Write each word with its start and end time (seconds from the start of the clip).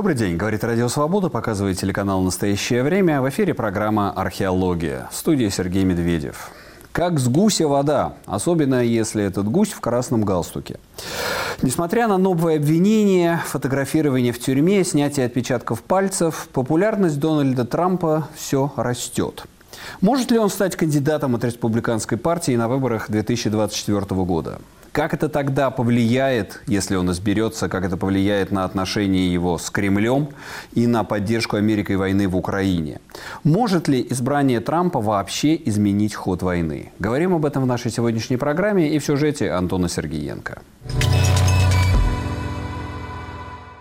Добрый 0.00 0.16
день, 0.16 0.38
говорит 0.38 0.64
Радио 0.64 0.88
Свобода, 0.88 1.28
показывает 1.28 1.78
телеканал 1.78 2.22
«Настоящее 2.22 2.82
время». 2.82 3.20
В 3.20 3.28
эфире 3.28 3.52
программа 3.52 4.10
«Археология». 4.10 5.06
В 5.12 5.14
студии 5.14 5.50
Сергей 5.50 5.84
Медведев. 5.84 6.52
Как 6.90 7.18
с 7.18 7.28
гуся 7.28 7.68
вода, 7.68 8.14
особенно 8.24 8.82
если 8.82 9.22
этот 9.22 9.46
гусь 9.46 9.72
в 9.72 9.80
красном 9.82 10.24
галстуке. 10.24 10.80
Несмотря 11.60 12.08
на 12.08 12.16
новые 12.16 12.56
обвинения, 12.56 13.42
фотографирование 13.46 14.32
в 14.32 14.40
тюрьме, 14.40 14.84
снятие 14.84 15.26
отпечатков 15.26 15.82
пальцев, 15.82 16.48
популярность 16.50 17.20
Дональда 17.20 17.66
Трампа 17.66 18.26
все 18.34 18.72
растет. 18.76 19.44
Может 20.00 20.30
ли 20.30 20.38
он 20.38 20.48
стать 20.48 20.76
кандидатом 20.76 21.34
от 21.34 21.44
республиканской 21.44 22.16
партии 22.16 22.56
на 22.56 22.68
выборах 22.68 23.10
2024 23.10 24.00
года? 24.24 24.60
Как 24.92 25.14
это 25.14 25.28
тогда 25.28 25.70
повлияет, 25.70 26.62
если 26.66 26.96
он 26.96 27.12
изберется, 27.12 27.68
как 27.68 27.84
это 27.84 27.96
повлияет 27.96 28.50
на 28.50 28.64
отношения 28.64 29.32
его 29.32 29.56
с 29.56 29.70
Кремлем 29.70 30.30
и 30.74 30.88
на 30.88 31.04
поддержку 31.04 31.56
Америкой 31.56 31.96
войны 31.96 32.26
в 32.26 32.36
Украине? 32.36 33.00
Может 33.44 33.86
ли 33.86 34.04
избрание 34.10 34.58
Трампа 34.58 35.00
вообще 35.00 35.54
изменить 35.64 36.14
ход 36.14 36.42
войны? 36.42 36.90
Говорим 36.98 37.34
об 37.34 37.46
этом 37.46 37.62
в 37.62 37.66
нашей 37.66 37.92
сегодняшней 37.92 38.36
программе 38.36 38.88
и 38.88 38.98
в 38.98 39.04
сюжете 39.04 39.52
Антона 39.52 39.88
Сергеенко. 39.88 40.60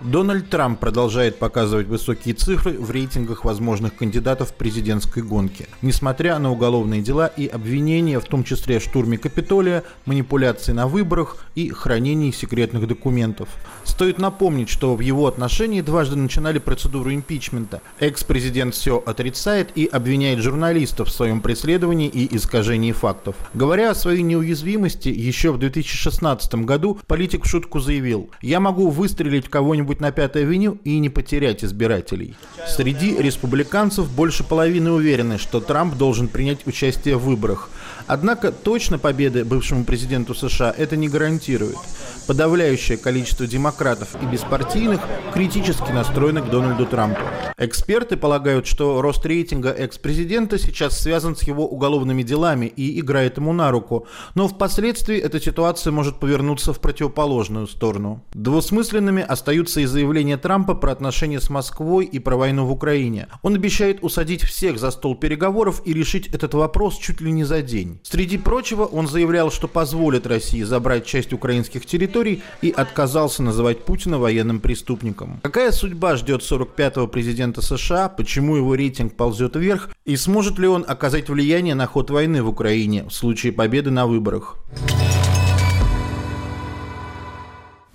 Дональд 0.01 0.49
Трамп 0.49 0.79
продолжает 0.79 1.39
показывать 1.39 1.87
высокие 1.87 2.33
цифры 2.33 2.71
в 2.71 2.89
рейтингах 2.89 3.43
возможных 3.43 3.97
кандидатов 3.97 4.51
в 4.51 4.53
президентской 4.53 5.21
гонке. 5.21 5.67
Несмотря 5.81 6.39
на 6.39 6.51
уголовные 6.51 7.01
дела 7.01 7.27
и 7.27 7.47
обвинения, 7.47 8.21
в 8.21 8.23
том 8.23 8.45
числе 8.45 8.79
в 8.79 8.83
штурме 8.83 9.17
Капитолия, 9.17 9.83
манипуляции 10.05 10.71
на 10.71 10.87
выборах 10.87 11.45
и 11.55 11.69
хранении 11.69 12.31
секретных 12.31 12.87
документов. 12.87 13.49
Стоит 13.83 14.19
напомнить, 14.19 14.69
что 14.69 14.95
в 14.95 15.01
его 15.01 15.27
отношении 15.27 15.81
дважды 15.81 16.15
начинали 16.15 16.59
процедуру 16.59 17.13
импичмента. 17.13 17.81
Экс-президент 17.99 18.75
все 18.75 19.03
отрицает 19.05 19.69
и 19.75 19.85
обвиняет 19.85 20.39
журналистов 20.39 21.09
в 21.09 21.11
своем 21.11 21.41
преследовании 21.41 22.07
и 22.07 22.37
искажении 22.37 22.93
фактов. 22.93 23.35
Говоря 23.53 23.91
о 23.91 23.95
своей 23.95 24.21
неуязвимости, 24.21 25.09
еще 25.09 25.51
в 25.51 25.59
2016 25.59 26.55
году 26.63 26.97
политик 27.05 27.43
в 27.43 27.49
шутку 27.49 27.81
заявил 27.81 28.29
«Я 28.41 28.61
могу 28.61 28.89
выстрелить 28.89 29.49
кого-нибудь 29.49 29.88
на 29.99 30.11
Пятой 30.11 30.43
авеню 30.43 30.77
и 30.83 30.99
не 30.99 31.09
потерять 31.09 31.63
избирателей. 31.63 32.35
Среди 32.67 33.17
республиканцев 33.17 34.09
больше 34.09 34.43
половины 34.43 34.91
уверены, 34.91 35.37
что 35.37 35.59
Трамп 35.59 35.95
должен 35.95 36.27
принять 36.27 36.67
участие 36.67 37.17
в 37.17 37.23
выборах. 37.23 37.69
Однако 38.09 38.51
точно 38.51 38.97
победы 38.97 39.45
бывшему 39.45 39.85
президенту 39.85 40.33
США 40.33 40.73
это 40.75 40.97
не 40.97 41.07
гарантирует. 41.07 41.77
Подавляющее 42.25 42.97
количество 42.97 43.45
демократов 43.45 44.09
и 44.19 44.25
беспартийных 44.25 44.99
критически 45.31 45.91
настроены 45.91 46.41
к 46.41 46.49
Дональду 46.49 46.87
Трампу. 46.87 47.21
Эксперты 47.57 48.17
полагают, 48.17 48.65
что 48.65 49.01
рост 49.03 49.23
рейтинга 49.25 49.69
экс-президента 49.69 50.57
сейчас 50.57 50.97
связан 50.99 51.35
с 51.35 51.43
его 51.43 51.67
уголовными 51.67 52.23
делами 52.23 52.65
и 52.65 52.99
играет 52.99 53.37
ему 53.37 53.53
на 53.53 53.69
руку, 53.69 54.07
но 54.33 54.47
впоследствии 54.47 55.17
эта 55.17 55.39
ситуация 55.39 55.91
может 55.91 56.19
повернуться 56.19 56.73
в 56.73 56.79
противоположную 56.79 57.67
сторону. 57.67 58.23
Двусмысленными 58.33 59.21
остаются 59.21 59.81
и 59.81 59.85
заявления 59.85 60.37
Трампа 60.37 60.73
про 60.73 60.93
отношения 60.93 61.39
с 61.39 61.51
Москвой 61.51 62.05
и 62.05 62.17
про 62.17 62.37
войну 62.37 62.65
в 62.65 62.71
Украине. 62.71 63.27
Он 63.43 63.53
обещает 63.53 63.99
усадить 64.01 64.41
всех 64.41 64.79
за 64.79 64.89
стол 64.89 65.15
переговоров 65.15 65.83
и 65.85 65.93
решить 65.93 66.27
этот 66.27 66.55
вопрос 66.55 66.97
чуть 66.97 67.21
ли 67.21 67.31
не 67.31 67.43
за 67.43 67.61
день. 67.61 67.98
Среди 68.03 68.37
прочего, 68.37 68.85
он 68.85 69.07
заявлял, 69.07 69.51
что 69.51 69.67
позволит 69.67 70.25
России 70.25 70.63
забрать 70.63 71.05
часть 71.05 71.33
украинских 71.33 71.85
территорий 71.85 72.41
и 72.61 72.71
отказался 72.71 73.43
называть 73.43 73.83
Путина 73.85 74.17
военным 74.17 74.59
преступником. 74.59 75.39
Какая 75.43 75.71
судьба 75.71 76.15
ждет 76.15 76.41
45-го 76.41 77.07
президента 77.07 77.61
США, 77.61 78.09
почему 78.09 78.55
его 78.55 78.75
рейтинг 78.75 79.15
ползет 79.15 79.55
вверх 79.55 79.89
и 80.05 80.15
сможет 80.15 80.59
ли 80.59 80.67
он 80.67 80.85
оказать 80.87 81.29
влияние 81.29 81.75
на 81.75 81.87
ход 81.87 82.09
войны 82.09 82.41
в 82.41 82.49
Украине 82.49 83.03
в 83.03 83.11
случае 83.11 83.53
победы 83.53 83.91
на 83.91 84.07
выборах? 84.07 84.57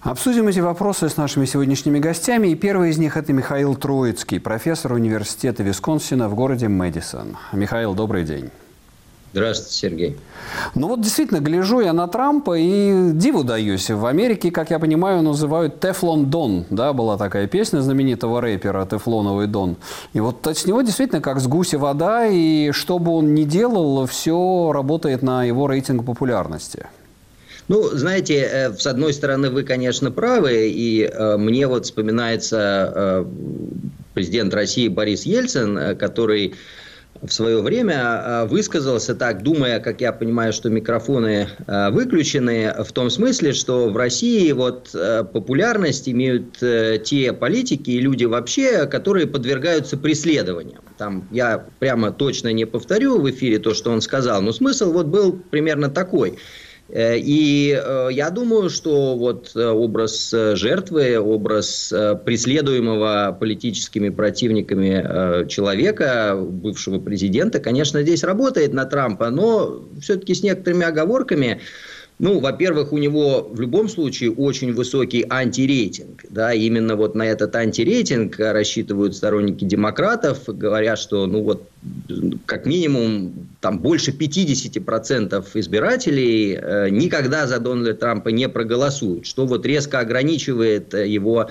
Обсудим 0.04 0.48
эти 0.48 0.60
вопросы 0.60 1.08
с 1.08 1.16
нашими 1.16 1.46
сегодняшними 1.46 1.98
гостями. 1.98 2.48
И 2.48 2.54
первый 2.54 2.90
из 2.90 2.98
них– 2.98 3.16
это 3.18 3.32
Михаил 3.32 3.74
Троицкий, 3.74 4.38
профессор 4.38 4.92
университета 4.92 5.62
Висконсина 5.62 6.28
в 6.28 6.34
городе 6.34 6.68
Мэдисон. 6.68 7.38
Михаил, 7.54 7.94
добрый 7.94 8.24
день. 8.24 8.50
Здравствуйте, 9.34 9.74
Сергей. 9.74 10.16
Ну 10.76 10.86
вот 10.86 11.00
действительно, 11.00 11.40
гляжу 11.40 11.80
я 11.80 11.92
на 11.92 12.06
Трампа 12.06 12.56
и 12.56 13.10
диву 13.10 13.42
даюсь. 13.42 13.90
В 13.90 14.06
Америке, 14.06 14.52
как 14.52 14.70
я 14.70 14.78
понимаю, 14.78 15.22
называют 15.22 15.80
Тефлон 15.80 16.30
Дон. 16.30 16.66
Да, 16.70 16.92
была 16.92 17.18
такая 17.18 17.48
песня 17.48 17.80
знаменитого 17.80 18.40
рэпера 18.40 18.86
Тефлоновый 18.86 19.48
Дон. 19.48 19.74
И 20.12 20.20
вот 20.20 20.46
с 20.46 20.66
него 20.66 20.82
действительно 20.82 21.20
как 21.20 21.40
с 21.40 21.48
гуся 21.48 21.80
вода, 21.80 22.28
и 22.28 22.70
что 22.70 23.00
бы 23.00 23.10
он 23.10 23.34
ни 23.34 23.42
делал, 23.42 24.06
все 24.06 24.70
работает 24.72 25.22
на 25.22 25.42
его 25.42 25.66
рейтинг 25.66 26.06
популярности. 26.06 26.86
Ну, 27.66 27.82
знаете, 27.88 28.36
э, 28.36 28.72
с 28.74 28.86
одной 28.86 29.12
стороны, 29.12 29.50
вы, 29.50 29.64
конечно, 29.64 30.12
правы, 30.12 30.68
и 30.68 31.10
э, 31.12 31.36
мне 31.38 31.66
вот 31.66 31.86
вспоминается 31.86 32.92
э, 32.94 33.24
президент 34.14 34.54
России 34.54 34.86
Борис 34.86 35.26
Ельцин, 35.26 35.96
который 35.96 36.54
в 37.22 37.30
свое 37.30 37.62
время 37.62 38.46
высказался 38.46 39.14
так, 39.14 39.42
думая, 39.42 39.80
как 39.80 40.00
я 40.00 40.12
понимаю, 40.12 40.52
что 40.52 40.68
микрофоны 40.68 41.48
выключены, 41.66 42.74
в 42.84 42.92
том 42.92 43.10
смысле, 43.10 43.52
что 43.52 43.88
в 43.88 43.96
России 43.96 44.52
вот 44.52 44.90
популярность 45.32 46.08
имеют 46.08 46.58
те 46.58 47.32
политики 47.32 47.90
и 47.90 48.00
люди 48.00 48.24
вообще, 48.24 48.86
которые 48.86 49.26
подвергаются 49.26 49.96
преследованиям. 49.96 50.82
Там 50.98 51.28
я 51.30 51.64
прямо 51.78 52.12
точно 52.12 52.52
не 52.52 52.66
повторю 52.66 53.18
в 53.20 53.30
эфире 53.30 53.58
то, 53.58 53.74
что 53.74 53.90
он 53.90 54.00
сказал, 54.00 54.42
но 54.42 54.52
смысл 54.52 54.92
вот 54.92 55.06
был 55.06 55.32
примерно 55.50 55.88
такой– 55.88 56.38
Э, 56.54 56.63
и 56.92 57.80
э, 57.82 58.08
я 58.12 58.30
думаю, 58.30 58.68
что 58.68 59.16
вот 59.16 59.52
э, 59.54 59.66
образ 59.66 60.30
жертвы, 60.30 61.18
образ 61.18 61.92
преследуемого 62.24 63.36
политическими 63.38 64.10
противниками 64.10 65.48
человека, 65.48 66.36
бывшего 66.36 66.98
президента, 66.98 67.58
конечно, 67.58 68.02
здесь 68.02 68.22
работает 68.22 68.72
на 68.74 68.84
Трампа, 68.84 69.30
но 69.30 69.82
все-таки 70.00 70.34
с 70.34 70.42
некоторыми 70.42 70.84
оговорками. 70.84 71.60
Ну, 72.20 72.38
во-первых, 72.38 72.92
у 72.92 72.98
него 72.98 73.48
в 73.50 73.60
любом 73.60 73.88
случае 73.88 74.30
очень 74.30 74.72
высокий 74.72 75.26
антирейтинг. 75.28 76.24
Да, 76.30 76.52
именно 76.52 76.94
вот 76.94 77.16
на 77.16 77.26
этот 77.26 77.56
антирейтинг 77.56 78.38
рассчитывают 78.38 79.16
сторонники 79.16 79.64
демократов, 79.64 80.44
говорят, 80.46 80.98
что 80.98 81.26
ну 81.26 81.42
вот 81.42 81.68
как 82.46 82.66
минимум 82.66 83.48
там 83.60 83.78
больше 83.78 84.10
50% 84.10 85.44
избирателей 85.54 86.54
э, 86.54 86.88
никогда 86.90 87.46
за 87.46 87.58
Дональда 87.58 87.94
Трампа 87.94 88.28
не 88.28 88.48
проголосуют, 88.48 89.26
что 89.26 89.46
вот 89.46 89.66
резко 89.66 89.98
ограничивает 89.98 90.94
его 90.94 91.48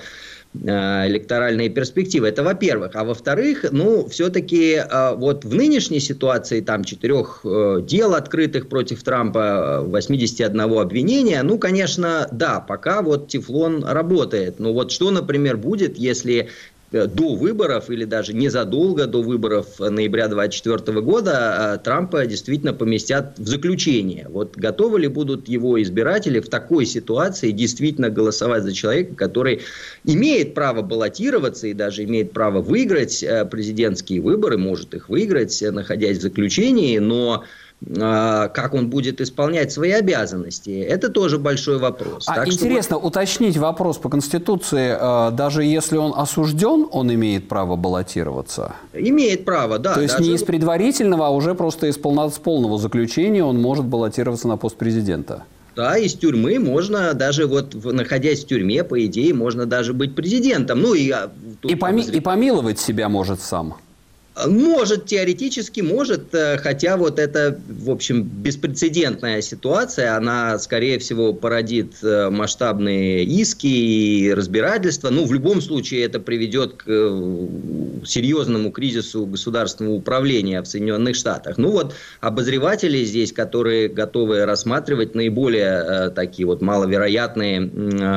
Э, 0.62 1.08
электоральные 1.08 1.68
перспективы. 1.68 2.28
Это 2.28 2.44
во-первых. 2.44 2.92
А 2.94 3.02
во-вторых, 3.02 3.64
ну, 3.72 4.08
все-таки 4.08 4.74
э, 4.74 5.14
вот 5.16 5.44
в 5.44 5.52
нынешней 5.52 5.98
ситуации 5.98 6.60
там 6.60 6.84
четырех 6.84 7.40
э, 7.44 7.80
дел 7.82 8.14
открытых 8.14 8.68
против 8.68 9.02
Трампа, 9.02 9.80
81 9.84 10.60
обвинения, 10.60 11.42
ну, 11.42 11.58
конечно, 11.58 12.28
да, 12.30 12.60
пока 12.60 13.02
вот 13.02 13.28
Тефлон 13.28 13.82
работает. 13.84 14.60
Но 14.60 14.72
вот 14.72 14.92
что, 14.92 15.10
например, 15.10 15.56
будет, 15.56 15.98
если 15.98 16.42
Э, 16.42 16.73
до 16.94 17.34
выборов 17.34 17.90
или 17.90 18.04
даже 18.04 18.32
незадолго 18.32 19.06
до 19.06 19.22
выборов 19.22 19.80
ноября 19.80 20.28
2024 20.28 21.00
года 21.00 21.74
э, 21.74 21.84
Трампа 21.84 22.24
действительно 22.26 22.72
поместят 22.72 23.36
в 23.38 23.46
заключение. 23.46 24.26
Вот 24.28 24.56
готовы 24.56 25.00
ли 25.00 25.08
будут 25.08 25.48
его 25.48 25.82
избиратели 25.82 26.38
в 26.38 26.48
такой 26.48 26.86
ситуации 26.86 27.50
действительно 27.50 28.10
голосовать 28.10 28.62
за 28.62 28.72
человека, 28.72 29.16
который 29.16 29.62
имеет 30.04 30.54
право 30.54 30.82
баллотироваться 30.82 31.66
и 31.66 31.74
даже 31.74 32.04
имеет 32.04 32.32
право 32.32 32.62
выиграть 32.62 33.22
э, 33.22 33.44
президентские 33.44 34.20
выборы, 34.20 34.56
может 34.56 34.94
их 34.94 35.08
выиграть, 35.08 35.62
находясь 35.62 36.18
в 36.18 36.22
заключении, 36.22 36.98
но 36.98 37.44
как 37.92 38.74
он 38.74 38.88
будет 38.88 39.20
исполнять 39.20 39.72
свои 39.72 39.90
обязанности, 39.90 40.70
это 40.70 41.10
тоже 41.10 41.38
большой 41.38 41.78
вопрос. 41.78 42.24
А 42.28 42.46
интересно 42.46 42.96
что... 42.96 43.06
уточнить 43.06 43.56
вопрос 43.56 43.98
по 43.98 44.08
Конституции, 44.08 44.96
а, 44.98 45.30
даже 45.30 45.64
если 45.64 45.98
он 45.98 46.12
осужден, 46.16 46.86
он 46.90 47.12
имеет 47.12 47.48
право 47.48 47.76
баллотироваться? 47.76 48.74
Имеет 48.94 49.44
право, 49.44 49.78
да. 49.78 49.94
То 49.94 50.00
есть 50.00 50.16
даже... 50.16 50.28
не 50.28 50.36
из 50.36 50.42
предварительного, 50.42 51.26
а 51.26 51.30
уже 51.30 51.54
просто 51.54 51.88
из 51.88 51.98
полного 51.98 52.78
заключения 52.78 53.44
он 53.44 53.60
может 53.60 53.84
баллотироваться 53.84 54.48
на 54.48 54.56
пост 54.56 54.76
президента? 54.76 55.44
Да, 55.76 55.98
из 55.98 56.14
тюрьмы 56.14 56.58
можно 56.60 57.14
даже 57.14 57.46
вот 57.46 57.74
находясь 57.84 58.44
в 58.44 58.46
тюрьме, 58.46 58.84
по 58.84 59.04
идее, 59.04 59.34
можно 59.34 59.66
даже 59.66 59.92
быть 59.92 60.14
президентом. 60.14 60.80
Ну 60.80 60.94
и 60.94 61.10
а, 61.10 61.30
и, 61.64 61.74
поми- 61.74 62.10
и 62.10 62.20
помиловать 62.20 62.78
себя 62.78 63.08
может 63.08 63.40
сам. 63.40 63.74
Может, 64.36 65.06
теоретически 65.06 65.80
может, 65.80 66.34
э, 66.34 66.58
хотя 66.58 66.96
вот 66.96 67.20
это, 67.20 67.56
в 67.68 67.88
общем, 67.88 68.24
беспрецедентная 68.24 69.40
ситуация, 69.40 70.16
она, 70.16 70.58
скорее 70.58 70.98
всего, 70.98 71.32
породит 71.32 72.02
э, 72.02 72.30
масштабные 72.30 73.22
иски 73.22 73.68
и 73.68 74.34
разбирательства. 74.34 75.10
Ну, 75.10 75.24
в 75.24 75.32
любом 75.32 75.60
случае, 75.60 76.02
это 76.02 76.18
приведет 76.18 76.74
к 76.74 76.84
э, 76.88 77.83
серьезному 78.06 78.70
кризису 78.70 79.26
государственного 79.26 79.94
управления 79.94 80.60
в 80.62 80.66
Соединенных 80.66 81.16
Штатах. 81.16 81.58
Ну, 81.58 81.70
вот 81.70 81.94
обозреватели 82.20 83.04
здесь, 83.04 83.32
которые 83.32 83.88
готовы 83.88 84.44
рассматривать 84.44 85.14
наиболее 85.14 86.10
такие 86.10 86.46
вот 86.46 86.60
маловероятные 86.60 87.70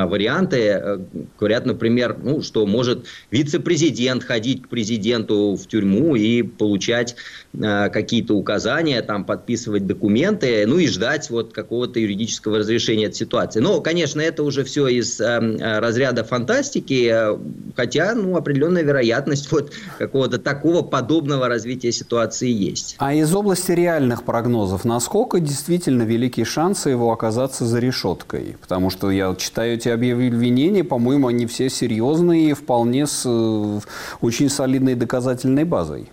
варианты, 0.06 1.00
говорят, 1.39 1.66
например, 1.66 2.18
ну, 2.22 2.42
что 2.42 2.66
может 2.66 3.06
вице-президент 3.31 4.24
ходить 4.24 4.63
к 4.63 4.68
президенту 4.68 5.56
в 5.56 5.68
тюрьму, 5.68 6.16
и 6.16 6.42
получать 6.44 7.16
э, 7.46 7.46
какие-то 7.59 8.36
указания, 8.36 9.01
там, 9.01 9.25
подписывать 9.25 9.88
документы, 9.88 10.65
ну 10.68 10.77
и 10.77 10.88
ждать 10.88 11.30
вот 11.30 11.54
какого-то 11.54 12.00
юридического 12.00 12.59
разрешения 12.59 13.06
этой 13.06 13.15
ситуации. 13.15 13.59
Но, 13.59 13.81
конечно, 13.81 14.21
это 14.21 14.44
уже 14.44 14.63
все 14.63 14.88
из 14.88 15.19
э, 15.19 15.80
разряда 15.80 16.24
фантастики, 16.24 17.09
э, 17.12 17.38
хотя, 17.75 18.13
ну, 18.13 18.36
определенная 18.36 18.83
вероятность 18.83 19.51
вот 19.51 19.71
какого-то 19.98 20.38
такого 20.38 20.81
подобного 20.81 21.48
развития 21.48 21.92
ситуации 21.92 22.50
есть. 22.50 22.95
А 23.00 23.13
из 23.13 23.33
области 23.33 23.71
реальных 23.71 24.24
прогнозов, 24.24 24.86
насколько 24.86 25.39
действительно 25.39 26.04
великие 26.04 26.45
шансы 26.45 26.89
его 26.89 27.12
оказаться 27.12 27.65
за 27.65 27.80
решеткой? 27.80 28.56
Потому 28.62 28.89
что 28.89 29.12
я 29.12 29.36
читаю 29.36 29.75
эти 29.75 29.89
обвинения, 29.89 30.83
по-моему, 30.83 31.27
они 31.27 31.45
все 31.45 31.69
серьезные 31.69 32.51
и 32.51 32.54
вполне 32.54 33.07
с 33.07 33.24
э, 33.25 33.80
очень 34.21 34.50
солидной 34.50 34.95
доказательной 34.95 35.63
базой. 35.63 36.09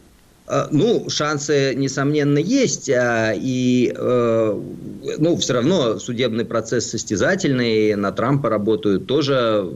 Э, 0.54 0.68
ну, 0.70 1.10
шансы, 1.10 1.74
несомненно, 1.74 2.38
есть, 2.38 2.88
а, 2.88 3.32
и 3.34 3.92
э, 3.92 4.60
ну, 5.18 5.36
все 5.36 5.54
равно 5.54 5.98
судебный 5.98 6.44
процесс 6.44 6.90
состязательный, 6.90 7.96
на 7.96 8.12
Трампа 8.12 8.50
работают 8.50 9.06
тоже 9.06 9.68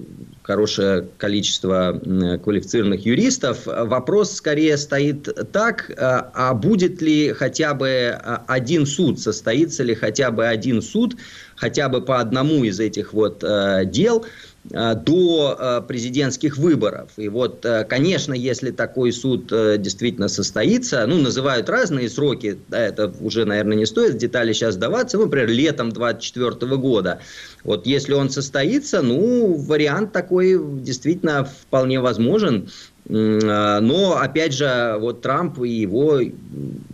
хорошее 0.45 1.07
количество 1.19 2.01
квалифицированных 2.43 3.05
юристов. 3.05 3.67
Вопрос 3.67 4.33
скорее 4.33 4.79
стоит 4.79 5.29
так, 5.53 5.91
а, 5.99 6.31
а 6.33 6.55
будет 6.55 7.03
ли 7.03 7.33
хотя 7.33 7.75
бы 7.75 8.17
а, 8.17 8.45
один 8.47 8.87
суд, 8.87 9.19
состоится 9.19 9.83
ли 9.83 9.97
хотя 9.97 10.31
бы 10.31 10.47
один 10.47 10.81
суд, 10.81 11.17
хотя 11.57 11.89
бы 11.89 12.01
по 12.03 12.21
одному 12.21 12.63
из 12.63 12.79
этих 12.79 13.13
вот 13.15 13.43
э, 13.43 13.83
дел– 13.85 14.25
Э, 14.57 14.57
до 14.70 15.56
э, 15.59 15.82
президентских 15.87 16.59
выборов. 16.59 17.11
И 17.17 17.29
вот, 17.29 17.65
э, 17.65 17.85
конечно, 17.85 18.35
если 18.35 18.70
такой 18.70 19.12
суд 19.12 19.47
действительно 19.49 20.29
состоится, 20.29 21.06
ну, 21.06 21.19
называют 21.20 21.69
разные 21.69 22.11
сроки, 22.11 22.59
да, 22.69 22.79
это 22.79 23.12
уже, 23.20 23.44
наверное, 23.44 23.76
не 23.76 23.87
стоит 23.87 24.15
в 24.15 24.19
детали 24.19 24.53
сейчас 24.53 24.75
сдаваться, 24.75 25.17
ну, 25.17 25.25
например, 25.25 25.49
летом 25.49 25.91
2024 25.91 26.76
года. 26.76 27.20
Вот 27.65 27.87
если 27.87 28.12
он 28.12 28.31
состоится, 28.31 29.03
ну, 29.03 29.55
вариант 29.55 30.12
такой 30.12 30.59
действительно 30.81 31.44
вполне 31.44 32.00
возможен. 32.00 32.69
А, 33.10 33.81
но, 33.81 34.19
опять 34.19 34.52
же, 34.52 34.96
вот 35.00 35.22
Трамп 35.22 35.62
и 35.62 35.70
его 35.70 36.20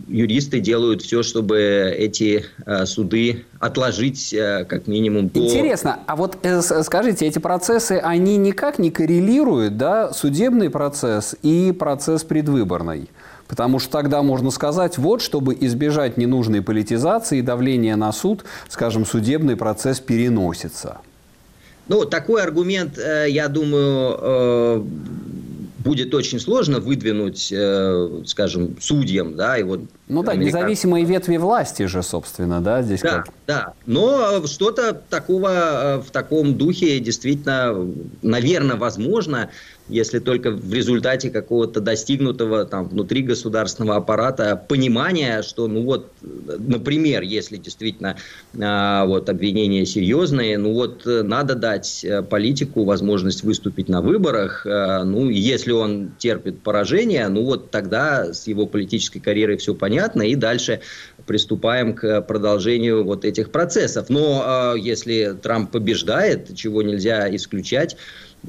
юристы 0.07 0.59
делают 0.59 1.01
все, 1.01 1.23
чтобы 1.23 1.93
эти 1.97 2.45
а, 2.65 2.85
суды 2.85 3.43
отложить 3.59 4.33
а, 4.33 4.63
как 4.63 4.87
минимум 4.87 5.27
до... 5.27 5.41
Интересно, 5.41 5.99
а 6.07 6.15
вот 6.15 6.37
э, 6.43 6.61
скажите, 6.61 7.25
эти 7.25 7.39
процессы, 7.39 7.99
они 8.01 8.37
никак 8.37 8.79
не 8.79 8.91
коррелируют, 8.91 9.77
да, 9.77 10.13
судебный 10.13 10.69
процесс 10.69 11.35
и 11.41 11.73
процесс 11.77 12.23
предвыборный? 12.23 13.09
Потому 13.47 13.77
что 13.79 13.91
тогда 13.91 14.23
можно 14.23 14.49
сказать, 14.51 14.97
вот, 14.97 15.21
чтобы 15.21 15.55
избежать 15.59 16.17
ненужной 16.17 16.61
политизации 16.61 17.39
и 17.39 17.41
давления 17.41 17.95
на 17.95 18.11
суд, 18.11 18.43
скажем, 18.69 19.05
судебный 19.05 19.55
процесс 19.55 19.99
переносится. 19.99 20.99
Ну, 21.87 22.05
такой 22.05 22.41
аргумент, 22.41 22.97
э, 22.97 23.27
я 23.29 23.47
думаю, 23.47 24.17
э, 24.19 24.83
будет 25.85 26.13
очень 26.15 26.39
сложно 26.39 26.79
выдвинуть, 26.79 27.49
э, 27.51 28.23
скажем, 28.25 28.75
судьям, 28.81 29.35
да, 29.35 29.57
и 29.57 29.63
вот... 29.63 29.81
Ну 30.07 30.23
да, 30.23 30.31
американ... 30.31 30.61
независимые 30.61 31.05
ветви 31.05 31.37
власти 31.37 31.83
же, 31.83 32.01
собственно, 32.01 32.59
да, 32.59 32.81
здесь 32.81 33.01
да, 33.01 33.09
как... 33.09 33.29
Да, 33.45 33.73
но 33.85 34.45
что-то 34.47 34.93
такого 34.93 35.49
э, 35.49 35.97
в 36.01 36.09
таком 36.09 36.55
духе 36.55 36.99
действительно, 36.99 37.87
наверное, 38.23 38.75
возможно, 38.75 39.51
если 39.87 40.19
только 40.19 40.51
в 40.51 40.73
результате 40.73 41.29
какого-то 41.29 41.79
достигнутого 41.79 42.65
там 42.65 42.87
внутри 42.89 43.21
государственного 43.21 43.97
аппарата 43.97 44.55
понимания, 44.55 45.41
что, 45.43 45.67
ну 45.67 45.83
вот, 45.83 46.11
например, 46.21 47.21
если 47.21 47.57
действительно 47.57 48.17
а, 48.59 49.05
вот 49.05 49.29
обвинения 49.29 49.85
серьезные, 49.85 50.57
ну 50.57 50.73
вот 50.73 51.03
надо 51.05 51.55
дать 51.55 52.03
э, 52.03 52.23
политику 52.23 52.83
возможность 52.83 53.43
выступить 53.43 53.87
на 53.87 54.01
выборах, 54.01 54.65
а, 54.65 55.03
ну 55.03 55.29
если 55.29 55.71
он 55.71 56.11
терпит 56.17 56.61
поражение, 56.61 57.27
ну 57.27 57.43
вот 57.43 57.69
тогда 57.69 58.33
с 58.33 58.47
его 58.47 58.65
политической 58.65 59.19
карьерой 59.19 59.57
все 59.57 59.75
понятно, 59.75 60.23
и 60.23 60.35
дальше 60.35 60.81
приступаем 61.27 61.93
к 61.93 62.21
продолжению 62.21 63.03
вот 63.03 63.25
этих 63.25 63.51
процессов. 63.51 64.09
Но 64.09 64.43
а, 64.43 64.73
если 64.75 65.37
Трамп 65.39 65.71
побеждает, 65.71 66.55
чего 66.55 66.81
нельзя 66.81 67.33
исключать, 67.35 67.97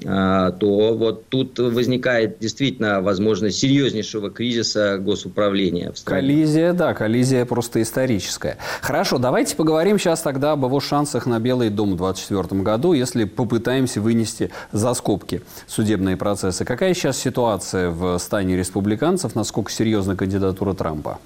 то 0.02 0.96
вот 0.98 1.28
тут 1.28 1.58
возникает 1.58 2.38
действительно 2.38 3.00
возможность 3.00 3.58
серьезнейшего 3.58 4.30
кризиса 4.30 4.98
госуправления 4.98 5.92
в 5.92 5.98
стране. 5.98 6.20
Коллизия, 6.20 6.72
да, 6.72 6.94
коллизия 6.94 7.44
просто 7.44 7.82
историческая. 7.82 8.58
Хорошо, 8.80 9.18
давайте 9.18 9.56
поговорим 9.56 9.98
сейчас 9.98 10.20
тогда 10.22 10.52
об 10.52 10.64
его 10.64 10.80
шансах 10.80 11.26
на 11.26 11.38
Белый 11.38 11.70
дом 11.70 11.94
в 11.94 11.96
2024 11.96 12.62
году, 12.62 12.92
если 12.92 13.24
попытаемся 13.24 14.00
вынести 14.00 14.50
за 14.72 14.94
скобки 14.94 15.42
судебные 15.66 16.16
процессы. 16.16 16.64
Какая 16.64 16.94
сейчас 16.94 17.18
ситуация 17.18 17.90
в 17.90 18.18
стане 18.18 18.56
республиканцев, 18.56 19.34
насколько 19.34 19.70
серьезна 19.70 20.16
кандидатура 20.16 20.74
Трампа? 20.74 21.18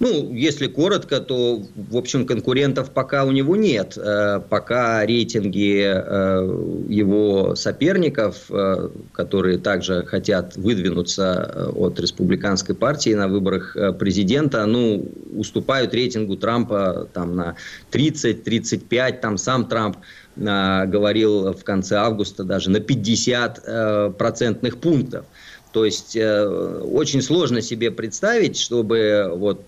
Ну, 0.00 0.32
если 0.32 0.66
коротко, 0.66 1.20
то, 1.20 1.62
в 1.76 1.94
общем, 1.94 2.24
конкурентов 2.24 2.90
пока 2.90 3.24
у 3.26 3.32
него 3.32 3.54
нет. 3.54 3.98
Э, 3.98 4.40
пока 4.40 5.04
рейтинги 5.04 5.84
э, 5.84 6.84
его 6.88 7.54
соперников, 7.54 8.46
э, 8.48 8.88
которые 9.12 9.58
также 9.58 10.02
хотят 10.06 10.56
выдвинуться 10.56 11.70
от 11.76 12.00
республиканской 12.00 12.74
партии 12.74 13.10
на 13.10 13.28
выборах 13.28 13.76
президента, 13.98 14.64
ну, 14.64 15.06
уступают 15.36 15.92
рейтингу 15.92 16.36
Трампа 16.36 17.06
там 17.12 17.36
на 17.36 17.56
30-35, 17.92 19.20
там 19.20 19.36
сам 19.36 19.68
Трамп 19.68 19.98
говорил 20.36 21.52
в 21.52 21.62
конце 21.64 21.96
августа 21.96 22.44
даже 22.44 22.70
на 22.70 22.80
50 22.80 24.16
процентных 24.16 24.78
пунктов. 24.78 25.26
То 25.72 25.84
есть 25.84 26.16
э, 26.16 26.46
очень 26.46 27.22
сложно 27.22 27.62
себе 27.62 27.90
представить, 27.92 28.58
чтобы 28.58 29.30
вот 29.34 29.62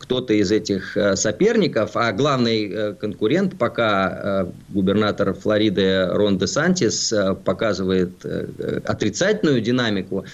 кто-то 0.00 0.34
из 0.34 0.50
этих 0.50 0.96
э, 0.96 1.14
соперников, 1.14 1.92
а 1.94 2.12
главный 2.12 2.68
э, 2.68 2.94
конкурент 2.94 3.56
пока 3.56 4.46
э, 4.46 4.46
губернатор 4.70 5.34
Флориды 5.34 6.06
Рон 6.10 6.38
де 6.38 6.48
Сантис 6.48 7.12
э, 7.12 7.34
показывает 7.34 8.10
э, 8.24 8.80
отрицательную 8.84 9.60
динамику, 9.60 10.24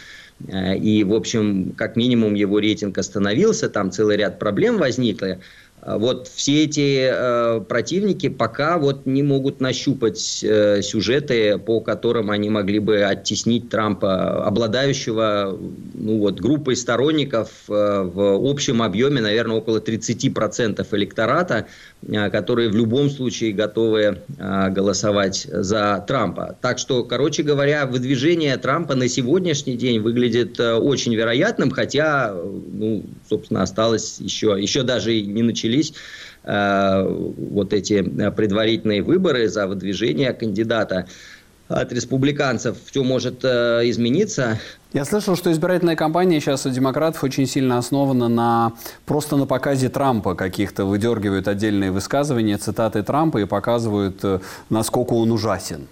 э, 0.48 0.78
и, 0.78 1.04
в 1.04 1.12
общем, 1.12 1.74
как 1.76 1.96
минимум 1.96 2.32
его 2.34 2.58
рейтинг 2.58 2.96
остановился, 2.96 3.68
там 3.68 3.90
целый 3.90 4.16
ряд 4.16 4.38
проблем 4.38 4.78
возникло. 4.78 5.38
А 5.84 5.98
вот 5.98 6.28
все 6.34 6.64
эти 6.64 7.10
э, 7.12 7.60
противники 7.60 8.30
пока 8.30 8.78
вот 8.78 9.04
не 9.04 9.22
могут 9.22 9.60
нащупать 9.60 10.42
э, 10.42 10.80
сюжеты, 10.80 11.58
по 11.58 11.80
которым 11.80 12.30
они 12.30 12.48
могли 12.48 12.78
бы 12.78 13.02
оттеснить 13.02 13.68
Трампа, 13.68 14.46
обладающего 14.46 15.58
ну, 15.92 16.18
вот, 16.20 16.40
группой 16.40 16.76
сторонников 16.76 17.50
э, 17.68 17.72
в 17.72 18.48
общем 18.48 18.80
объеме, 18.82 19.20
наверное, 19.20 19.56
около 19.56 19.78
30% 19.78 20.86
электората, 20.92 21.66
которые 22.30 22.68
в 22.68 22.76
любом 22.76 23.10
случае 23.10 23.52
готовы 23.52 24.18
э, 24.38 24.70
голосовать 24.70 25.46
за 25.50 26.04
Трампа. 26.06 26.56
Так 26.60 26.78
что, 26.78 27.04
короче 27.04 27.42
говоря, 27.42 27.86
выдвижение 27.86 28.56
Трампа 28.56 28.94
на 28.94 29.08
сегодняшний 29.08 29.76
день 29.76 30.00
выглядит 30.00 30.60
э, 30.60 30.74
очень 30.74 31.14
вероятным, 31.14 31.70
хотя, 31.70 32.30
э, 32.32 32.60
ну, 32.72 33.04
собственно, 33.28 33.62
осталось 33.62 34.18
еще, 34.20 34.56
еще 34.58 34.82
даже 34.82 35.18
не 35.20 35.42
начались 35.42 35.94
э, 36.44 37.06
вот 37.08 37.72
эти 37.72 37.94
э, 37.94 38.30
предварительные 38.30 39.02
выборы 39.02 39.48
за 39.48 39.66
выдвижение 39.66 40.32
кандидата 40.32 41.06
от 41.68 41.92
республиканцев, 41.92 42.76
все 42.84 43.02
может 43.02 43.40
э, 43.42 43.82
измениться. 43.84 44.58
Я 44.92 45.04
слышал, 45.04 45.34
что 45.34 45.50
избирательная 45.50 45.96
кампания 45.96 46.40
сейчас 46.40 46.66
у 46.66 46.70
демократов 46.70 47.24
очень 47.24 47.46
сильно 47.46 47.78
основана 47.78 48.28
на 48.28 48.72
просто 49.06 49.36
на 49.36 49.46
показе 49.46 49.88
Трампа 49.88 50.34
каких-то, 50.34 50.84
выдергивают 50.84 51.48
отдельные 51.48 51.90
высказывания, 51.90 52.58
цитаты 52.58 53.02
Трампа 53.02 53.38
и 53.38 53.44
показывают, 53.46 54.20
э, 54.22 54.40
насколько 54.68 55.14
он 55.14 55.32
ужасен. 55.32 55.86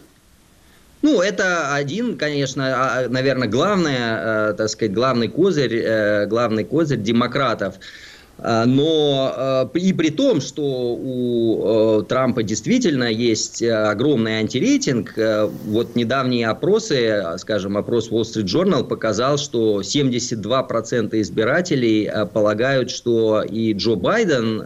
Ну, 1.00 1.20
это 1.20 1.74
один, 1.74 2.16
конечно, 2.16 2.64
а, 2.64 3.08
наверное, 3.08 3.48
главное, 3.48 4.50
э, 4.50 4.54
так 4.54 4.68
сказать, 4.68 4.92
главный 4.92 5.28
козырь, 5.28 5.74
э, 5.74 6.26
главный 6.26 6.64
козырь 6.64 7.00
демократов– 7.00 7.76
а, 7.84 8.11
но 8.38 9.32
а, 9.36 9.70
и 9.74 9.92
при 9.92 10.10
том, 10.10 10.40
что 10.40 10.62
у 10.62 12.00
э, 12.00 12.04
Трампа 12.08 12.42
действительно 12.42 13.04
есть 13.04 13.62
э, 13.62 13.72
огромный 13.72 14.38
антирейтинг, 14.40 15.16
э, 15.16 15.46
вот 15.46 15.94
недавние 15.94 16.48
опросы, 16.48 17.24
скажем, 17.38 17.76
опрос 17.76 18.10
Wall 18.10 18.22
Street 18.22 18.44
Journal 18.44 18.84
показал, 18.84 19.38
что 19.38 19.80
72% 19.80 21.20
избирателей 21.20 22.10
полагают, 22.32 22.90
что 22.90 23.42
и 23.42 23.74
Джо 23.74 23.94
Байден 23.94 24.56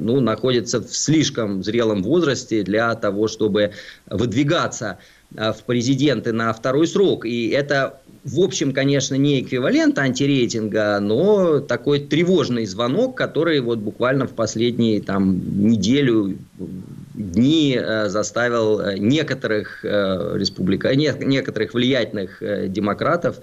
ну, 0.00 0.20
находится 0.20 0.80
в 0.80 0.94
слишком 0.94 1.62
зрелом 1.62 2.02
возрасте 2.02 2.62
для 2.62 2.94
того, 2.94 3.28
чтобы 3.28 3.72
выдвигаться 4.06 4.98
в 5.34 5.64
президенты 5.64 6.32
на 6.32 6.52
второй 6.52 6.86
срок. 6.86 7.24
И 7.24 7.48
это 7.48 8.00
в 8.24 8.38
общем, 8.38 8.72
конечно, 8.72 9.16
не 9.16 9.40
эквивалент 9.40 9.98
антирейтинга, 9.98 11.00
но 11.00 11.58
такой 11.58 11.98
тревожный 11.98 12.66
звонок, 12.66 13.16
который 13.16 13.60
вот 13.60 13.80
буквально 13.80 14.26
в 14.28 14.32
последние 14.32 15.00
там, 15.00 15.40
неделю, 15.66 16.38
дни 17.14 17.76
э, 17.76 18.08
заставил 18.08 18.80
э, 18.80 18.98
некоторых 18.98 19.84
э, 19.84 20.34
республика, 20.36 20.94
не, 20.94 21.12
некоторых 21.18 21.74
влиятельных 21.74 22.42
э, 22.42 22.68
демократов 22.68 23.40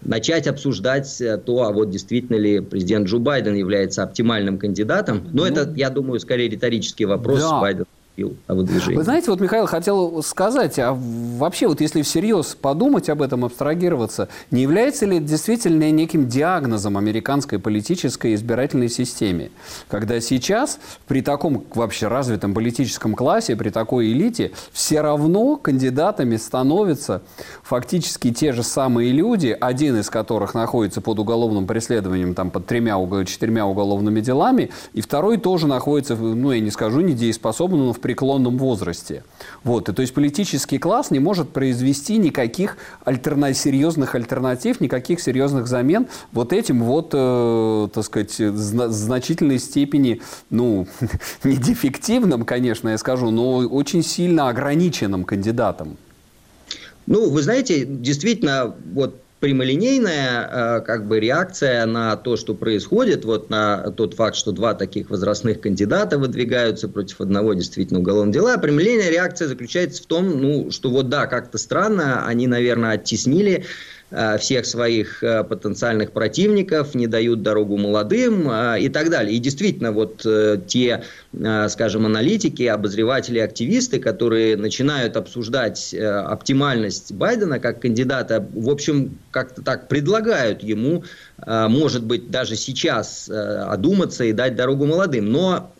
начать 0.00 0.46
обсуждать 0.46 1.20
э, 1.20 1.36
то, 1.36 1.64
а 1.64 1.72
вот 1.72 1.90
действительно 1.90 2.36
ли 2.36 2.60
президент 2.60 3.08
Джо 3.08 3.18
Байден 3.18 3.54
является 3.54 4.02
оптимальным 4.02 4.58
кандидатом. 4.58 5.28
Но 5.32 5.42
ну, 5.42 5.44
это, 5.44 5.70
я 5.76 5.90
думаю, 5.90 6.18
скорее 6.20 6.48
риторический 6.48 7.04
вопрос 7.04 7.40
да. 7.40 7.84
О 8.18 8.54
выдвижении. 8.54 8.96
Вы 8.96 9.04
знаете, 9.04 9.30
вот 9.30 9.40
Михаил 9.40 9.64
хотел 9.64 10.22
сказать, 10.22 10.78
а 10.78 10.92
вообще 10.92 11.66
вот 11.66 11.80
если 11.80 12.02
всерьез 12.02 12.54
подумать 12.54 13.08
об 13.08 13.22
этом, 13.22 13.42
абстрагироваться, 13.42 14.28
не 14.50 14.60
является 14.62 15.06
ли 15.06 15.16
это 15.16 15.26
действительно 15.26 15.90
неким 15.90 16.28
диагнозом 16.28 16.98
американской 16.98 17.58
политической 17.58 18.34
избирательной 18.34 18.90
системе? 18.90 19.50
Когда 19.88 20.20
сейчас 20.20 20.78
при 21.08 21.22
таком 21.22 21.64
вообще 21.74 22.08
развитом 22.08 22.52
политическом 22.52 23.14
классе, 23.14 23.56
при 23.56 23.70
такой 23.70 24.12
элите, 24.12 24.52
все 24.72 25.00
равно 25.00 25.56
кандидатами 25.56 26.36
становятся 26.36 27.22
фактически 27.62 28.30
те 28.30 28.52
же 28.52 28.62
самые 28.62 29.10
люди, 29.12 29.56
один 29.58 29.98
из 29.98 30.10
которых 30.10 30.52
находится 30.52 31.00
под 31.00 31.18
уголовным 31.18 31.66
преследованием 31.66 32.34
там 32.34 32.50
под 32.50 32.66
тремя, 32.66 32.98
четырьмя 33.24 33.66
уголовными 33.66 34.20
делами, 34.20 34.68
и 34.92 35.00
второй 35.00 35.38
тоже 35.38 35.66
находится, 35.66 36.14
ну 36.14 36.52
я 36.52 36.60
не 36.60 36.70
скажу 36.70 37.00
недееспособным, 37.00 37.86
но 37.86 37.92
в 37.94 38.01
преклонном 38.02 38.58
возрасте. 38.58 39.24
Вот. 39.64 39.88
И, 39.88 39.92
то 39.92 40.02
есть 40.02 40.12
политический 40.12 40.78
класс 40.78 41.10
не 41.10 41.20
может 41.20 41.50
произвести 41.50 42.18
никаких 42.18 42.76
альтерна... 43.04 43.54
серьезных 43.54 44.14
альтернатив, 44.14 44.80
никаких 44.80 45.20
серьезных 45.20 45.66
замен 45.66 46.06
вот 46.32 46.52
этим 46.52 46.82
вот, 46.82 47.10
э, 47.14 47.88
так 47.94 48.04
сказать, 48.04 48.32
зна... 48.32 48.88
значительной 48.88 49.58
степени, 49.58 50.20
ну, 50.50 50.86
не 51.44 51.56
дефективным, 51.56 52.44
конечно, 52.44 52.90
я 52.90 52.98
скажу, 52.98 53.30
но 53.30 53.58
очень 53.58 54.02
сильно 54.02 54.48
ограниченным 54.48 55.24
кандидатом. 55.24 55.96
Ну, 57.06 57.30
вы 57.30 57.42
знаете, 57.42 57.84
действительно, 57.84 58.74
вот 58.94 59.21
прямолинейная 59.42 60.48
э, 60.78 60.80
как 60.82 61.08
бы 61.08 61.18
реакция 61.18 61.84
на 61.84 62.14
то, 62.16 62.36
что 62.36 62.54
происходит, 62.54 63.24
вот 63.24 63.50
на 63.50 63.90
тот 63.90 64.14
факт, 64.14 64.36
что 64.36 64.52
два 64.52 64.72
таких 64.72 65.10
возрастных 65.10 65.60
кандидата 65.60 66.16
выдвигаются 66.16 66.88
против 66.88 67.20
одного 67.20 67.52
действительно 67.52 67.98
уголовного 67.98 68.32
дела. 68.32 68.56
Прямолинейная 68.58 69.10
реакция 69.10 69.48
заключается 69.48 70.04
в 70.04 70.06
том, 70.06 70.40
ну, 70.40 70.70
что 70.70 70.90
вот 70.90 71.08
да, 71.08 71.26
как-то 71.26 71.58
странно, 71.58 72.24
они, 72.24 72.46
наверное, 72.46 72.92
оттеснили 72.92 73.66
всех 74.38 74.66
своих 74.66 75.22
э, 75.22 75.42
потенциальных 75.42 76.12
противников, 76.12 76.94
не 76.94 77.06
дают 77.06 77.42
дорогу 77.42 77.78
молодым 77.78 78.50
э, 78.50 78.80
и 78.80 78.88
так 78.88 79.10
далее. 79.10 79.34
И 79.34 79.38
действительно, 79.38 79.92
вот 79.92 80.26
те, 80.66 81.02
скажем, 81.68 82.06
аналитики, 82.06 82.64
обозреватели, 82.64 83.38
активисты, 83.38 83.98
которые 83.98 84.56
начинают 84.56 85.16
обсуждать 85.16 85.94
оптимальность 85.94 87.12
Байдена 87.12 87.58
как 87.58 87.80
кандидата, 87.80 88.46
в 88.52 88.68
общем, 88.68 89.18
как-то 89.30 89.62
так 89.62 89.88
предлагают 89.88 90.62
ему, 90.62 91.04
может 91.46 92.04
быть, 92.04 92.30
даже 92.30 92.56
сейчас 92.56 93.28
одуматься 93.28 94.24
и 94.24 94.32
дать 94.32 94.54
дорогу 94.54 94.86
молодым. 94.86 95.32
Но 95.32 95.72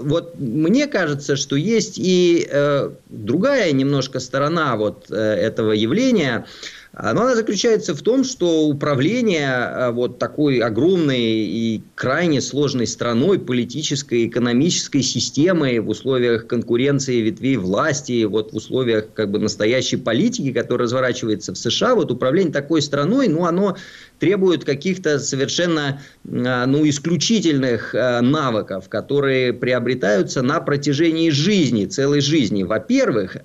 вот 0.00 0.38
мне 0.38 0.86
кажется, 0.86 1.36
что 1.36 1.56
есть 1.56 1.98
и 1.98 2.48
другая 3.08 3.72
немножко 3.72 4.20
сторона 4.20 4.76
вот 4.76 5.10
этого 5.10 5.72
явления– 5.72 6.46
но 6.92 7.22
она 7.22 7.36
заключается 7.36 7.94
в 7.94 8.02
том, 8.02 8.24
что 8.24 8.66
управление 8.66 9.50
а, 9.50 9.92
вот 9.92 10.18
такой 10.18 10.58
огромной 10.58 11.20
и 11.20 11.82
крайне 11.94 12.40
сложной 12.40 12.86
страной, 12.86 13.38
политической, 13.38 14.26
экономической 14.26 15.02
системой 15.02 15.78
в 15.80 15.88
условиях 15.90 16.46
конкуренции 16.46 17.20
ветвей 17.20 17.56
власти, 17.56 18.24
вот 18.24 18.52
в 18.52 18.56
условиях 18.56 19.12
как 19.14 19.30
бы 19.30 19.38
настоящей 19.38 19.96
политики, 19.96 20.52
которая 20.52 20.86
разворачивается 20.86 21.52
в 21.52 21.58
США, 21.58 21.94
вот 21.94 22.10
управление 22.10 22.52
такой 22.52 22.80
страной, 22.82 23.28
ну, 23.28 23.44
оно 23.44 23.76
требует 24.18 24.64
каких-то 24.64 25.18
совершенно 25.18 26.00
а, 26.26 26.66
ну, 26.66 26.88
исключительных 26.88 27.94
а, 27.94 28.22
навыков, 28.22 28.88
которые 28.88 29.52
приобретаются 29.52 30.42
на 30.42 30.60
протяжении 30.60 31.30
жизни, 31.30 31.84
целой 31.84 32.20
жизни, 32.20 32.62
во-первых. 32.62 33.36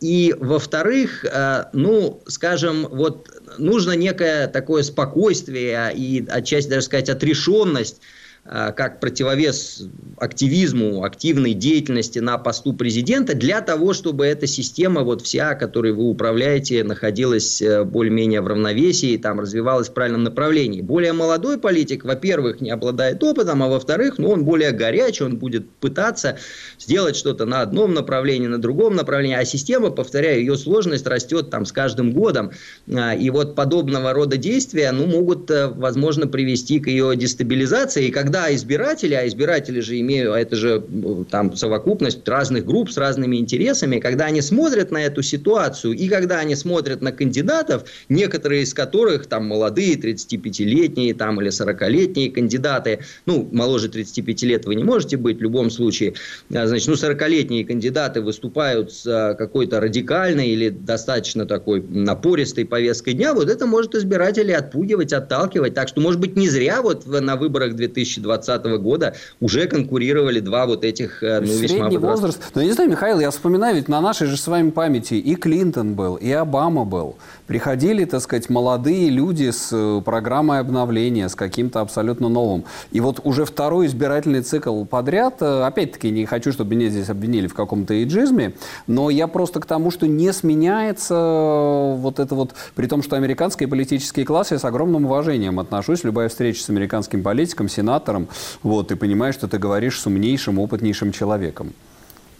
И, 0.00 0.34
во-вторых, 0.38 1.24
ну, 1.72 2.20
скажем, 2.26 2.85
вот 2.90 3.28
нужно 3.58 3.92
некое 3.92 4.46
такое 4.48 4.82
спокойствие 4.82 5.92
и 5.94 6.24
отчасти 6.28 6.68
даже 6.70 6.82
сказать 6.82 7.08
отрешенность 7.08 8.00
как 8.48 9.00
противовес 9.00 9.88
активизму, 10.18 11.04
активной 11.04 11.52
деятельности 11.52 12.18
на 12.18 12.38
посту 12.38 12.72
президента, 12.72 13.34
для 13.34 13.60
того, 13.60 13.92
чтобы 13.92 14.26
эта 14.26 14.46
система, 14.46 15.02
вот 15.02 15.22
вся, 15.22 15.54
которой 15.54 15.92
вы 15.92 16.04
управляете, 16.04 16.84
находилась 16.84 17.60
э, 17.60 17.84
более-менее 17.84 18.40
в 18.40 18.46
равновесии, 18.46 19.16
там 19.16 19.40
развивалась 19.40 19.88
в 19.88 19.94
правильном 19.94 20.24
направлении. 20.24 20.80
Более 20.80 21.12
молодой 21.12 21.58
политик, 21.58 22.04
во-первых, 22.04 22.60
не 22.60 22.70
обладает 22.70 23.22
опытом, 23.22 23.62
а 23.62 23.68
во-вторых, 23.68 24.18
ну, 24.18 24.30
он 24.30 24.44
более 24.44 24.72
горячий, 24.72 25.24
он 25.24 25.36
будет 25.36 25.68
пытаться 25.68 26.38
сделать 26.78 27.16
что-то 27.16 27.44
на 27.44 27.60
одном 27.60 27.94
направлении, 27.94 28.46
на 28.46 28.58
другом 28.58 28.94
направлении, 28.94 29.36
а 29.36 29.44
система, 29.44 29.90
повторяю, 29.90 30.40
ее 30.40 30.56
сложность 30.56 31.06
растет 31.06 31.50
там 31.50 31.66
с 31.66 31.72
каждым 31.72 32.12
годом, 32.12 32.52
а, 32.92 33.14
и 33.14 33.30
вот 33.30 33.54
подобного 33.54 34.12
рода 34.12 34.36
действия, 34.36 34.92
ну, 34.92 35.06
могут, 35.06 35.50
э, 35.50 35.68
возможно, 35.68 36.26
привести 36.26 36.80
к 36.80 36.86
ее 36.86 37.16
дестабилизации, 37.16 38.06
и 38.06 38.10
когда 38.10 38.35
когда 38.36 38.54
избиратели, 38.54 39.14
а 39.14 39.26
избиратели 39.26 39.80
же 39.80 39.98
имеют, 39.98 40.34
а 40.34 40.38
это 40.38 40.56
же 40.56 40.84
там 41.30 41.56
совокупность 41.56 42.28
разных 42.28 42.66
групп 42.66 42.90
с 42.90 42.98
разными 42.98 43.36
интересами, 43.36 43.98
когда 43.98 44.26
они 44.26 44.42
смотрят 44.42 44.90
на 44.90 44.98
эту 44.98 45.22
ситуацию 45.22 45.94
и 45.94 46.06
когда 46.08 46.40
они 46.40 46.54
смотрят 46.54 47.00
на 47.00 47.12
кандидатов, 47.12 47.84
некоторые 48.10 48.62
из 48.62 48.74
которых 48.74 49.26
там 49.26 49.46
молодые, 49.46 49.96
35-летние 49.96 51.14
там 51.14 51.40
или 51.40 51.50
40-летние 51.50 52.30
кандидаты, 52.30 52.98
ну, 53.24 53.48
моложе 53.52 53.88
35 53.88 54.42
лет 54.42 54.66
вы 54.66 54.74
не 54.74 54.84
можете 54.84 55.16
быть 55.16 55.38
в 55.38 55.42
любом 55.42 55.70
случае, 55.70 56.12
а, 56.54 56.66
значит, 56.66 56.88
ну, 56.88 56.94
40-летние 56.94 57.64
кандидаты 57.64 58.20
выступают 58.20 58.92
с 58.92 59.06
а, 59.06 59.32
какой-то 59.34 59.80
радикальной 59.80 60.48
или 60.48 60.68
достаточно 60.68 61.46
такой 61.46 61.80
напористой 61.80 62.66
повесткой 62.66 63.14
дня, 63.14 63.32
вот 63.32 63.48
это 63.48 63.66
может 63.66 63.94
избирателей 63.94 64.52
отпугивать, 64.52 65.14
отталкивать. 65.14 65.72
Так 65.72 65.88
что, 65.88 66.02
может 66.02 66.20
быть, 66.20 66.36
не 66.36 66.50
зря 66.50 66.82
вот 66.82 67.06
на 67.06 67.36
выборах 67.36 67.74
2020 67.76 68.25
2020 68.26 68.82
года 68.82 69.14
уже 69.40 69.66
конкурировали 69.66 70.40
два 70.40 70.66
вот 70.66 70.84
этих 70.84 71.22
э, 71.22 71.40
ну, 71.40 71.46
весьма 71.46 71.68
Средний 71.68 71.98
возраст. 71.98 72.42
Но 72.54 72.60
я 72.60 72.66
не 72.68 72.72
знаю, 72.72 72.90
Михаил, 72.90 73.20
я 73.20 73.30
вспоминаю, 73.30 73.76
ведь 73.76 73.88
на 73.88 74.00
нашей 74.00 74.26
же 74.26 74.36
с 74.36 74.46
вами 74.46 74.70
памяти 74.70 75.14
и 75.14 75.34
Клинтон 75.34 75.94
был, 75.94 76.16
и 76.16 76.30
Обама 76.30 76.84
был. 76.84 77.16
Приходили, 77.46 78.04
так 78.04 78.20
сказать, 78.20 78.50
молодые 78.50 79.08
люди 79.08 79.50
с 79.50 79.70
э, 79.72 80.02
программой 80.04 80.60
обновления, 80.60 81.28
с 81.28 81.34
каким-то 81.34 81.80
абсолютно 81.80 82.28
новым. 82.28 82.64
И 82.92 83.00
вот 83.00 83.20
уже 83.24 83.44
второй 83.44 83.86
избирательный 83.86 84.42
цикл 84.42 84.84
подряд, 84.84 85.36
э, 85.40 85.62
опять-таки, 85.62 86.10
не 86.10 86.26
хочу, 86.26 86.52
чтобы 86.52 86.74
меня 86.74 86.88
здесь 86.88 87.08
обвинили 87.08 87.46
в 87.46 87.54
каком-то 87.54 87.94
эйджизме, 87.94 88.54
но 88.86 89.10
я 89.10 89.28
просто 89.28 89.60
к 89.60 89.66
тому, 89.66 89.90
что 89.90 90.06
не 90.06 90.32
сменяется 90.32 91.14
вот 91.96 92.18
это 92.18 92.34
вот, 92.34 92.54
при 92.74 92.86
том, 92.86 93.02
что 93.02 93.16
американский 93.16 93.66
политический 93.66 94.24
класс, 94.24 94.50
я 94.50 94.58
с 94.58 94.64
огромным 94.64 95.06
уважением 95.06 95.60
отношусь, 95.60 96.04
любая 96.04 96.28
встреча 96.28 96.62
с 96.62 96.70
американским 96.70 97.22
политиком, 97.22 97.68
сенатором, 98.06 98.28
вот, 98.62 98.88
ты 98.88 98.96
понимаешь, 98.96 99.34
что 99.34 99.48
ты 99.48 99.58
говоришь 99.58 100.00
с 100.00 100.06
умнейшим, 100.06 100.58
опытнейшим 100.58 101.12
человеком. 101.12 101.72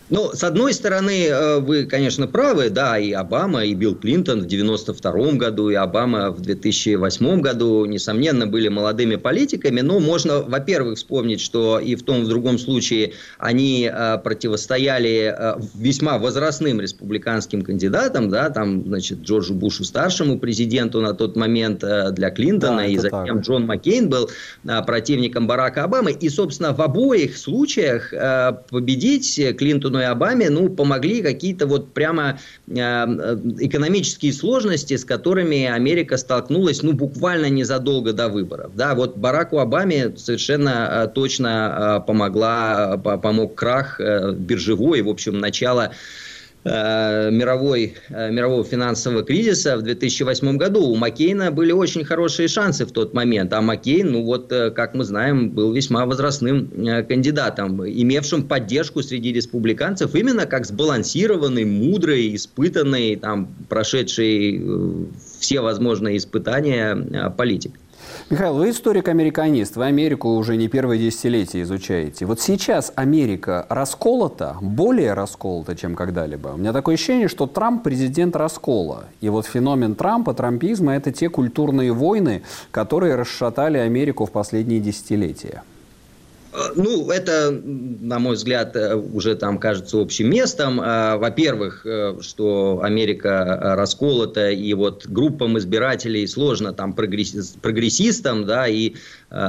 Ну, 0.08 0.30
с 0.32 0.44
одной 0.44 0.72
стороны, 0.72 1.26
э, 1.26 1.58
вы, 1.58 1.84
конечно, 1.84 2.28
правы, 2.28 2.70
да, 2.70 2.96
и 2.96 3.10
Обама, 3.10 3.64
и 3.64 3.74
Билл 3.74 3.96
Клинтон 3.96 4.42
в 4.42 4.46
92 4.46 5.32
году, 5.32 5.68
и 5.68 5.74
Обама 5.74 6.30
в 6.30 6.40
2008 6.40 7.40
году, 7.40 7.84
несомненно, 7.86 8.46
были 8.46 8.68
молодыми 8.68 9.16
политиками, 9.16 9.80
но 9.80 9.98
можно, 9.98 10.42
во-первых, 10.42 10.98
вспомнить, 10.98 11.40
что 11.40 11.80
и 11.80 11.96
в 11.96 12.04
том, 12.04 12.22
и 12.22 12.24
в 12.24 12.28
другом 12.28 12.58
случае 12.58 13.14
они 13.38 13.90
э, 13.92 14.18
противостояли 14.18 15.34
э, 15.36 15.56
весьма 15.74 16.18
возрастным 16.18 16.80
республиканским 16.80 17.62
кандидатам, 17.62 18.28
да, 18.28 18.50
там, 18.50 18.84
значит, 18.86 19.22
Джорджу 19.22 19.54
Бушу 19.54 19.82
старшему 19.82 20.38
президенту 20.38 21.00
на 21.00 21.14
тот 21.14 21.34
момент 21.34 21.80
для 21.80 22.30
Клинтона, 22.30 22.76
да, 22.76 22.86
и 22.86 22.96
затем 22.96 23.38
так. 23.38 23.40
Джон 23.40 23.66
Маккейн 23.66 24.08
был 24.08 24.30
противником 24.86 25.48
Барака 25.48 25.82
Обамы, 25.82 26.12
и, 26.12 26.28
собственно, 26.28 26.72
в 26.72 26.80
обоих 26.80 27.36
случаях 27.36 28.12
победить 28.70 29.40
Клинтону 29.58 29.95
Клинтону 29.96 30.10
Обаме, 30.10 30.50
ну, 30.50 30.68
помогли 30.68 31.22
какие-то 31.22 31.66
вот 31.66 31.92
прямо 31.92 32.38
э, 32.68 32.72
экономические 32.74 34.32
сложности, 34.32 34.96
с 34.96 35.04
которыми 35.04 35.64
Америка 35.66 36.16
столкнулась, 36.16 36.82
ну, 36.82 36.92
буквально 36.92 37.46
незадолго 37.48 38.12
до 38.12 38.28
выборов. 38.28 38.72
Да, 38.74 38.94
вот 38.94 39.16
Бараку 39.16 39.58
Обаме 39.58 40.12
совершенно 40.16 41.04
э, 41.04 41.08
точно 41.14 42.00
э, 42.02 42.06
помогла, 42.06 42.96
помог 42.98 43.54
крах 43.54 44.00
биржевой, 44.00 45.02
в 45.02 45.08
общем, 45.08 45.38
начало 45.38 45.84
Э, 45.84 46.25
мировой, 46.66 47.94
э, 48.08 48.30
мирового 48.30 48.64
финансового 48.64 49.22
кризиса 49.22 49.76
в 49.76 49.82
2008 49.82 50.56
году. 50.56 50.82
У 50.82 50.96
Маккейна 50.96 51.52
были 51.52 51.72
очень 51.72 52.04
хорошие 52.04 52.48
шансы 52.48 52.84
в 52.84 52.92
тот 52.92 53.14
момент. 53.14 53.52
А 53.52 53.60
Маккейн, 53.60 54.10
ну 54.10 54.24
вот, 54.24 54.50
э, 54.52 54.70
как 54.70 54.94
мы 54.94 55.04
знаем, 55.04 55.50
был 55.50 55.72
весьма 55.72 56.06
возрастным 56.06 56.68
кандидатом, 57.08 57.86
имевшим 57.86 58.42
поддержку 58.42 59.02
среди 59.02 59.32
республиканцев 59.32 60.14
именно 60.14 60.46
как 60.46 60.66
сбалансированный, 60.66 61.64
мудрый, 61.64 62.34
испытанный, 62.34 63.16
там, 63.16 63.48
прошедший 63.68 64.60
все 65.38 65.60
возможные 65.60 66.16
испытания 66.16 67.30
политик. 67.36 67.72
Михаил, 68.28 68.54
вы 68.54 68.70
историк-американист, 68.70 69.76
вы 69.76 69.84
Америку 69.84 70.30
уже 70.30 70.56
не 70.56 70.66
первое 70.66 70.98
десятилетие 70.98 71.62
изучаете. 71.62 72.26
Вот 72.26 72.40
сейчас 72.40 72.92
Америка 72.96 73.64
расколота, 73.68 74.56
более 74.60 75.12
расколота, 75.12 75.76
чем 75.76 75.94
когда-либо. 75.94 76.48
У 76.48 76.56
меня 76.56 76.72
такое 76.72 76.96
ощущение, 76.96 77.28
что 77.28 77.46
Трамп 77.46 77.84
президент 77.84 78.34
раскола. 78.34 79.04
И 79.20 79.28
вот 79.28 79.46
феномен 79.46 79.94
Трампа, 79.94 80.34
трампизма– 80.34 80.94
это 80.96 81.12
те 81.12 81.28
культурные 81.28 81.92
войны, 81.92 82.42
которые 82.72 83.14
расшатали 83.14 83.78
Америку 83.78 84.26
в 84.26 84.32
последние 84.32 84.80
десятилетия. 84.80 85.62
Э, 86.56 86.72
ну, 86.74 87.10
это, 87.10 87.50
на 87.50 88.18
мой 88.18 88.34
взгляд, 88.34 88.74
э, 88.76 88.94
уже 88.94 89.34
там 89.34 89.58
кажется 89.58 90.00
общим 90.00 90.30
местом. 90.30 90.80
Э, 90.80 91.16
во-первых, 91.16 91.86
что 92.20 92.80
Америка 92.82 93.74
расколота, 93.76 94.50
и 94.50 94.72
вот 94.74 95.06
группам 95.06 95.58
избирателей 95.58 96.26
сложно 96.26 96.72
там 96.72 96.94
прогрессистам, 96.94 98.46
да, 98.46 98.66
и, 98.66 98.94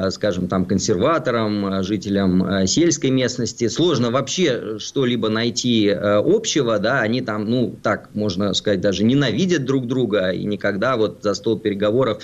скажем, 0.10 0.48
там 0.48 0.66
консерваторам, 0.66 1.84
жителям 1.84 2.68
сельской 2.68 3.10
местности, 3.10 3.68
сложно 3.68 4.12
вообще 4.12 4.78
что-либо 4.80 5.30
найти 5.30 5.90
общего, 5.90 6.80
да, 6.80 7.02
они 7.02 7.22
там, 7.22 7.50
ну, 7.50 7.76
так 7.82 8.10
можно 8.14 8.54
сказать, 8.54 8.82
даже 8.82 9.04
ненавидят 9.04 9.66
друг 9.66 9.88
друга 9.88 10.30
и 10.32 10.44
никогда 10.44 10.98
вот 10.98 11.20
за 11.22 11.34
стол 11.34 11.60
переговоров 11.60 12.22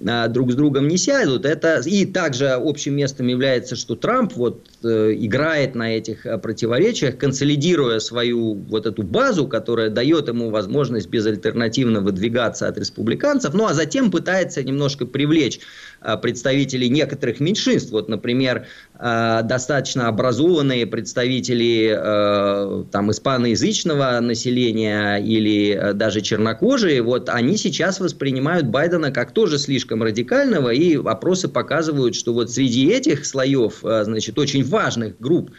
друг 0.00 0.52
с 0.52 0.54
другом 0.54 0.88
не 0.88 0.96
сядут. 0.96 1.44
Это 1.44 1.80
и 1.84 2.06
также 2.06 2.50
общим 2.50 2.96
местом 2.96 3.26
является, 3.26 3.76
что 3.76 3.96
Трамп 3.96 4.34
вот 4.34 4.66
э, 4.84 5.14
играет 5.14 5.74
на 5.74 5.96
этих 5.96 6.24
э, 6.24 6.38
противоречиях, 6.38 7.18
консолидируя 7.18 7.98
свою 7.98 8.54
вот 8.54 8.86
эту 8.86 9.02
базу, 9.02 9.46
которая 9.48 9.90
дает 9.90 10.28
ему 10.28 10.50
возможность 10.50 11.08
безальтернативно 11.08 12.00
выдвигаться 12.00 12.68
от 12.68 12.78
республиканцев, 12.78 13.54
ну 13.54 13.66
а 13.66 13.74
затем 13.74 14.10
пытается 14.10 14.62
немножко 14.62 15.06
привлечь 15.06 15.60
представителей 16.22 16.88
некоторых 16.88 17.40
меньшинств. 17.40 17.90
Вот, 17.92 18.08
например, 18.08 18.66
э, 18.98 19.40
достаточно 19.44 20.08
образованные 20.08 20.86
представители 20.86 21.94
э, 21.96 22.84
там 22.90 23.10
испаноязычного 23.10 24.20
населения 24.20 25.16
или 25.16 25.74
э, 25.74 25.92
даже 25.92 26.20
чернокожие, 26.20 27.02
вот 27.02 27.28
они 27.28 27.56
сейчас 27.56 28.00
воспринимают 28.00 28.66
Байдена 28.66 29.10
как 29.10 29.32
тоже 29.32 29.58
слишком 29.58 30.02
радикального, 30.02 30.70
и 30.70 30.96
опросы 30.96 31.48
показывают, 31.48 32.14
что 32.14 32.32
вот 32.32 32.50
среди 32.50 32.88
этих 32.88 33.26
слоев, 33.26 33.84
э, 33.84 34.04
значит, 34.04 34.38
очень 34.38 34.64
важных 34.64 35.18
групп, 35.18 35.50
э, 35.50 35.54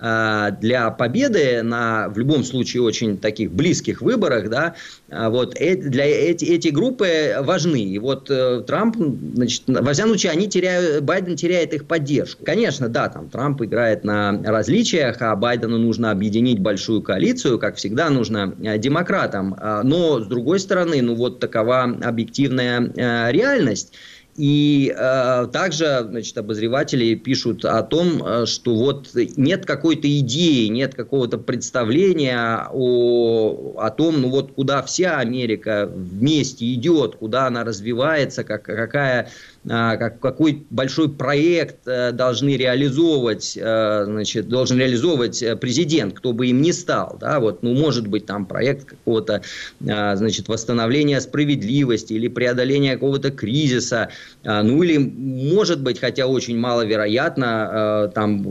для 0.00 0.90
победы 0.90 1.62
на, 1.62 2.08
в 2.08 2.18
любом 2.18 2.42
случае, 2.44 2.82
очень 2.82 3.16
таких 3.16 3.52
близких 3.52 4.02
выборах, 4.02 4.50
да, 4.50 4.74
э, 5.08 5.28
вот, 5.28 5.54
для 5.54 6.04
эти, 6.04 6.44
эти 6.44 6.68
группы 6.68 7.36
важны. 7.40 7.82
И 7.82 7.98
вот 7.98 8.30
Трамп, 8.66 8.96
значит, 9.34 9.62
во 9.66 9.92
всяком 9.92 10.10
случае, 10.10 10.32
они 10.32 10.48
теряют, 10.48 11.04
Байден 11.04 11.36
теряет 11.36 11.72
их 11.74 11.86
поддержку. 11.86 12.44
Конечно, 12.44 12.88
да, 12.88 13.08
там 13.08 13.28
Трамп 13.28 13.62
играет 13.62 14.04
на 14.04 14.42
различиях, 14.44 15.22
а 15.22 15.36
Байдену 15.36 15.78
нужно 15.78 16.10
объединить 16.10 16.58
большую 16.58 17.00
коалицию, 17.00 17.58
как 17.58 17.76
всегда 17.76 18.10
нужно 18.10 18.54
демократам. 18.78 19.56
Но, 19.84 20.20
с 20.20 20.26
другой 20.26 20.58
стороны, 20.58 21.00
ну 21.02 21.14
вот 21.14 21.38
такова 21.38 21.82
объективная 22.02 23.30
реальность. 23.30 23.92
И 24.36 24.92
э, 24.96 25.46
также 25.52 26.04
значит, 26.08 26.36
обозреватели 26.36 27.14
пишут 27.14 27.64
о 27.64 27.82
том, 27.84 28.20
э, 28.24 28.46
что 28.46 28.74
вот 28.74 29.10
нет 29.14 29.64
какой-то 29.64 30.08
идеи, 30.18 30.66
нет 30.66 30.94
какого-то 30.94 31.38
представления 31.38 32.66
о, 32.72 33.76
о 33.78 33.90
том, 33.90 34.22
ну 34.22 34.30
вот 34.30 34.52
куда 34.52 34.82
вся 34.82 35.18
Америка 35.18 35.88
вместе 35.94 36.72
идет, 36.74 37.14
куда 37.16 37.46
она 37.46 37.62
развивается, 37.62 38.42
как, 38.42 38.64
какая 38.64 39.28
как, 39.66 40.20
какой 40.20 40.66
большой 40.68 41.08
проект 41.08 41.88
э, 41.88 42.12
должны 42.12 42.56
реализовывать, 42.56 43.56
э, 43.56 44.04
значит, 44.04 44.48
должен 44.48 44.78
реализовывать 44.78 45.42
э, 45.42 45.56
президент, 45.56 46.14
кто 46.14 46.34
бы 46.34 46.48
им 46.48 46.60
ни 46.60 46.70
стал. 46.70 47.16
Да, 47.18 47.40
вот, 47.40 47.62
ну, 47.62 47.72
может 47.72 48.06
быть, 48.06 48.26
там 48.26 48.44
проект 48.44 48.84
какого-то 48.84 49.42
а, 49.88 50.16
значит, 50.16 50.48
восстановления 50.48 51.20
справедливости 51.20 52.12
или 52.12 52.28
преодоления 52.28 52.94
какого-то 52.94 53.30
кризиса, 53.30 54.10
а, 54.44 54.62
ну 54.62 54.82
или, 54.82 54.98
может 54.98 55.80
быть, 55.80 55.98
хотя 55.98 56.26
очень 56.26 56.58
маловероятно, 56.58 58.10
там, 58.14 58.46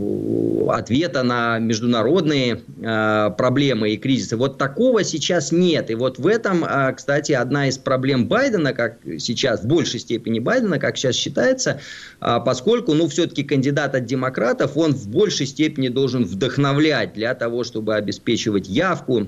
ответа 0.70 1.22
на 1.22 1.58
международные 1.58 2.56
проблемы 3.36 3.90
и 3.90 3.96
кризисы. 3.96 4.36
Вот 4.36 4.58
такого 4.58 5.04
сейчас 5.04 5.52
нет. 5.52 5.90
И 5.90 5.94
вот 5.94 6.18
в 6.18 6.26
этом, 6.26 6.64
кстати, 6.96 7.32
одна 7.32 7.68
из 7.68 7.78
проблем 7.78 8.26
Байдена, 8.26 8.72
как 8.72 8.98
сейчас, 9.18 9.62
в 9.62 9.66
большей 9.66 10.00
степени 10.00 10.38
Байдена, 10.38 10.78
как 10.78 10.96
сейчас 11.04 11.16
считается, 11.16 11.80
а, 12.20 12.40
поскольку, 12.40 12.94
ну, 12.94 13.08
все-таки 13.08 13.42
кандидат 13.42 13.94
от 13.94 14.06
демократов, 14.06 14.76
он 14.76 14.94
в 14.94 15.08
большей 15.08 15.46
степени 15.46 15.88
должен 15.88 16.24
вдохновлять 16.24 17.12
для 17.12 17.34
того, 17.34 17.64
чтобы 17.64 17.94
обеспечивать 17.94 18.68
явку, 18.68 19.26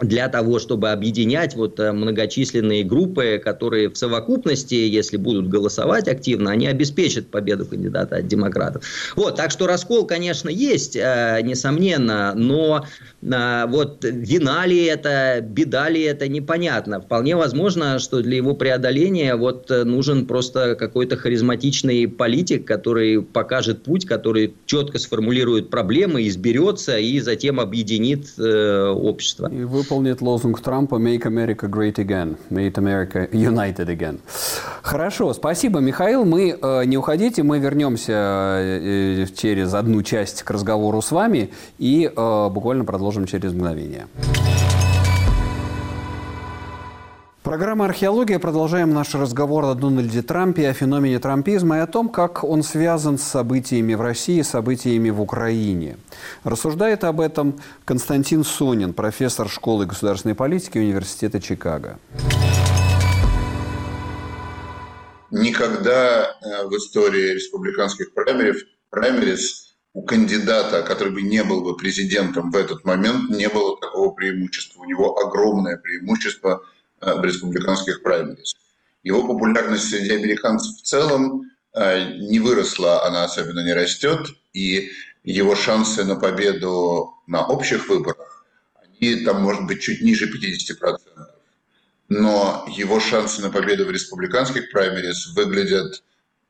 для 0.00 0.28
того, 0.28 0.58
чтобы 0.58 0.90
объединять 0.90 1.54
вот 1.56 1.78
э, 1.80 1.92
многочисленные 1.92 2.84
группы, 2.84 3.40
которые 3.42 3.90
в 3.90 3.96
совокупности, 3.96 4.74
если 4.74 5.16
будут 5.16 5.48
голосовать 5.48 6.08
активно, 6.08 6.52
они 6.52 6.66
обеспечат 6.66 7.26
победу 7.26 7.66
кандидата 7.66 8.16
от 8.16 8.28
демократов. 8.28 8.84
Вот, 9.16 9.36
так 9.36 9.50
что 9.50 9.66
раскол, 9.66 10.06
конечно, 10.06 10.48
есть, 10.48 10.96
э, 10.96 11.40
несомненно, 11.42 12.34
но 12.34 12.86
э, 13.20 13.66
вот 13.66 14.04
вина 14.04 14.64
ли 14.66 14.84
это, 14.84 15.40
беда 15.42 15.88
ли 15.88 16.02
это, 16.02 16.28
непонятно. 16.28 17.00
Вполне 17.00 17.36
возможно, 17.36 17.98
что 17.98 18.22
для 18.22 18.36
его 18.36 18.54
преодоления 18.54 19.34
вот 19.34 19.68
нужен 19.70 20.26
просто 20.26 20.76
какой-то 20.76 21.16
харизматичный 21.16 22.06
политик, 22.08 22.64
который 22.64 23.22
покажет 23.22 23.82
путь, 23.82 24.06
который 24.06 24.54
четко 24.66 24.98
сформулирует 24.98 25.68
проблемы, 25.68 26.26
изберется 26.28 26.98
и 26.98 27.20
затем 27.20 27.58
объединит 27.60 28.38
общество. 28.38 29.50
И 29.52 29.64
вы 29.64 29.79
выполнит 29.80 30.20
лозунг 30.20 30.60
Трампа 30.60 30.96
«Make 30.96 31.22
America 31.22 31.68
Great 31.68 31.94
Again», 31.94 32.36
«Make 32.50 32.74
America 32.74 33.30
United 33.30 33.86
Again». 33.86 34.18
Хорошо, 34.82 35.32
спасибо, 35.32 35.80
Михаил. 35.80 36.24
Мы 36.24 36.58
э, 36.60 36.84
не 36.84 36.98
уходите, 36.98 37.42
мы 37.42 37.58
вернемся 37.58 38.12
э, 38.12 39.26
через 39.34 39.72
одну 39.72 40.02
часть 40.02 40.42
к 40.42 40.50
разговору 40.50 41.00
с 41.00 41.12
вами 41.12 41.50
и 41.78 42.10
э, 42.14 42.48
буквально 42.50 42.84
продолжим 42.84 43.24
через 43.24 43.54
мгновение. 43.54 44.06
Программа 47.50 47.86
«Археология». 47.86 48.38
Продолжаем 48.38 48.94
наш 48.94 49.12
разговор 49.12 49.64
о 49.64 49.74
Дональде 49.74 50.22
Трампе, 50.22 50.68
о 50.68 50.72
феномене 50.72 51.18
трампизма 51.18 51.78
и 51.78 51.80
о 51.80 51.88
том, 51.88 52.08
как 52.08 52.44
он 52.44 52.62
связан 52.62 53.18
с 53.18 53.24
событиями 53.24 53.94
в 53.94 54.00
России, 54.00 54.40
событиями 54.42 55.10
в 55.10 55.20
Украине. 55.20 55.96
Рассуждает 56.44 57.02
об 57.02 57.20
этом 57.20 57.58
Константин 57.84 58.44
Сонин, 58.44 58.92
профессор 58.92 59.48
школы 59.48 59.86
государственной 59.86 60.36
политики 60.36 60.78
Университета 60.78 61.40
Чикаго. 61.40 61.98
Никогда 65.32 66.26
э, 66.26 66.68
в 66.68 66.72
истории 66.76 67.34
республиканских 67.34 68.14
праймериз, 68.14 68.62
праймериз 68.90 69.74
у 69.92 70.02
кандидата, 70.02 70.84
который 70.84 71.12
бы 71.12 71.22
не 71.22 71.42
был 71.42 71.64
бы 71.64 71.76
президентом 71.76 72.52
в 72.52 72.56
этот 72.56 72.84
момент, 72.84 73.28
не 73.28 73.48
было 73.48 73.76
такого 73.80 74.12
преимущества. 74.12 74.82
У 74.82 74.84
него 74.84 75.18
огромное 75.18 75.78
преимущество 75.78 76.62
в 77.00 77.24
республиканских 77.24 78.02
праймерис. 78.02 78.54
Его 79.02 79.26
популярность 79.26 79.88
среди 79.88 80.12
американцев 80.14 80.76
в 80.76 80.82
целом 80.82 81.50
э, 81.72 82.18
не 82.18 82.38
выросла, 82.38 83.06
она 83.06 83.24
особенно 83.24 83.64
не 83.64 83.72
растет, 83.72 84.28
и 84.52 84.90
его 85.24 85.54
шансы 85.54 86.04
на 86.04 86.16
победу 86.16 87.14
на 87.26 87.46
общих 87.46 87.88
выборах, 87.88 88.44
они 88.82 89.16
там, 89.16 89.42
может 89.42 89.66
быть, 89.66 89.80
чуть 89.80 90.02
ниже 90.02 90.30
50%. 90.30 90.98
Но 92.08 92.66
его 92.76 93.00
шансы 93.00 93.40
на 93.40 93.50
победу 93.50 93.86
в 93.86 93.90
республиканских 93.90 94.70
праймерис 94.70 95.28
выглядят 95.28 96.02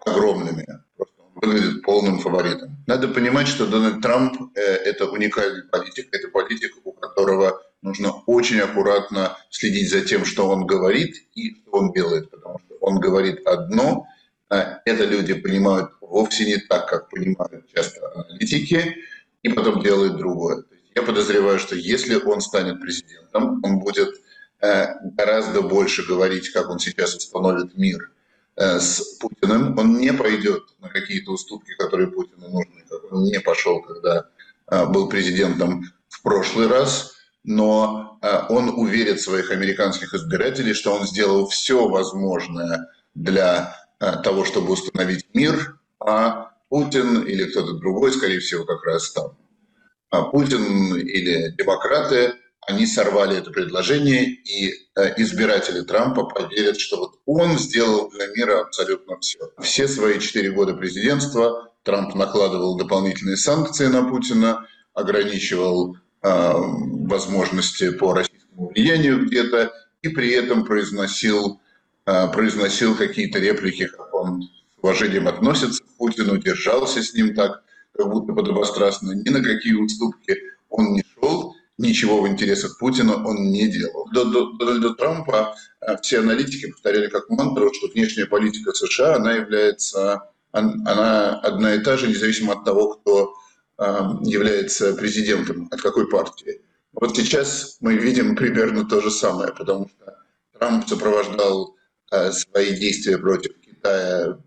огромными. 0.04 0.66
Просто 0.96 1.22
выглядит 1.34 1.82
полным 1.82 2.18
фаворитом. 2.18 2.76
Надо 2.86 3.08
понимать, 3.08 3.46
что 3.46 3.66
Дональд 3.66 4.00
Трамп 4.00 4.56
э,– 4.56 4.60
это 4.60 5.06
уникальный 5.06 5.62
политик, 5.64 6.08
это 6.12 6.28
политик, 6.28 6.74
у 6.84 6.92
которого 6.92 7.62
нужно 7.82 8.12
очень 8.26 8.60
аккуратно 8.60 9.36
следить 9.50 9.90
за 9.90 10.02
тем, 10.02 10.24
что 10.24 10.48
он 10.48 10.66
говорит 10.66 11.16
и 11.34 11.54
что 11.54 11.70
он 11.72 11.92
делает, 11.92 12.30
потому 12.30 12.60
что 12.60 12.74
он 12.80 13.00
говорит 13.00 13.46
одно, 13.46 14.06
а 14.48 14.80
это 14.84 15.04
люди 15.04 15.34
понимают 15.34 15.90
вовсе 16.00 16.44
не 16.46 16.56
так, 16.56 16.88
как 16.88 17.08
понимают 17.08 17.66
часто 17.72 18.00
аналитики, 18.14 18.96
и 19.42 19.48
потом 19.48 19.82
делают 19.82 20.16
другое. 20.16 20.64
Я 20.94 21.02
подозреваю, 21.02 21.58
что 21.58 21.76
если 21.76 22.16
он 22.16 22.40
станет 22.40 22.80
президентом, 22.80 23.60
он 23.62 23.78
будет 23.78 24.08
э, 24.60 24.86
гораздо 25.16 25.62
больше 25.62 26.06
говорить, 26.06 26.50
как 26.50 26.68
он 26.68 26.78
сейчас 26.78 27.14
установит 27.14 27.76
мир– 27.76 28.10
Э, 28.60 28.78
с 28.78 29.16
Путиным, 29.18 29.78
он 29.78 29.98
не 29.98 30.12
пойдет 30.12 30.62
на 30.80 30.90
какие-то 30.90 31.32
уступки, 31.32 31.74
которые 31.76 32.08
Путину 32.08 32.48
нужны, 32.50 32.84
как 32.88 33.10
он 33.10 33.24
не 33.24 33.40
пошел, 33.40 33.80
когда 33.80 34.26
э, 34.70 34.86
был 34.86 35.08
президентом 35.08 35.84
в 36.08 36.20
прошлый 36.22 36.66
раз, 36.66 37.14
но 37.44 38.18
э, 38.22 38.42
он 38.48 38.68
уверит 38.70 39.20
своих 39.20 39.50
американских 39.50 40.14
избирателей, 40.14 40.74
что 40.74 40.94
он 40.94 41.06
сделал 41.06 41.48
все 41.48 41.88
возможное 41.88 42.88
для 43.14 43.76
того, 43.98 44.46
чтобы 44.46 44.72
установить 44.72 45.26
мир, 45.34 45.78
а 45.98 46.52
Путин 46.70 47.22
или 47.22 47.44
кто-то 47.50 47.74
другой, 47.74 48.12
скорее 48.12 48.40
всего, 48.40 48.64
как 48.64 48.82
раз 48.84 49.12
там. 49.12 49.36
А 50.10 50.22
Путин 50.22 50.96
или 50.96 51.54
демократы 51.58 52.34
они 52.66 52.86
сорвали 52.86 53.36
это 53.36 53.50
предложение, 53.50 54.24
и 54.24 54.70
э, 54.70 55.14
избиратели 55.16 55.80
Трампа 55.80 56.24
поверят, 56.24 56.78
что 56.78 56.98
вот 56.98 57.14
он 57.26 57.58
сделал 57.58 58.10
для 58.10 58.26
мира 58.28 58.60
абсолютно 58.60 59.18
все. 59.18 59.38
Все 59.60 59.88
свои 59.88 60.20
четыре 60.20 60.50
года 60.50 60.74
президентства 60.74 61.72
Трамп 61.82 62.14
накладывал 62.14 62.76
дополнительные 62.76 63.36
санкции 63.36 63.86
на 63.86 64.08
Путина, 64.08 64.66
ограничивал 64.94 65.96
э, 65.96 65.98
возможности 66.22 67.90
по 67.90 68.12
российскому 68.12 68.68
влиянию 68.68 69.26
где-то, 69.26 69.72
и 70.02 70.08
при 70.08 70.32
этом 70.32 70.64
произносил, 70.64 71.60
э, 72.06 72.28
произносил 72.32 72.94
какие-то 72.94 73.38
реплики, 73.38 73.86
как 73.86 74.12
он 74.14 74.42
с 74.42 74.78
уважением 74.82 75.28
относится 75.28 75.82
к 75.82 75.96
Путину, 75.96 76.38
держался 76.38 77.02
с 77.02 77.14
ним 77.14 77.34
так, 77.34 77.62
как 77.96 78.10
будто 78.10 78.32
подобострастно, 78.32 79.12
ни 79.12 79.28
на 79.28 79.42
какие 79.42 79.74
уступки 79.74 80.36
он 80.68 80.92
не 80.92 81.04
шел 81.14 81.54
ничего 81.80 82.20
в 82.20 82.28
интересах 82.28 82.78
Путина 82.78 83.26
он 83.26 83.50
не 83.50 83.66
делал. 83.68 84.06
До, 84.12 84.24
до 84.24 84.52
Дональда 84.58 84.94
Трампа 84.94 85.56
э, 85.80 85.96
все 86.02 86.20
аналитики 86.20 86.70
повторяли 86.70 87.08
как 87.08 87.28
мантру, 87.30 87.72
что 87.72 87.88
внешняя 87.88 88.26
политика 88.26 88.72
США, 88.72 89.16
она 89.16 89.32
является, 89.32 90.30
она 90.52 91.40
одна 91.40 91.74
и 91.74 91.78
та 91.80 91.96
же, 91.96 92.08
независимо 92.08 92.52
от 92.52 92.64
того, 92.64 92.94
кто 92.94 93.34
является 94.22 94.94
президентом, 94.94 95.68
от 95.70 95.80
какой 95.80 96.08
партии. 96.08 96.60
Вот 96.92 97.16
сейчас 97.16 97.78
мы 97.80 97.94
видим 97.94 98.36
примерно 98.36 98.84
то 98.84 99.00
же 99.00 99.10
самое, 99.10 99.52
потому 99.54 99.88
что 99.88 100.18
Трамп 100.58 100.86
сопровождал 100.86 101.76
э, 102.12 102.32
свои 102.32 102.76
действия 102.76 103.16
против 103.16 103.58
Китая, 103.60 104.38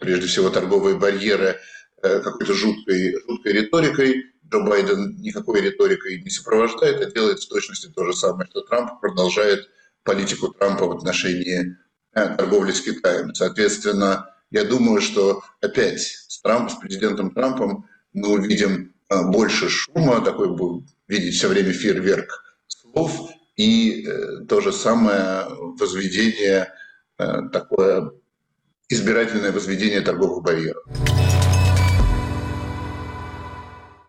прежде 0.00 0.26
всего 0.26 0.50
торговые 0.50 0.96
барьеры, 0.96 1.58
какой-то 2.02 2.52
жуткой, 2.52 3.14
жуткой 3.26 3.52
риторикой, 3.52 4.34
Джо 4.50 4.60
Байден 4.60 5.16
никакой 5.20 5.60
риторикой 5.60 6.20
не 6.20 6.30
сопровождает, 6.30 7.00
а 7.00 7.10
делает 7.10 7.40
в 7.40 7.48
точности 7.48 7.88
то 7.94 8.04
же 8.04 8.12
самое, 8.12 8.48
что 8.50 8.60
Трамп 8.62 9.00
продолжает 9.00 9.68
политику 10.02 10.48
Трампа 10.48 10.86
в 10.86 10.92
отношении 10.92 11.76
э, 12.14 12.36
торговли 12.36 12.72
с 12.72 12.80
Китаем. 12.80 13.34
Соответственно, 13.34 14.30
я 14.50 14.64
думаю, 14.64 15.00
что 15.00 15.42
опять 15.60 16.00
с, 16.00 16.40
Трамп, 16.42 16.70
с 16.70 16.74
президентом 16.74 17.30
Трампом 17.30 17.88
мы 18.14 18.28
увидим 18.28 18.94
э, 19.10 19.22
больше 19.24 19.68
шума, 19.68 20.20
такой 20.20 20.56
будем 20.56 20.86
видеть 21.08 21.34
все 21.34 21.48
время 21.48 21.72
фейерверк 21.72 22.42
слов, 22.66 23.28
и 23.56 24.06
э, 24.06 24.44
то 24.48 24.60
же 24.60 24.72
самое 24.72 25.44
возведение, 25.78 26.68
э, 27.18 27.48
такое 27.52 28.12
избирательное 28.88 29.52
возведение 29.52 30.00
торговых 30.00 30.42
барьеров. 30.42 30.84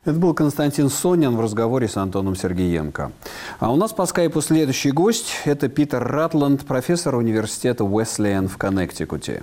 Это 0.03 0.19
был 0.19 0.35
Константин 0.35 0.89
Сонин 0.89 1.35
в 1.35 1.41
разговоре 1.41 1.87
с 1.87 1.97
Антоном 1.97 2.35
Сергеенко. 2.35 3.11
А 3.57 3.73
у 3.73 3.75
нас 3.75 3.91
по 3.91 4.05
скайпу 4.05 4.39
следующий 4.39 4.91
гость– 4.91 5.33
это 5.45 5.67
Питер 5.67 6.03
Ратланд, 6.03 6.63
профессор 6.67 7.15
университета 7.15 7.83
Уэслиен 7.83 8.47
в 8.47 8.57
Коннектикуте. 8.57 9.41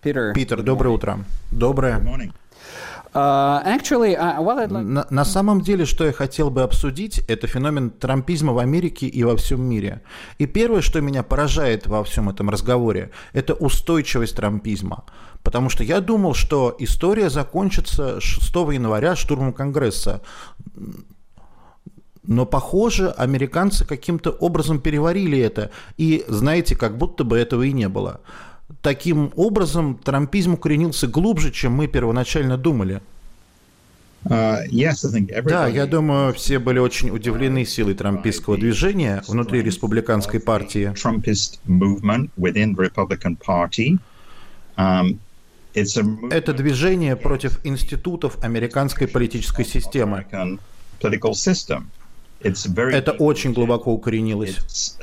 Питер, 0.00 0.32
Питер 0.34 0.62
доброе 0.62 0.90
утро. 0.90 1.24
Доброе. 1.52 2.02
Uh, 3.14 3.62
uh, 3.62 4.82
на, 4.82 5.06
на 5.10 5.24
самом 5.24 5.60
деле, 5.60 5.84
что 5.84 6.06
я 6.06 6.12
хотел 6.12 6.48
бы 6.48 6.62
обсудить, 6.62 7.18
это 7.28 7.46
феномен 7.46 7.90
трампизма 7.90 8.54
в 8.54 8.58
Америке 8.58 9.06
и 9.06 9.22
во 9.22 9.36
всем 9.36 9.62
мире. 9.62 10.00
И 10.38 10.46
первое, 10.46 10.80
что 10.80 11.00
меня 11.02 11.22
поражает 11.22 11.86
во 11.86 12.02
всем 12.04 12.30
этом 12.30 12.48
разговоре, 12.48 13.10
это 13.34 13.52
устойчивость 13.52 14.36
трампизма. 14.36 15.04
Потому 15.42 15.68
что 15.68 15.84
я 15.84 16.00
думал, 16.00 16.32
что 16.32 16.74
история 16.78 17.28
закончится 17.28 18.20
6 18.20 18.54
января 18.72 19.14
штурмом 19.14 19.52
Конгресса. 19.52 20.22
Но, 22.22 22.46
похоже, 22.46 23.10
американцы 23.10 23.84
каким-то 23.84 24.30
образом 24.30 24.80
переварили 24.80 25.38
это. 25.38 25.70
И, 25.98 26.24
знаете, 26.28 26.76
как 26.76 26.96
будто 26.96 27.24
бы 27.24 27.36
этого 27.36 27.62
и 27.64 27.72
не 27.72 27.88
было. 27.88 28.20
Таким 28.80 29.32
образом, 29.36 29.96
трампизм 29.96 30.54
укоренился 30.54 31.06
глубже, 31.06 31.50
чем 31.50 31.72
мы 31.72 31.86
первоначально 31.88 32.56
думали. 32.56 33.00
Uh, 34.24 35.42
да, 35.42 35.66
я 35.66 35.86
думаю, 35.86 36.32
все 36.32 36.60
были 36.60 36.78
очень 36.78 37.10
удивлены 37.10 37.64
силой 37.64 37.94
трампийского 37.94 38.56
движения 38.56 39.20
внутри 39.26 39.62
республиканской 39.62 40.38
партии. 40.38 40.92
Это 46.30 46.52
движение 46.52 47.16
против 47.16 47.58
институтов 47.64 48.38
американской 48.44 49.08
политической 49.08 49.64
системы. 49.64 50.24
Это 52.96 53.12
очень 53.12 53.52
глубоко 53.52 53.92
укоренилось. 53.92 54.96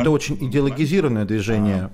Это 0.00 0.10
очень 0.10 0.36
идеологизированное 0.40 1.24
движение. 1.24 1.90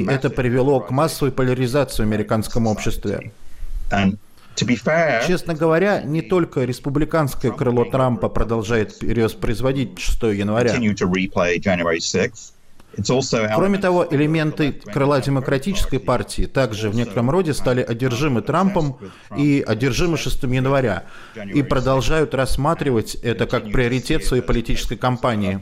И 0.00 0.04
это 0.12 0.30
привело 0.30 0.80
к 0.80 0.90
массовой 0.90 1.32
поляризации 1.32 2.02
в 2.02 2.06
американском 2.06 2.66
обществе. 2.66 3.32
Честно 5.26 5.54
говоря, 5.54 6.02
не 6.02 6.20
только 6.20 6.64
республиканское 6.64 7.50
крыло 7.52 7.84
Трампа 7.86 8.28
продолжает 8.28 8.98
производить 9.40 9.98
6 9.98 10.22
января. 10.24 10.72
Кроме 13.54 13.78
того, 13.78 14.06
элементы 14.10 14.72
крыла 14.72 15.20
демократической 15.20 15.98
партии 15.98 16.44
также 16.44 16.90
в 16.90 16.94
некотором 16.94 17.30
роде 17.30 17.54
стали 17.54 17.82
одержимы 17.82 18.42
Трампом 18.42 18.98
и 19.36 19.64
одержимы 19.66 20.16
6 20.16 20.42
января 20.44 21.04
и 21.54 21.62
продолжают 21.62 22.34
рассматривать 22.34 23.14
это 23.16 23.46
как 23.46 23.70
приоритет 23.72 24.24
своей 24.24 24.42
политической 24.42 24.96
кампании. 24.96 25.60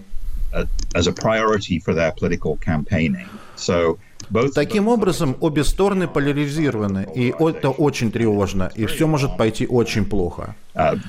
Таким 4.54 4.88
образом, 4.88 5.36
обе 5.40 5.64
стороны 5.64 6.06
поляризированы, 6.06 7.06
и 7.14 7.34
это 7.38 7.70
очень 7.70 8.12
тревожно, 8.12 8.70
и 8.74 8.86
все 8.86 9.06
может 9.06 9.36
пойти 9.36 9.66
очень 9.66 10.04
плохо. 10.04 10.54
Uh, 10.74 11.00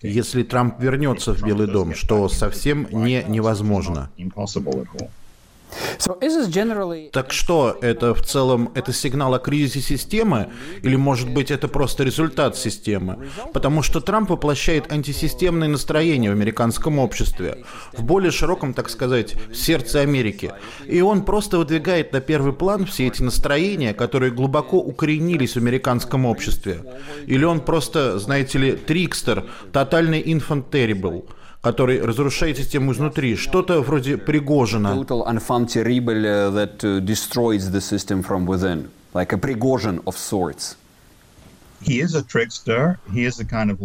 Если 0.00 0.42
Трамп 0.42 0.80
вернется 0.80 1.34
в 1.34 1.42
Белый 1.42 1.66
дом, 1.66 1.94
что 1.94 2.28
совсем 2.28 2.86
не 2.90 3.22
невозможно. 3.28 4.10
Так 7.12 7.32
что, 7.32 7.78
это 7.80 8.14
в 8.14 8.22
целом 8.22 8.70
это 8.74 8.92
сигнал 8.92 9.34
о 9.34 9.38
кризисе 9.38 9.80
системы? 9.80 10.50
Или, 10.82 10.96
может 10.96 11.30
быть, 11.30 11.50
это 11.50 11.68
просто 11.68 12.04
результат 12.04 12.56
системы? 12.56 13.28
Потому 13.52 13.82
что 13.82 14.00
Трамп 14.00 14.30
воплощает 14.30 14.92
антисистемные 14.92 15.68
настроения 15.68 16.30
в 16.30 16.32
американском 16.32 16.98
обществе, 16.98 17.64
в 17.92 18.02
более 18.02 18.30
широком, 18.30 18.74
так 18.74 18.90
сказать, 18.90 19.34
сердце 19.52 20.00
Америки. 20.00 20.52
И 20.86 21.00
он 21.00 21.24
просто 21.24 21.58
выдвигает 21.58 22.12
на 22.12 22.20
первый 22.20 22.52
план 22.52 22.86
все 22.86 23.06
эти 23.06 23.22
настроения, 23.22 23.94
которые 23.94 24.32
глубоко 24.32 24.78
укоренились 24.78 25.54
в 25.54 25.58
американском 25.58 26.26
обществе. 26.26 26.84
Или 27.26 27.44
он 27.44 27.60
просто, 27.60 28.18
знаете 28.18 28.58
ли, 28.58 28.72
трикстер, 28.72 29.44
тотальный 29.72 30.22
инфант 30.24 30.74
terrible– 30.74 31.28
который 31.64 32.00
разрушает 32.04 32.58
систему 32.58 32.92
изнутри, 32.92 33.36
что-то 33.36 33.80
вроде 33.80 34.18
Пригожина. 34.18 34.88
Uh, 34.88 36.50
that 36.50 36.84
uh, 36.84 37.00
destroys 37.00 37.70
the 37.70 37.80
system 37.80 38.22
from 38.22 38.46
within, 38.46 38.90
like 39.14 39.32
a 39.32 39.38
Prigozhin 39.38 40.00
of 40.04 40.16
sorts. 40.16 40.76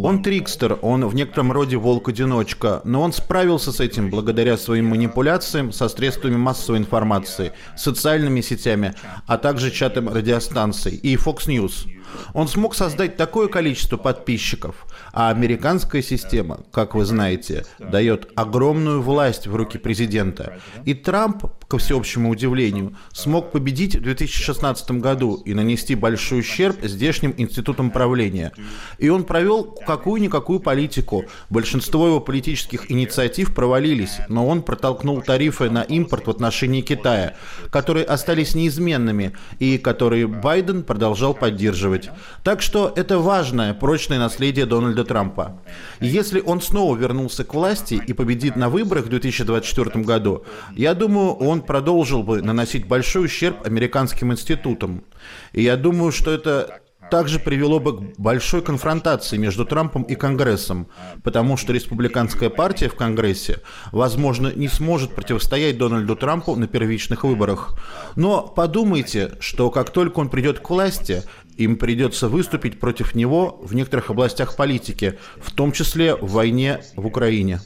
Он 0.02 0.22
трикстер, 0.22 0.78
он 0.80 1.06
в 1.06 1.14
некотором 1.14 1.52
роде 1.52 1.76
волк-одиночка, 1.76 2.80
но 2.84 3.02
он 3.02 3.12
справился 3.12 3.72
с 3.72 3.80
этим 3.80 4.08
благодаря 4.08 4.56
своим 4.56 4.86
манипуляциям 4.86 5.70
со 5.72 5.88
средствами 5.88 6.36
массовой 6.36 6.78
информации, 6.78 7.52
социальными 7.76 8.40
сетями, 8.40 8.94
а 9.26 9.36
также 9.36 9.70
чатом 9.70 10.08
радиостанций 10.08 10.96
и 10.96 11.14
Fox 11.16 11.46
News. 11.46 11.86
Он 12.32 12.48
смог 12.48 12.74
создать 12.74 13.16
такое 13.16 13.48
количество 13.48 13.96
подписчиков, 13.96 14.86
а 15.12 15.30
американская 15.30 16.02
система, 16.02 16.60
как 16.72 16.94
вы 16.94 17.04
знаете, 17.04 17.64
дает 17.78 18.30
огромную 18.36 19.02
власть 19.02 19.46
в 19.46 19.54
руки 19.54 19.78
президента. 19.78 20.58
И 20.84 20.94
Трамп, 20.94 21.44
ко 21.68 21.78
всеобщему 21.78 22.30
удивлению, 22.30 22.96
смог 23.12 23.52
победить 23.52 23.96
в 23.96 24.02
2016 24.02 24.92
году 24.92 25.42
и 25.44 25.54
нанести 25.54 25.94
большой 25.94 26.40
ущерб 26.40 26.76
здешним 26.82 27.34
институтам 27.36 27.90
правления. 27.90 28.52
И 28.98 29.08
он 29.08 29.24
провел 29.24 29.64
какую-никакую 29.64 30.60
политику. 30.60 31.24
Большинство 31.48 32.06
его 32.06 32.20
политических 32.20 32.90
инициатив 32.90 33.54
провалились, 33.54 34.18
но 34.28 34.46
он 34.46 34.62
протолкнул 34.62 35.22
тарифы 35.22 35.70
на 35.70 35.82
импорт 35.82 36.26
в 36.26 36.30
отношении 36.30 36.80
Китая, 36.80 37.34
которые 37.70 38.04
остались 38.04 38.54
неизменными 38.54 39.32
и 39.58 39.78
которые 39.78 40.26
Байден 40.26 40.82
продолжал 40.82 41.34
поддерживать. 41.34 42.10
Так 42.42 42.62
что 42.62 42.92
это 42.94 43.18
важное, 43.18 43.74
прочное 43.74 44.18
наследие 44.18 44.66
Дональда 44.66 44.99
Трампа. 45.04 45.60
И 46.00 46.06
если 46.06 46.40
он 46.40 46.60
снова 46.60 46.96
вернулся 46.96 47.44
к 47.44 47.54
власти 47.54 48.00
и 48.06 48.12
победит 48.12 48.56
на 48.56 48.68
выборах 48.68 49.06
в 49.06 49.08
2024 49.08 50.04
году, 50.04 50.44
я 50.76 50.94
думаю, 50.94 51.32
он 51.34 51.62
продолжил 51.62 52.22
бы 52.22 52.42
наносить 52.42 52.86
большой 52.86 53.26
ущерб 53.26 53.66
американским 53.66 54.32
институтам. 54.32 55.04
И 55.52 55.62
я 55.62 55.76
думаю, 55.76 56.12
что 56.12 56.30
это 56.30 56.80
также 57.10 57.40
привело 57.40 57.80
бы 57.80 57.96
к 57.96 58.18
большой 58.18 58.62
конфронтации 58.62 59.36
между 59.36 59.64
Трампом 59.64 60.04
и 60.04 60.14
Конгрессом, 60.14 60.86
потому 61.22 61.56
что 61.56 61.72
республиканская 61.72 62.50
партия 62.50 62.88
в 62.88 62.94
Конгрессе, 62.94 63.58
возможно, 63.92 64.52
не 64.54 64.68
сможет 64.68 65.14
противостоять 65.14 65.76
Дональду 65.76 66.16
Трампу 66.16 66.54
на 66.54 66.66
первичных 66.68 67.24
выборах. 67.24 67.76
Но 68.16 68.42
подумайте, 68.42 69.32
что 69.40 69.70
как 69.70 69.90
только 69.90 70.20
он 70.20 70.28
придет 70.28 70.60
к 70.60 70.70
власти, 70.70 71.24
им 71.60 71.76
придется 71.76 72.28
выступить 72.28 72.80
против 72.80 73.14
него 73.14 73.60
в 73.62 73.74
некоторых 73.74 74.10
областях 74.10 74.56
политики, 74.56 75.18
в 75.36 75.52
том 75.52 75.72
числе 75.72 76.14
в 76.14 76.32
войне 76.32 76.80
в 76.96 77.06
Украине. 77.06 77.60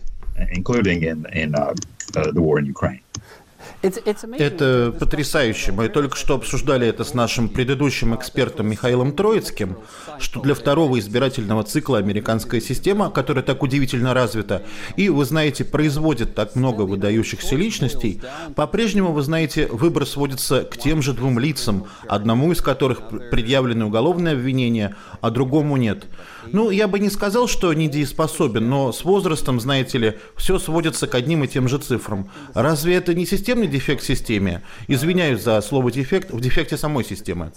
Это 4.39 4.95
потрясающе. 4.99 5.73
Мы 5.73 5.89
только 5.89 6.17
что 6.17 6.35
обсуждали 6.35 6.87
это 6.87 7.05
с 7.05 7.13
нашим 7.13 7.49
предыдущим 7.51 8.15
экспертом 8.15 8.69
Михаилом 8.69 9.13
Троицким, 9.13 9.77
что 10.19 10.41
для 10.41 10.55
второго 10.55 10.99
избирательного 10.99 11.65
цикла 11.65 11.99
американская 11.99 12.61
система, 12.61 13.11
которая 13.11 13.45
так 13.45 13.63
удивительно 13.63 14.15
развита, 14.15 14.63
и, 14.97 15.11
вы 15.11 15.25
знаете, 15.27 15.65
производит 15.65 16.35
так 16.35 16.57
много 16.57 16.83
выдающихся 16.83 17.57
личностей, 17.57 18.23
по-прежнему, 18.57 19.13
вы 19.13 19.23
знаете, 19.23 19.67
выбор 19.67 20.07
сводится 20.07 20.63
к 20.63 20.79
тем 20.79 21.03
же 21.03 21.13
двум 21.13 21.39
лицам, 21.39 21.87
одному 22.09 22.53
из 22.53 22.63
которых 22.63 23.03
предъявлены 23.31 23.85
уголовные 23.85 24.35
обвинения, 24.35 24.97
а 25.21 25.31
другому 25.31 25.77
нет. 25.77 26.07
Ну, 26.53 26.71
я 26.71 26.89
бы 26.89 26.99
не 26.99 27.11
сказал, 27.11 27.49
что 27.49 27.73
недееспособен, 27.73 28.69
но 28.69 28.93
с 28.93 29.05
возрастом, 29.05 29.61
знаете 29.61 29.99
ли, 29.99 30.19
все 30.37 30.59
сводится 30.59 31.07
к 31.07 31.15
одним 31.15 31.45
и 31.45 31.49
тем 31.49 31.69
же 31.69 31.79
цифрам. 31.79 32.29
Разве 32.55 32.97
это 32.97 33.15
не 33.15 33.27
системный 33.27 33.67
дефект 33.67 34.03
в 34.03 34.07
системе? 34.07 34.63
Извиняюсь 34.89 35.43
за 35.43 35.61
слово 35.61 35.91
дефект, 35.91 36.31
в 36.31 36.41
дефекте 36.41 36.77
самой 36.77 37.05
системы. 37.05 37.51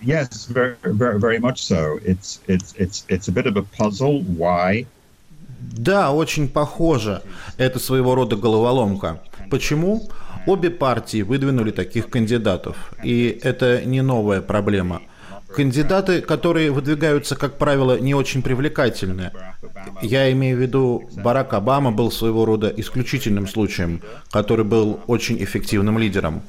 Yes, 0.00 0.46
very, 0.48 0.76
very, 0.84 1.18
very 1.18 1.38
much 1.40 1.56
so. 1.56 1.98
It's, 2.04 2.40
it's, 2.46 2.72
it's, 2.76 3.04
it's 3.08 3.28
a 3.28 3.32
bit 3.32 3.46
of 3.46 3.56
a 3.56 3.64
puzzle. 3.76 4.22
Why? 4.22 4.86
Да, 5.60 6.12
очень 6.12 6.48
похоже. 6.48 7.22
Это 7.56 7.80
своего 7.80 8.14
рода 8.14 8.36
головоломка. 8.36 9.20
Почему? 9.50 10.08
Обе 10.46 10.70
партии 10.70 11.22
выдвинули 11.22 11.72
таких 11.72 12.10
кандидатов. 12.10 12.92
И 13.02 13.40
это 13.42 13.84
не 13.84 14.02
новая 14.02 14.40
проблема. 14.40 15.02
Кандидаты, 15.54 16.20
которые 16.20 16.70
выдвигаются, 16.70 17.34
как 17.34 17.58
правило, 17.58 17.98
не 17.98 18.14
очень 18.14 18.42
привлекательны. 18.42 19.32
Я 20.02 20.30
имею 20.32 20.56
в 20.56 20.60
виду, 20.60 21.08
Барак 21.16 21.54
Обама 21.54 21.90
был 21.90 22.10
своего 22.10 22.44
рода 22.44 22.72
исключительным 22.76 23.46
случаем, 23.46 24.02
который 24.30 24.64
был 24.64 25.00
очень 25.06 25.42
эффективным 25.42 25.98
лидером. 25.98 26.42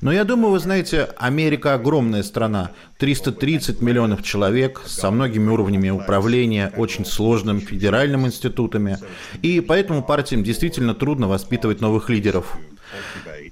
Но 0.00 0.12
я 0.12 0.24
думаю, 0.24 0.52
вы 0.52 0.58
знаете, 0.58 1.08
Америка 1.18 1.74
огромная 1.74 2.22
страна, 2.22 2.70
330 2.98 3.82
миллионов 3.82 4.22
человек 4.22 4.82
со 4.86 5.10
многими 5.10 5.50
уровнями 5.50 5.90
управления, 5.90 6.72
очень 6.76 7.04
сложным 7.04 7.60
федеральным 7.60 8.26
институтами, 8.26 8.98
и 9.42 9.60
поэтому 9.60 10.02
партиям 10.02 10.42
действительно 10.42 10.94
трудно 10.94 11.28
воспитывать 11.28 11.80
новых 11.80 12.08
лидеров. 12.08 12.56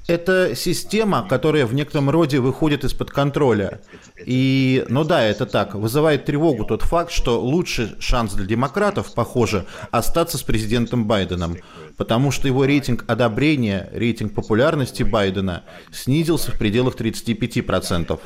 Это 0.06 0.54
система, 0.54 1.26
которая 1.26 1.64
в 1.64 1.74
некотором 1.74 2.10
роде 2.10 2.38
выходит 2.38 2.84
из-под 2.84 3.10
контроля. 3.10 3.80
И, 4.24 4.84
ну 4.88 5.02
да, 5.02 5.24
это 5.24 5.46
так. 5.46 5.74
Вызывает 5.74 6.26
тревогу 6.26 6.64
тот 6.66 6.82
факт, 6.82 7.10
что 7.10 7.40
лучший 7.40 7.92
шанс 8.00 8.34
для 8.34 8.44
демократов, 8.44 9.14
похоже, 9.14 9.64
остаться 9.90 10.36
с 10.36 10.42
президентом 10.42 11.06
Байденом. 11.06 11.56
Потому 11.96 12.32
что 12.32 12.48
его 12.48 12.66
рейтинг 12.66 13.04
одобрения, 13.08 13.88
рейтинг 13.94 14.34
популярности 14.34 15.02
Байдена 15.02 15.62
снизился 15.90 16.52
в 16.52 16.58
пределах 16.58 16.96
35%. 16.96 18.20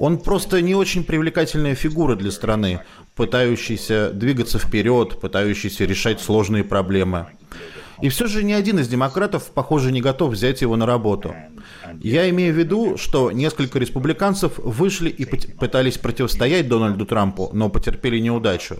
Он 0.00 0.18
просто 0.18 0.60
не 0.62 0.74
очень 0.74 1.04
привлекательная 1.04 1.76
фигура 1.76 2.16
для 2.16 2.32
страны, 2.32 2.80
пытающийся 3.14 4.10
двигаться 4.12 4.58
вперед, 4.58 5.20
пытающийся 5.20 5.84
решать 5.84 6.20
сложные 6.20 6.64
проблемы. 6.64 7.28
И 8.04 8.10
все 8.10 8.26
же 8.26 8.44
ни 8.44 8.52
один 8.52 8.78
из 8.78 8.86
демократов, 8.86 9.50
похоже, 9.54 9.90
не 9.90 10.02
готов 10.02 10.32
взять 10.32 10.60
его 10.60 10.76
на 10.76 10.84
работу. 10.84 11.34
Я 12.02 12.28
имею 12.28 12.52
в 12.52 12.58
виду, 12.58 12.98
что 12.98 13.32
несколько 13.32 13.78
республиканцев 13.78 14.58
вышли 14.58 15.08
и 15.08 15.24
пытались 15.24 15.96
противостоять 15.96 16.68
Дональду 16.68 17.06
Трампу, 17.06 17.48
но 17.54 17.70
потерпели 17.70 18.18
неудачу. 18.18 18.76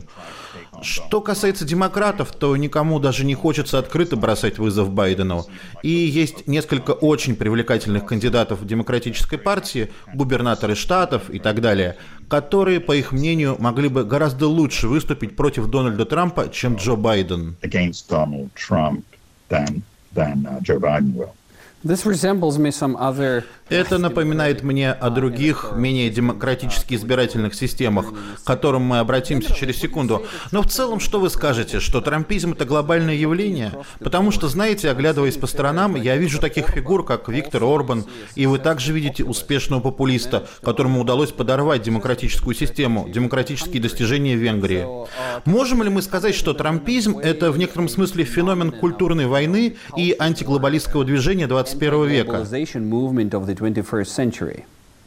Что 0.82 1.22
касается 1.22 1.64
демократов, 1.64 2.32
то 2.32 2.54
никому 2.54 2.98
даже 2.98 3.24
не 3.24 3.34
хочется 3.34 3.78
открыто 3.78 4.16
бросать 4.16 4.58
вызов 4.58 4.90
Байдену. 4.90 5.46
И 5.82 5.88
есть 5.88 6.46
несколько 6.46 6.90
очень 6.90 7.34
привлекательных 7.34 8.04
кандидатов 8.04 8.60
в 8.60 8.66
демократической 8.66 9.38
партии, 9.38 9.90
губернаторы 10.12 10.74
штатов 10.74 11.30
и 11.30 11.38
так 11.38 11.62
далее, 11.62 11.96
которые, 12.28 12.78
по 12.78 12.94
их 12.94 13.12
мнению, 13.12 13.56
могли 13.58 13.88
бы 13.88 14.04
гораздо 14.04 14.48
лучше 14.48 14.87
выступить 14.87 15.34
против 15.34 15.68
Дональда 15.68 16.04
Трампа, 16.04 16.50
чем 16.50 16.76
Джо 16.76 16.96
Байден. 16.96 17.56
Than, 19.48 19.83
than, 20.12 20.46
uh, 20.46 20.61
Joe 20.61 20.78
Biden 20.78 21.14
will. 21.14 21.35
Это 23.68 23.98
напоминает 23.98 24.62
мне 24.62 24.90
о 24.90 25.10
других, 25.10 25.72
менее 25.76 26.08
демократически 26.08 26.94
избирательных 26.94 27.54
системах, 27.54 28.06
к 28.42 28.44
которым 28.44 28.82
мы 28.82 29.00
обратимся 29.00 29.54
через 29.54 29.76
секунду. 29.76 30.24
Но 30.50 30.62
в 30.62 30.66
целом, 30.66 30.98
что 30.98 31.20
вы 31.20 31.28
скажете, 31.28 31.80
что 31.80 32.00
трампизм– 32.00 32.52
это 32.54 32.64
глобальное 32.64 33.14
явление? 33.14 33.72
Потому 34.00 34.30
что, 34.30 34.48
знаете, 34.48 34.90
оглядываясь 34.90 35.36
по 35.36 35.46
сторонам, 35.46 35.94
я 35.94 36.16
вижу 36.16 36.40
таких 36.40 36.68
фигур, 36.68 37.04
как 37.04 37.28
Виктор 37.28 37.64
Орбан, 37.64 38.06
и 38.34 38.46
вы 38.46 38.58
также 38.58 38.94
видите 38.94 39.22
успешного 39.22 39.80
популиста, 39.80 40.46
которому 40.62 41.02
удалось 41.02 41.32
подорвать 41.32 41.82
демократическую 41.82 42.54
систему, 42.54 43.10
демократические 43.10 43.82
достижения 43.82 44.36
в 44.36 44.40
Венгрии. 44.40 44.86
Можем 45.44 45.82
ли 45.82 45.90
мы 45.90 46.00
сказать, 46.00 46.34
что 46.34 46.54
трампизм– 46.54 47.18
это 47.22 47.52
в 47.52 47.58
некотором 47.58 47.90
смысле 47.90 48.24
феномен 48.24 48.72
культурной 48.72 49.26
войны 49.26 49.76
и 49.98 50.16
антиглобалистского 50.18 51.04
движения 51.04 51.46
20 51.46 51.73
21 51.78 52.08
века. 52.08 52.44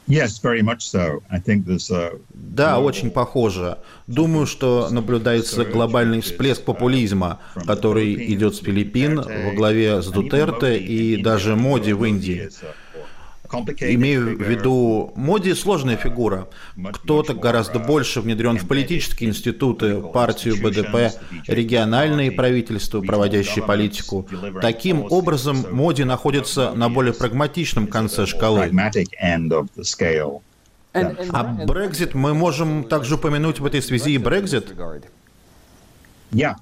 Yes, 0.07 0.39
very 0.41 0.61
much 0.61 0.89
so. 0.89 1.21
I 1.29 1.37
think 1.37 1.65
there's 1.65 1.91
a... 1.91 2.13
Да, 2.33 2.79
очень 2.79 3.11
похоже. 3.11 3.77
Думаю, 4.07 4.45
что 4.45 4.87
наблюдается 4.89 5.65
глобальный 5.65 6.21
всплеск 6.21 6.63
популизма, 6.63 7.39
который 7.65 8.13
идет 8.33 8.55
с 8.55 8.59
Филиппин 8.59 9.19
во 9.19 9.51
главе 9.53 10.01
с 10.01 10.07
Дутерте 10.07 10.77
и 10.77 11.21
даже 11.21 11.57
Моди 11.57 11.91
в 11.91 12.05
Индии. 12.05 12.49
Имею 13.51 14.37
в 14.37 14.41
виду, 14.41 15.13
Моди 15.15 15.53
сложная 15.53 15.97
фигура. 15.97 16.47
Кто-то 16.93 17.33
гораздо 17.33 17.79
больше 17.79 18.21
внедрен 18.21 18.57
в 18.57 18.67
политические 18.67 19.29
институты, 19.29 20.01
партию 20.01 20.55
БДП, 20.61 21.13
региональные 21.47 22.31
правительства, 22.31 23.01
проводящие 23.01 23.65
политику. 23.65 24.27
Таким 24.61 25.05
образом, 25.09 25.65
Моди 25.71 26.03
находится 26.03 26.73
на 26.73 26.89
более 26.89 27.13
прагматичном 27.13 27.87
конце 27.87 28.25
шкалы. 28.25 28.71
А 30.93 31.43
Брекзит, 31.43 32.13
мы 32.15 32.33
можем 32.33 32.83
также 32.83 33.15
упомянуть 33.15 33.59
в 33.59 33.65
этой 33.65 33.81
связи 33.81 34.13
и 34.13 34.17
Брекзит? 34.17 34.73
Yeah, 36.31 36.55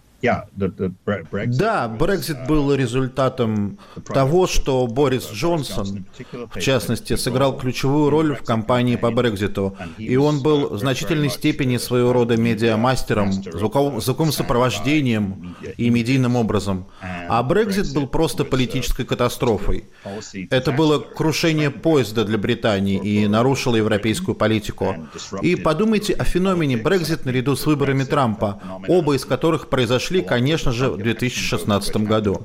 да, 1.58 1.88
Брексит 1.88 2.48
был 2.48 2.74
результатом 2.74 3.80
того, 4.06 4.48
что 4.48 4.86
Борис 4.88 5.30
Джонсон, 5.32 6.06
в 6.54 6.60
частности, 6.60 7.16
сыграл 7.16 7.58
ключевую 7.58 8.10
роль 8.10 8.36
в 8.36 8.44
кампании 8.44 8.96
по 8.96 9.12
Брекситу, 9.12 9.76
и 9.98 10.16
он 10.16 10.42
был 10.42 10.70
в 10.70 10.80
значительной 10.80 11.30
степени 11.30 11.78
своего 11.78 12.14
рода 12.14 12.38
медиамастером, 12.38 13.32
звуковым, 13.32 14.02
звуковым 14.02 14.32
сопровождением 14.32 15.56
и 15.78 15.90
медийным 15.90 16.36
образом. 16.36 16.86
А 17.28 17.42
Брексит 17.44 17.94
был 17.94 18.08
просто 18.08 18.46
политической 18.46 19.06
катастрофой. 19.06 19.86
Это 20.50 20.72
было 20.72 21.00
крушение 21.00 21.72
поезда 21.72 22.26
для 22.26 22.38
Британии 22.38 23.00
и 23.00 23.28
нарушило 23.28 23.76
европейскую 23.76 24.36
политику. 24.36 24.96
И 25.42 25.56
подумайте 25.56 26.14
о 26.14 26.24
феномене 26.24 26.78
Брексит 26.78 27.26
наряду 27.26 27.56
с 27.56 27.66
выборами 27.66 28.04
Трампа, 28.04 28.62
оба 28.88 29.16
из 29.16 29.26
которых 29.26 29.70
произошли 29.70 30.15
произошли, 30.16 30.22
конечно 30.22 30.72
же, 30.72 30.90
в 30.90 30.98
2016 30.98 31.98
году. 31.98 32.42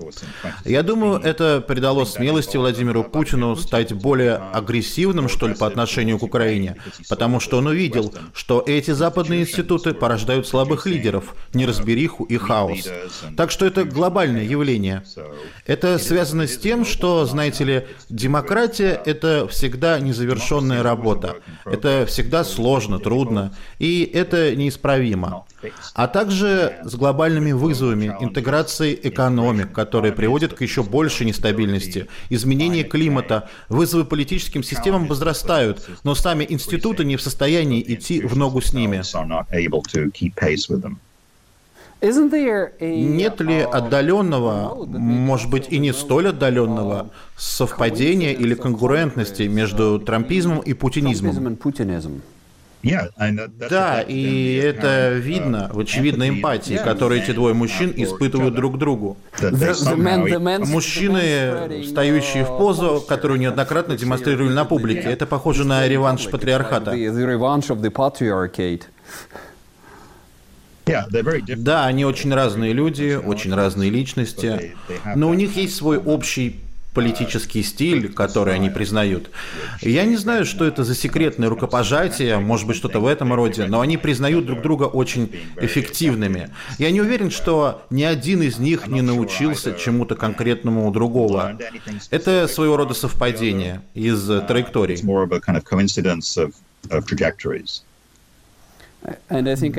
Я 0.64 0.82
думаю, 0.82 1.20
это 1.20 1.60
придало 1.60 2.04
смелости 2.04 2.56
Владимиру 2.56 3.04
Путину 3.04 3.56
стать 3.56 3.92
более 3.92 4.36
агрессивным, 4.52 5.28
что 5.28 5.48
ли, 5.48 5.54
по 5.54 5.66
отношению 5.66 6.18
к 6.18 6.22
Украине, 6.22 6.76
потому 7.08 7.40
что 7.40 7.58
он 7.58 7.66
увидел, 7.66 8.12
что 8.34 8.62
эти 8.66 8.92
западные 8.92 9.42
институты 9.42 9.94
порождают 9.94 10.46
слабых 10.46 10.86
лидеров, 10.86 11.34
неразбериху 11.54 12.24
и 12.24 12.36
хаос. 12.36 12.88
Так 13.36 13.50
что 13.50 13.66
это 13.66 13.84
глобальное 13.84 14.44
явление. 14.44 15.02
Это 15.66 15.98
связано 15.98 16.46
с 16.46 16.56
тем, 16.58 16.84
что, 16.84 17.24
знаете 17.26 17.64
ли, 17.64 17.86
демократия– 18.08 19.00
это 19.06 19.46
всегда 19.48 20.00
незавершенная 20.00 20.82
работа. 20.82 21.36
Это 21.64 22.04
всегда 22.06 22.44
сложно, 22.44 22.98
трудно, 22.98 23.52
и 23.78 24.10
это 24.12 24.56
неисправимо. 24.56 25.44
А 25.94 26.08
также 26.08 26.78
с 26.84 26.94
глобальными 26.94 27.52
вызовами 27.52 28.16
интеграции 28.20 28.98
экономик, 29.02 29.72
которые 29.72 30.12
приводят 30.12 30.54
к 30.54 30.62
еще 30.62 30.82
большей 30.82 31.26
нестабильности, 31.26 32.06
изменение 32.30 32.84
климата, 32.84 33.48
вызовы 33.68 34.04
политическим 34.04 34.62
системам 34.62 35.06
возрастают, 35.06 35.88
но 36.04 36.14
сами 36.14 36.46
институты 36.48 37.04
не 37.04 37.16
в 37.16 37.22
состоянии 37.22 37.84
идти 37.86 38.22
в 38.22 38.36
ногу 38.36 38.60
с 38.60 38.72
ними. 38.72 39.02
Нет 42.80 43.40
ли 43.40 43.60
отдаленного, 43.60 44.86
может 44.86 45.50
быть 45.50 45.66
и 45.68 45.78
не 45.78 45.92
столь 45.92 46.28
отдаленного, 46.28 47.10
совпадения 47.36 48.32
или 48.32 48.54
конкурентности 48.54 49.42
между 49.42 49.98
трампизмом 49.98 50.60
и 50.60 50.72
путинизмом? 50.72 51.58
Да, 52.82 54.00
и 54.00 54.54
это 54.54 55.12
видно 55.12 55.70
в 55.72 55.80
очевидной 55.80 56.30
эмпатии, 56.30 56.80
которую 56.82 57.22
эти 57.22 57.32
двое 57.32 57.54
мужчин 57.54 57.92
испытывают 57.96 58.54
друг 58.54 58.76
к 58.76 58.78
другу. 58.78 59.16
Мужчины, 60.66 61.82
встающие 61.82 62.44
в 62.44 62.56
позу, 62.58 63.04
которую 63.06 63.38
неоднократно 63.40 63.96
демонстрировали 63.96 64.52
на 64.52 64.64
публике, 64.64 65.02
это 65.10 65.26
похоже 65.26 65.64
на 65.64 65.86
реванш 65.86 66.28
патриархата. 66.30 66.92
Да, 70.86 71.84
они 71.86 72.04
очень 72.04 72.34
разные 72.34 72.72
люди, 72.72 73.14
очень 73.22 73.54
разные 73.54 73.90
личности, 73.90 74.74
но 75.14 75.28
у 75.28 75.34
них 75.34 75.54
есть 75.56 75.76
свой 75.76 75.98
общий 75.98 76.60
политический 76.94 77.62
стиль, 77.62 78.12
который 78.12 78.54
они 78.54 78.70
признают. 78.70 79.30
Я 79.80 80.04
не 80.04 80.16
знаю, 80.16 80.44
что 80.44 80.64
это 80.64 80.84
за 80.84 80.94
секретное 80.94 81.48
рукопожатие, 81.48 82.38
может 82.38 82.66
быть, 82.66 82.76
что-то 82.76 83.00
в 83.00 83.06
этом 83.06 83.32
роде, 83.32 83.66
но 83.66 83.80
они 83.80 83.96
признают 83.96 84.46
друг 84.46 84.62
друга 84.62 84.84
очень 84.84 85.32
эффективными. 85.56 86.50
Я 86.78 86.90
не 86.90 87.00
уверен, 87.00 87.30
что 87.30 87.86
ни 87.90 88.02
один 88.02 88.42
из 88.42 88.58
них 88.58 88.86
не 88.86 89.02
научился 89.02 89.72
чему-то 89.72 90.16
конкретному 90.16 90.88
у 90.88 90.90
другого. 90.90 91.58
Это 92.10 92.48
своего 92.48 92.76
рода 92.76 92.94
совпадение 92.94 93.82
из 93.94 94.26
траекторий. 94.48 95.00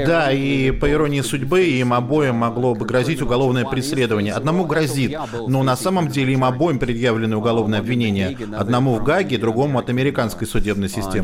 Да, 0.07 0.31
и 0.31 0.71
по 0.71 0.89
иронии 0.89 1.21
судьбы 1.21 1.63
им 1.63 1.93
обоим 1.93 2.35
могло 2.35 2.73
бы 2.73 2.85
грозить 2.85 3.21
уголовное 3.21 3.65
преследование. 3.65 4.33
Одному 4.33 4.65
грозит, 4.65 5.17
но 5.47 5.61
на 5.63 5.75
самом 5.75 6.07
деле 6.07 6.33
им 6.33 6.43
обоим 6.43 6.79
предъявлены 6.79 7.35
уголовные 7.37 7.79
обвинения. 7.79 8.37
Одному 8.57 8.95
в 8.95 9.03
Гаге, 9.03 9.37
другому 9.37 9.79
от 9.79 9.89
американской 9.89 10.47
судебной 10.47 10.89
системы. 10.89 11.23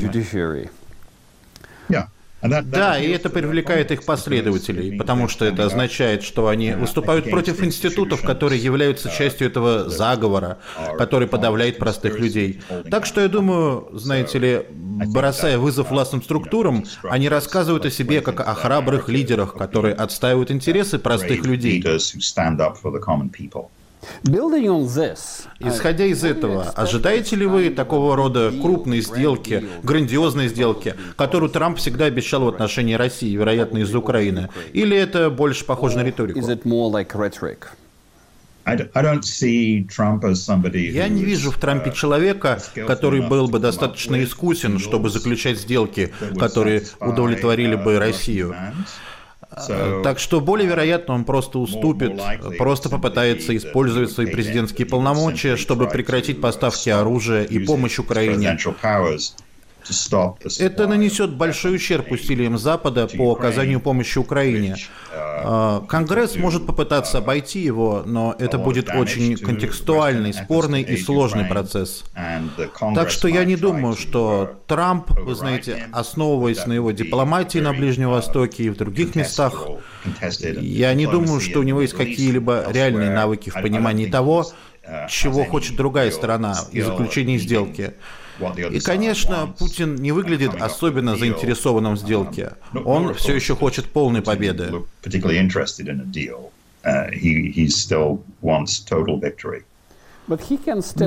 Да, 2.41 2.99
и 2.99 3.09
это 3.09 3.29
привлекает 3.29 3.91
их 3.91 4.05
последователей, 4.05 4.97
потому 4.97 5.27
что 5.27 5.45
это 5.45 5.65
означает, 5.65 6.23
что 6.23 6.47
они 6.47 6.73
выступают 6.73 7.29
против 7.29 7.63
институтов, 7.63 8.21
которые 8.21 8.61
являются 8.63 9.09
частью 9.09 9.47
этого 9.47 9.89
заговора, 9.89 10.59
который 10.97 11.27
подавляет 11.27 11.77
простых 11.77 12.19
людей. 12.19 12.61
Так 12.91 13.05
что 13.05 13.21
я 13.21 13.27
думаю, 13.27 13.89
знаете 13.93 14.39
ли, 14.39 14.65
бросая 14.69 15.57
вызов 15.57 15.89
властным 15.89 16.21
структурам, 16.21 16.85
они 17.03 17.27
рассказывают 17.29 17.85
о 17.85 17.91
себе 17.91 18.21
как 18.21 18.39
о 18.41 18.53
храбрых 18.53 19.09
лидерах, 19.09 19.53
которые 19.53 19.93
отстаивают 19.95 20.51
интересы 20.51 20.99
простых 20.99 21.45
людей. 21.45 21.83
Исходя 25.59 26.05
из 26.05 26.23
этого, 26.23 26.63
ожидаете 26.69 27.35
ли 27.35 27.45
вы 27.45 27.69
такого 27.69 28.15
рода 28.15 28.51
крупной 28.61 29.01
сделки, 29.01 29.63
грандиозной 29.83 30.47
сделки, 30.49 30.95
которую 31.15 31.49
Трамп 31.49 31.77
всегда 31.77 32.05
обещал 32.05 32.43
в 32.43 32.47
отношении 32.47 32.93
России, 32.93 33.35
вероятно, 33.35 33.79
из 33.79 33.93
Украины? 33.95 34.49
Или 34.73 34.95
это 34.97 35.29
больше 35.29 35.65
похоже 35.65 35.97
на 35.97 36.03
риторику? 36.03 36.39
Я 40.91 41.07
не 41.07 41.23
вижу 41.23 41.51
в 41.51 41.57
Трампе 41.57 41.91
человека, 41.93 42.61
который 42.85 43.21
был 43.21 43.47
бы 43.47 43.59
достаточно 43.59 44.21
искусен, 44.23 44.77
чтобы 44.79 45.09
заключать 45.09 45.57
сделки, 45.57 46.13
которые 46.37 46.83
удовлетворили 46.99 47.75
бы 47.75 47.97
Россию. 47.97 48.53
Э, 49.69 50.01
так 50.03 50.19
что 50.19 50.41
более 50.41 50.67
вероятно 50.67 51.13
он 51.13 51.25
просто 51.25 51.59
уступит, 51.59 52.19
просто 52.57 52.89
попытается 52.89 53.55
использовать 53.55 54.11
свои 54.11 54.27
президентские 54.27 54.87
полномочия, 54.87 55.55
чтобы 55.55 55.87
прекратить 55.87 56.41
поставки 56.41 56.89
оружия 56.89 57.43
и 57.43 57.59
помощь 57.59 57.99
Украине. 57.99 58.57
Это 60.59 60.87
нанесет 60.87 61.33
большой 61.33 61.75
ущерб 61.75 62.11
усилиям 62.11 62.57
Запада 62.57 63.07
по 63.07 63.33
оказанию 63.33 63.79
помощи 63.79 64.17
Украине. 64.17 64.75
А, 65.13 65.81
Конгресс 65.87 66.35
может 66.35 66.65
попытаться 66.65 67.19
обойти 67.19 67.59
его, 67.59 68.03
но 68.05 68.35
это 68.37 68.57
будет 68.57 68.89
очень 68.89 69.37
контекстуальный, 69.37 70.33
спорный 70.33 70.81
и 70.81 70.97
сложный 70.97 71.45
процесс. 71.45 72.03
Так 72.95 73.09
что 73.09 73.27
я 73.27 73.43
не 73.45 73.55
думаю, 73.55 73.95
что 73.95 74.57
Трамп, 74.67 75.11
вы 75.11 75.35
знаете, 75.35 75.87
основываясь 75.91 76.65
на 76.65 76.73
его 76.73 76.91
дипломатии 76.91 77.59
на 77.59 77.73
Ближнем 77.73 78.09
Востоке 78.09 78.63
и 78.63 78.69
в 78.69 78.77
других 78.77 79.15
местах, 79.15 79.67
я 80.59 80.93
не 80.93 81.07
думаю, 81.07 81.39
что 81.39 81.59
у 81.59 81.63
него 81.63 81.81
есть 81.81 81.93
какие-либо 81.93 82.65
реальные 82.71 83.11
навыки 83.11 83.49
в 83.49 83.53
понимании 83.61 84.07
того, 84.09 84.45
чего 85.09 85.43
хочет 85.45 85.75
другая 85.75 86.11
сторона 86.11 86.55
и 86.71 86.81
заключения 86.81 87.37
сделки. 87.37 87.93
И, 88.71 88.79
конечно, 88.79 89.53
Путин 89.57 89.95
не 89.95 90.11
выглядит 90.11 90.51
особенно 90.59 91.15
заинтересованным 91.15 91.95
в 91.95 91.99
сделке. 91.99 92.53
Он 92.85 93.13
все 93.13 93.35
еще 93.35 93.55
хочет 93.55 93.85
полной 93.85 94.21
победы. 94.21 94.71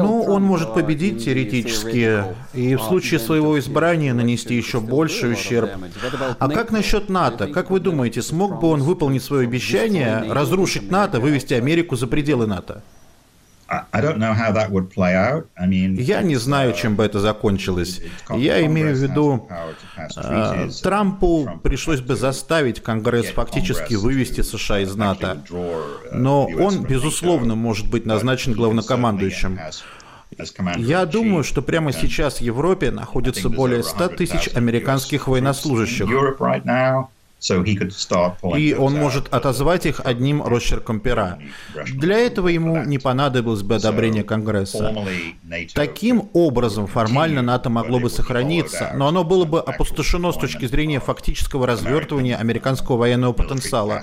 Ну, 0.02 0.22
он 0.22 0.42
может 0.42 0.72
победить 0.72 1.24
теоретически 1.24 2.24
и 2.54 2.74
в 2.74 2.82
случае 2.82 3.20
своего 3.20 3.58
избрания 3.58 4.14
нанести 4.14 4.54
еще 4.54 4.80
больший 4.80 5.32
ущерб. 5.32 5.70
А 6.38 6.48
как 6.48 6.70
насчет 6.70 7.10
НАТО? 7.10 7.46
Как 7.48 7.70
вы 7.70 7.80
думаете, 7.80 8.22
смог 8.22 8.60
бы 8.60 8.68
он 8.68 8.82
выполнить 8.82 9.22
свое 9.22 9.46
обещание, 9.46 10.24
разрушить 10.32 10.90
НАТО, 10.90 11.20
вывести 11.20 11.52
Америку 11.52 11.96
за 11.96 12.06
пределы 12.06 12.46
НАТО? 12.46 12.82
Я 16.00 16.22
не 16.22 16.36
знаю, 16.36 16.72
чем 16.74 16.96
бы 16.96 17.04
это 17.04 17.20
закончилось. 17.20 18.00
Я 18.36 18.64
имею 18.66 18.94
в 18.94 18.98
виду, 18.98 19.48
э, 20.16 20.68
Трампу 20.82 21.48
пришлось 21.62 22.00
бы 22.00 22.16
заставить 22.16 22.82
Конгресс 22.82 23.26
фактически 23.28 23.94
вывести 23.94 24.40
США 24.42 24.80
из 24.80 24.96
НАТО. 24.96 25.42
Но 26.12 26.46
он, 26.46 26.82
безусловно, 26.84 27.54
может 27.54 27.88
быть 27.90 28.06
назначен 28.06 28.54
главнокомандующим. 28.54 29.58
Я 30.78 31.06
думаю, 31.06 31.44
что 31.44 31.60
прямо 31.62 31.92
сейчас 31.92 32.38
в 32.38 32.40
Европе 32.40 32.90
находится 32.90 33.48
более 33.48 33.82
100 33.82 34.08
тысяч 34.10 34.48
американских 34.54 35.28
военнослужащих. 35.28 36.06
И 38.56 38.74
он 38.74 38.94
может 38.94 39.32
отозвать 39.32 39.86
их 39.86 40.00
одним 40.04 40.42
росчерком 40.42 41.00
пера. 41.00 41.38
Для 41.94 42.18
этого 42.18 42.48
ему 42.48 42.84
не 42.84 42.98
понадобилось 42.98 43.62
бы 43.62 43.76
одобрение 43.76 44.22
Конгресса. 44.24 44.94
Таким 45.74 46.28
образом, 46.32 46.86
формально 46.86 47.42
НАТО 47.42 47.70
могло 47.70 47.98
бы 47.98 48.10
сохраниться, 48.10 48.92
но 48.94 49.08
оно 49.08 49.24
было 49.24 49.44
бы 49.44 49.60
опустошено 49.60 50.32
с 50.32 50.36
точки 50.36 50.66
зрения 50.66 51.00
фактического 51.00 51.66
развертывания 51.66 52.36
американского 52.36 52.96
военного 52.96 53.32
потенциала, 53.32 54.02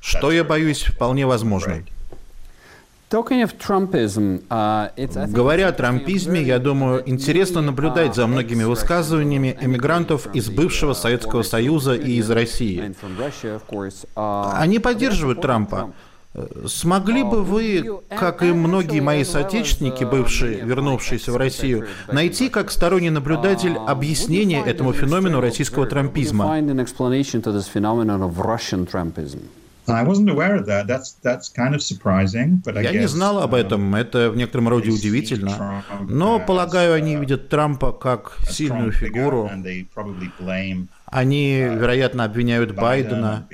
что, 0.00 0.32
я 0.32 0.44
боюсь, 0.44 0.82
вполне 0.82 1.26
возможно. 1.26 1.84
Uh, 4.48 5.28
Говоря 5.30 5.68
о 5.68 5.72
трампизме, 5.72 6.42
я 6.42 6.58
думаю, 6.58 7.02
интересно 7.08 7.60
наблюдать 7.60 8.14
за 8.14 8.26
многими 8.26 8.64
высказываниями 8.64 9.56
эмигрантов 9.60 10.34
из 10.34 10.48
бывшего 10.48 10.94
Советского 10.94 11.42
Союза 11.42 11.94
и 11.94 12.12
из 12.12 12.30
России. 12.30 12.94
Uh, 14.16 14.50
Они 14.54 14.78
поддерживают 14.78 15.42
Трампа. 15.42 15.92
Смогли 16.66 17.22
бы 17.22 17.42
вы, 17.42 18.00
как 18.08 18.42
и 18.42 18.52
многие 18.52 19.00
мои 19.00 19.22
соотечественники, 19.22 20.04
бывшие, 20.04 20.62
вернувшиеся 20.64 21.30
в 21.30 21.36
Россию, 21.36 21.88
найти 22.10 22.48
как 22.48 22.70
сторонний 22.70 23.10
наблюдатель 23.10 23.76
объяснение 23.76 24.64
этому 24.64 24.94
феномену 24.94 25.42
российского 25.42 25.86
трампизма? 25.86 26.46
I 29.88 30.04
wasn't 30.04 30.30
aware 30.30 30.54
of 30.56 30.66
that. 30.66 30.86
That's 30.86 31.16
that's 31.22 31.48
kind 31.48 31.74
of 31.74 31.82
surprising, 31.82 32.62
but 32.64 32.76
I 32.76 32.82
Я 32.82 32.92
не 32.92 33.08
знал 33.08 33.40
об 33.40 33.54
этом, 33.54 33.94
это 33.94 34.30
в 34.30 34.36
некотором 34.36 34.68
роде 34.68 34.90
удивительно. 34.90 35.82
Но, 36.08 36.38
полагаю, 36.38 36.94
они 36.94 37.16
видят 37.16 37.48
Трампа 37.48 37.92
как 37.92 38.38
сильную 38.48 38.92
фигуру. 38.92 39.50
Они, 41.06 41.58
вероятно, 41.58 42.24
обвиняют 42.24 42.74
Байдена, 42.74 43.46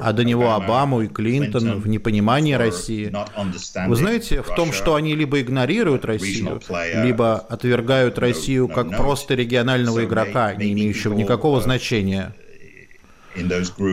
а 0.00 0.12
до 0.12 0.24
него 0.24 0.52
Обаму 0.52 1.02
и 1.02 1.06
Клинтон 1.06 1.78
в 1.80 1.86
непонимании 1.86 2.54
России. 2.54 3.14
Вы 3.86 3.96
знаете, 3.96 4.42
в 4.42 4.48
том, 4.54 4.72
что 4.72 4.94
они 4.96 5.14
либо 5.14 5.40
игнорируют 5.40 6.04
Россию, 6.04 6.60
либо 7.04 7.36
отвергают 7.36 8.18
Россию 8.18 8.68
как 8.68 8.96
просто 8.96 9.34
регионального 9.34 10.04
игрока, 10.04 10.54
не 10.54 10.72
имеющего 10.72 11.14
никакого 11.14 11.60
значения. 11.60 12.34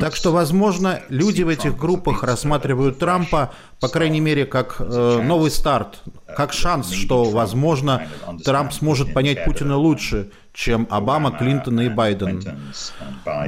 Так 0.02 0.16
что, 0.16 0.32
возможно, 0.32 1.02
люди 1.10 1.44
в 1.44 1.48
этих 1.50 1.78
группах 1.78 2.24
рассматривают 2.24 3.00
Трампа, 3.00 3.52
по 3.80 3.88
крайней 3.88 4.20
мере, 4.20 4.46
как 4.46 4.76
э, 4.80 5.22
новый 5.24 5.50
старт, 5.52 6.02
как 6.36 6.54
шанс, 6.54 6.92
что, 6.92 7.24
возможно, 7.26 8.08
Трамп 8.44 8.72
сможет 8.74 9.14
понять 9.14 9.44
Путина 9.46 9.76
лучше, 9.78 10.30
чем 10.54 10.86
Обама, 10.90 11.32
Клинтон 11.32 11.80
и 11.82 11.90
Байден. 11.90 12.44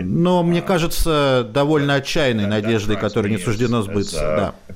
Но, 0.03 0.41
мне 0.43 0.61
кажется, 0.61 1.47
довольно 1.53 1.95
отчаянной 1.95 2.47
надеждой, 2.47 2.95
которой 2.97 3.29
не 3.29 3.37
суждено 3.37 3.81
сбыться. 3.81 4.19
Да. 4.67 4.73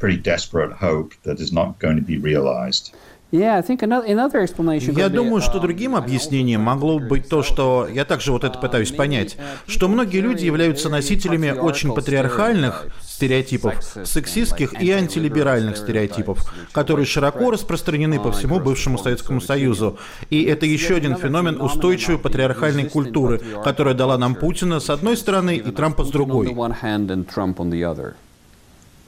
Я 4.97 5.09
думаю, 5.09 5.41
что 5.41 5.59
другим 5.59 5.95
объяснением 5.95 6.61
могло 6.61 6.97
быть 6.99 7.27
то, 7.27 7.43
что 7.43 7.87
я 7.91 8.05
также 8.05 8.31
вот 8.31 8.43
это 8.45 8.57
пытаюсь 8.57 8.91
понять, 8.91 9.35
что 9.67 9.89
многие 9.89 10.21
люди 10.21 10.45
являются 10.45 10.89
носителями 10.89 11.51
очень 11.51 11.93
патриархальных 11.93 12.87
стереотипов, 13.05 13.83
сексистских 14.05 14.79
и 14.81 14.91
антилиберальных 14.91 15.75
стереотипов, 15.77 16.53
которые 16.71 17.05
широко 17.05 17.51
распространены 17.51 18.19
по 18.19 18.31
всему 18.31 18.59
бывшему 18.59 18.97
Советскому 18.97 19.41
Союзу. 19.41 19.97
И 20.29 20.43
это 20.43 20.65
еще 20.65 20.95
один 20.95 21.17
феномен 21.17 21.59
устойчивой 21.59 22.19
патриархальной 22.19 22.89
культуры, 22.89 23.41
которая 23.63 23.93
дала 23.93 24.17
нам 24.17 24.35
Путина 24.35 24.79
с 24.79 24.89
одной 24.89 25.17
стороны 25.17 25.57
и 25.57 25.71
Трампа 25.71 26.05
с 26.05 26.09
другой. 26.09 26.47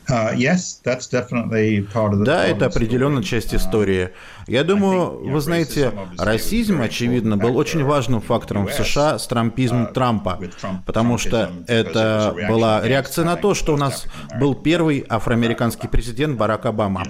Uh, 0.09 2.23
да, 2.23 2.45
это 2.45 2.65
определенно 2.65 3.23
часть 3.23 3.53
истории. 3.53 4.09
Я 4.47 4.63
думаю, 4.63 5.29
вы 5.29 5.39
знаете, 5.41 5.91
расизм, 6.17 6.81
очевидно, 6.81 7.37
был 7.37 7.57
очень 7.57 7.83
важным 7.83 8.21
фактором 8.21 8.67
в 8.67 8.73
США 8.73 9.19
с 9.19 9.27
трампизмом 9.27 9.85
uh, 9.85 9.93
Трампа, 9.93 10.39
потому 10.85 11.17
что 11.17 11.51
это 11.67 12.35
была 12.47 12.85
реакция 12.85 13.25
на 13.25 13.35
то, 13.35 13.53
что 13.53 13.73
у 13.73 13.77
нас 13.77 14.05
был 14.39 14.55
первый 14.55 15.05
афроамериканский 15.07 15.89
президент 15.89 16.37
Барак 16.37 16.65
Обама. 16.65 17.05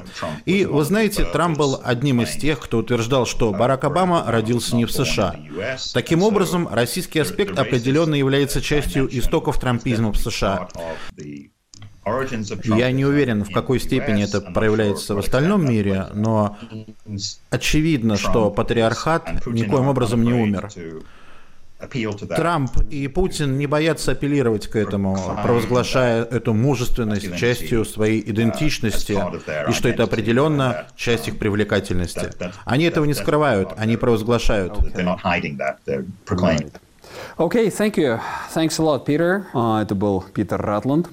И 0.45 0.65
вы 0.65 0.83
знаете, 0.83 1.25
Трамп 1.25 1.57
был 1.57 1.81
одним 1.83 2.21
из 2.21 2.35
тех, 2.35 2.59
кто 2.59 2.79
утверждал, 2.79 3.25
что 3.25 3.51
Барак 3.51 3.83
Обама 3.83 4.23
родился 4.27 4.75
не 4.75 4.85
в 4.85 4.91
США. 4.91 5.35
Таким 5.93 6.23
образом, 6.23 6.67
российский 6.69 7.19
аспект 7.19 7.57
определенно 7.57 8.15
является 8.15 8.61
частью 8.61 9.07
истоков 9.17 9.59
трампизма 9.59 10.11
в 10.11 10.17
США. 10.17 10.67
Я 12.63 12.91
не 12.91 13.05
уверен, 13.05 13.43
в 13.43 13.51
какой 13.51 13.79
степени 13.79 14.23
это 14.23 14.41
проявляется 14.41 15.15
в 15.15 15.19
остальном 15.19 15.65
мире, 15.65 16.07
но 16.13 16.57
очевидно, 17.49 18.17
что 18.17 18.51
патриархат 18.51 19.45
никоим 19.45 19.87
образом 19.87 20.23
не 20.23 20.33
умер. 20.33 20.69
Трамп 22.35 22.71
и 22.89 23.07
Путин 23.07 23.57
не 23.57 23.65
боятся 23.65 24.11
апеллировать 24.11 24.67
к 24.67 24.75
этому, 24.75 25.17
провозглашая 25.41 26.23
эту 26.25 26.53
мужественность 26.53 27.37
частью 27.37 27.85
своей 27.85 28.21
идентичности, 28.29 29.17
и 29.69 29.71
что 29.71 29.87
это 29.87 30.03
определенно 30.03 30.87
часть 30.97 31.29
их 31.29 31.39
привлекательности. 31.39 32.31
Они 32.65 32.83
этого 32.83 33.05
не 33.05 33.13
скрывают, 33.13 33.69
они 33.77 33.95
провозглашают. 33.95 34.73
Окей, 37.37 37.69
okay, 37.69 37.75
thank 37.75 37.95
you. 37.95 38.19
Thanks 38.53 38.77
a 38.77 38.83
lot, 38.83 39.05
Peter. 39.05 39.45
Uh, 39.53 39.81
это 39.81 39.95
был 39.95 40.23
Питер 40.33 40.61
Ратланд 40.61 41.09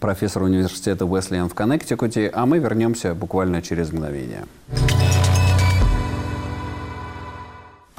профессор 0.00 0.42
университета 0.42 1.06
Уэслиан 1.06 1.48
в 1.48 1.54
Коннектикуте, 1.54 2.30
а 2.32 2.46
мы 2.46 2.58
вернемся 2.58 3.14
буквально 3.14 3.62
через 3.62 3.92
мгновение. 3.92 4.46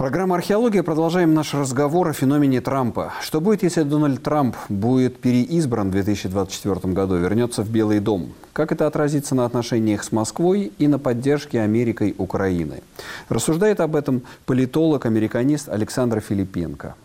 Программа 0.01 0.37
«Археология». 0.37 0.81
Продолжаем 0.81 1.35
наш 1.35 1.53
разговор 1.53 2.07
о 2.07 2.13
феномене 2.13 2.59
Трампа. 2.59 3.13
Что 3.21 3.39
будет, 3.39 3.61
если 3.61 3.83
Дональд 3.83 4.23
Трамп 4.23 4.55
будет 4.67 5.19
переизбран 5.19 5.89
в 5.89 5.91
2024 5.91 6.91
году, 6.91 7.17
вернется 7.17 7.61
в 7.61 7.69
Белый 7.69 7.99
дом? 7.99 8.33
Как 8.51 8.71
это 8.71 8.87
отразится 8.87 9.35
на 9.35 9.45
отношениях 9.45 10.03
с 10.03 10.11
Москвой 10.11 10.71
и 10.79 10.87
на 10.87 10.97
поддержке 10.97 11.61
Америкой 11.61 12.15
Украины? 12.17 12.81
Рассуждает 13.29 13.79
об 13.79 13.95
этом 13.95 14.23
политолог-американист 14.47 15.69
Александр 15.69 16.19
Филипенко. 16.19 16.95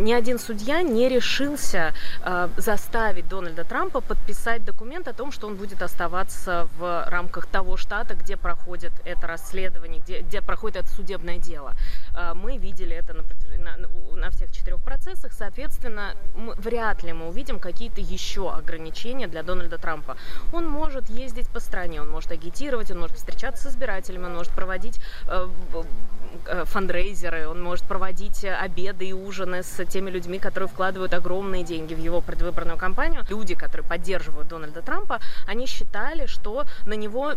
Ни 0.00 0.14
один 0.14 0.38
судья 0.38 0.82
не 0.82 1.08
решился 1.10 1.92
э, 2.24 2.48
заставить 2.56 3.28
Дональда 3.28 3.64
Трампа 3.64 4.00
подписать 4.00 4.64
документ 4.64 5.08
о 5.08 5.12
том, 5.12 5.30
что 5.30 5.46
он 5.46 5.56
будет 5.56 5.82
оставаться 5.82 6.68
в 6.78 7.04
рамках 7.06 7.46
того 7.46 7.76
штата, 7.76 8.14
где 8.14 8.38
проходит 8.38 8.92
это 9.04 9.26
расследование, 9.26 10.00
где, 10.00 10.20
где 10.22 10.40
проходит 10.40 10.84
это 10.84 10.88
судебное 10.88 11.36
дело. 11.36 11.74
Э, 12.14 12.34
мы 12.34 12.58
видели 12.58 12.96
это 12.96 13.14
на, 13.14 13.24
на, 13.76 13.88
на 14.16 14.30
всех 14.30 14.52
четырех 14.52 14.80
процессах. 14.80 15.32
Соответственно, 15.32 16.14
мы, 16.34 16.54
вряд 16.54 17.02
ли 17.02 17.12
мы 17.12 17.28
увидим 17.28 17.58
какие-то 17.58 18.00
еще 18.00 18.52
ограничения 18.52 19.28
для 19.28 19.42
Дональда 19.42 19.78
Трампа. 19.78 20.16
Он 20.52 20.68
может 20.68 21.08
ездить 21.08 21.48
по 21.48 21.60
стране, 21.60 22.00
он 22.00 22.10
может 22.10 22.32
агитировать, 22.32 22.90
он 22.90 23.00
может 23.00 23.16
встречаться 23.16 23.68
с 23.68 23.72
избирателями, 23.72 24.24
он 24.24 24.34
может 24.34 24.52
проводить 24.52 25.00
э, 25.26 25.48
э, 26.46 26.64
фандрейзеры, 26.64 27.48
он 27.48 27.62
может 27.62 27.84
проводить 27.86 28.44
обеды 28.44 29.06
и 29.06 29.12
ужины 29.12 29.62
с 29.62 29.84
теми 29.86 30.10
людьми, 30.10 30.38
которые 30.38 30.68
вкладывают 30.68 31.14
огромные 31.14 31.64
деньги 31.64 31.94
в 31.94 31.98
его 31.98 32.20
предвыборную 32.20 32.78
кампанию. 32.78 33.24
Люди, 33.28 33.54
которые 33.54 33.86
поддерживают 33.86 34.48
Дональда 34.48 34.82
Трампа, 34.82 35.20
они 35.46 35.66
считали, 35.66 36.26
что 36.26 36.64
на 36.86 36.94
него 36.94 37.34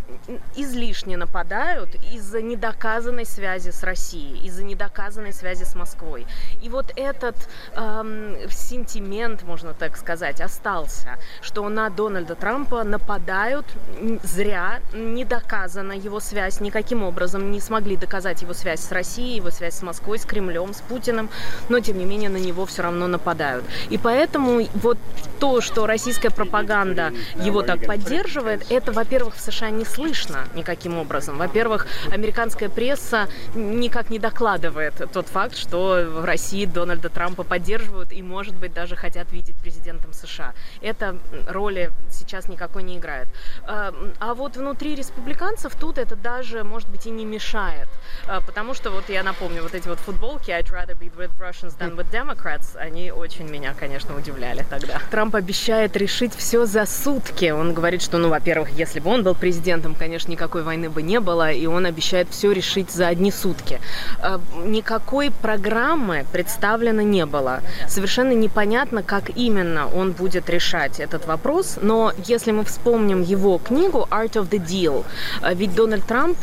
излишне 0.56 1.16
нападают 1.16 1.94
из-за 2.12 2.42
недоказанной 2.42 3.26
связи 3.26 3.70
с 3.70 3.82
Россией, 3.82 4.46
из-за 4.46 4.63
недоказанной 4.64 5.32
связи 5.32 5.64
с 5.64 5.74
Москвой. 5.74 6.26
И 6.62 6.68
вот 6.68 6.92
этот 6.96 7.36
эм, 7.74 8.36
сентимент, 8.50 9.42
можно 9.42 9.74
так 9.74 9.96
сказать, 9.96 10.40
остался, 10.40 11.18
что 11.40 11.68
на 11.68 11.90
Дональда 11.90 12.34
Трампа 12.34 12.84
нападают 12.84 13.66
зря, 14.22 14.80
не 14.92 15.24
доказана 15.24 15.92
его 15.92 16.20
связь, 16.20 16.60
никаким 16.60 17.02
образом 17.02 17.50
не 17.50 17.60
смогли 17.60 17.96
доказать 17.96 18.42
его 18.42 18.54
связь 18.54 18.80
с 18.80 18.90
Россией, 18.92 19.36
его 19.36 19.50
связь 19.50 19.74
с 19.74 19.82
Москвой, 19.82 20.18
с 20.18 20.24
Кремлем, 20.24 20.72
с 20.72 20.80
Путиным, 20.80 21.28
но 21.68 21.80
тем 21.80 21.98
не 21.98 22.04
менее 22.04 22.30
на 22.30 22.38
него 22.38 22.66
все 22.66 22.82
равно 22.82 23.06
нападают. 23.06 23.64
И 23.90 23.98
поэтому 23.98 24.66
вот 24.74 24.98
то, 25.38 25.60
что 25.60 25.86
российская 25.86 26.30
пропаганда 26.30 27.12
его 27.36 27.62
так 27.62 27.86
поддерживает, 27.86 28.70
это, 28.70 28.92
во-первых, 28.92 29.36
в 29.36 29.40
США 29.40 29.70
не 29.70 29.84
слышно 29.84 30.46
никаким 30.54 30.98
образом. 30.98 31.38
Во-первых, 31.38 31.86
американская 32.10 32.68
пресса 32.68 33.28
никак 33.54 34.10
не 34.10 34.18
докладывает 34.18 34.53
тот 35.12 35.28
факт, 35.28 35.56
что 35.56 36.04
в 36.08 36.24
России 36.24 36.64
Дональда 36.64 37.08
Трампа 37.08 37.42
поддерживают 37.42 38.12
и, 38.12 38.22
может 38.22 38.54
быть, 38.56 38.72
даже 38.72 38.96
хотят 38.96 39.32
видеть 39.32 39.56
президентом 39.56 40.12
США. 40.12 40.54
Это 40.80 41.18
роли 41.46 41.92
сейчас 42.10 42.48
никакой 42.48 42.82
не 42.82 42.98
играет. 42.98 43.28
А, 43.66 43.94
а 44.18 44.34
вот 44.34 44.56
внутри 44.56 44.94
республиканцев 44.94 45.74
тут 45.74 45.98
это 45.98 46.16
даже, 46.16 46.64
может 46.64 46.88
быть, 46.88 47.06
и 47.06 47.10
не 47.10 47.24
мешает. 47.24 47.88
А, 48.26 48.40
потому 48.40 48.74
что 48.74 48.90
вот 48.90 49.08
я 49.08 49.22
напомню, 49.22 49.62
вот 49.62 49.74
эти 49.74 49.88
вот 49.88 49.98
футболки 49.98 50.50
I'd 50.50 50.70
rather 50.70 50.98
be 50.98 51.10
with 51.16 51.30
Russians 51.38 51.76
than 51.78 51.96
with 51.96 52.10
Democrats, 52.10 52.76
они 52.76 53.10
очень 53.10 53.48
меня, 53.48 53.74
конечно, 53.74 54.16
удивляли 54.16 54.64
тогда. 54.68 55.00
Трамп 55.10 55.34
обещает 55.36 55.96
решить 55.96 56.34
все 56.34 56.66
за 56.66 56.86
сутки. 56.86 57.50
Он 57.50 57.74
говорит, 57.74 58.02
что, 58.02 58.18
ну, 58.18 58.28
во-первых, 58.28 58.70
если 58.70 59.00
бы 59.00 59.10
он 59.10 59.22
был 59.22 59.34
президентом, 59.34 59.94
конечно, 59.94 60.30
никакой 60.30 60.62
войны 60.62 60.90
бы 60.90 61.02
не 61.02 61.20
было, 61.20 61.50
и 61.50 61.66
он 61.66 61.86
обещает 61.86 62.28
все 62.30 62.52
решить 62.52 62.90
за 62.90 63.08
одни 63.08 63.30
сутки. 63.30 63.80
Никакой 64.64 65.30
программы 65.30 66.24
представлено 66.32 67.02
не 67.02 67.26
было. 67.26 67.60
Совершенно 67.88 68.32
непонятно, 68.32 69.02
как 69.02 69.30
именно 69.36 69.88
он 69.88 70.12
будет 70.12 70.48
решать 70.50 71.00
этот 71.00 71.26
вопрос, 71.26 71.78
но 71.80 72.12
если 72.26 72.52
мы 72.52 72.64
вспомним 72.64 73.22
его 73.22 73.58
книгу 73.58 74.06
«Art 74.10 74.32
of 74.32 74.48
the 74.50 74.58
Deal», 74.58 75.04
а, 75.42 75.54
ведь 75.54 75.74
Дональд 75.74 76.04
Трамп 76.06 76.38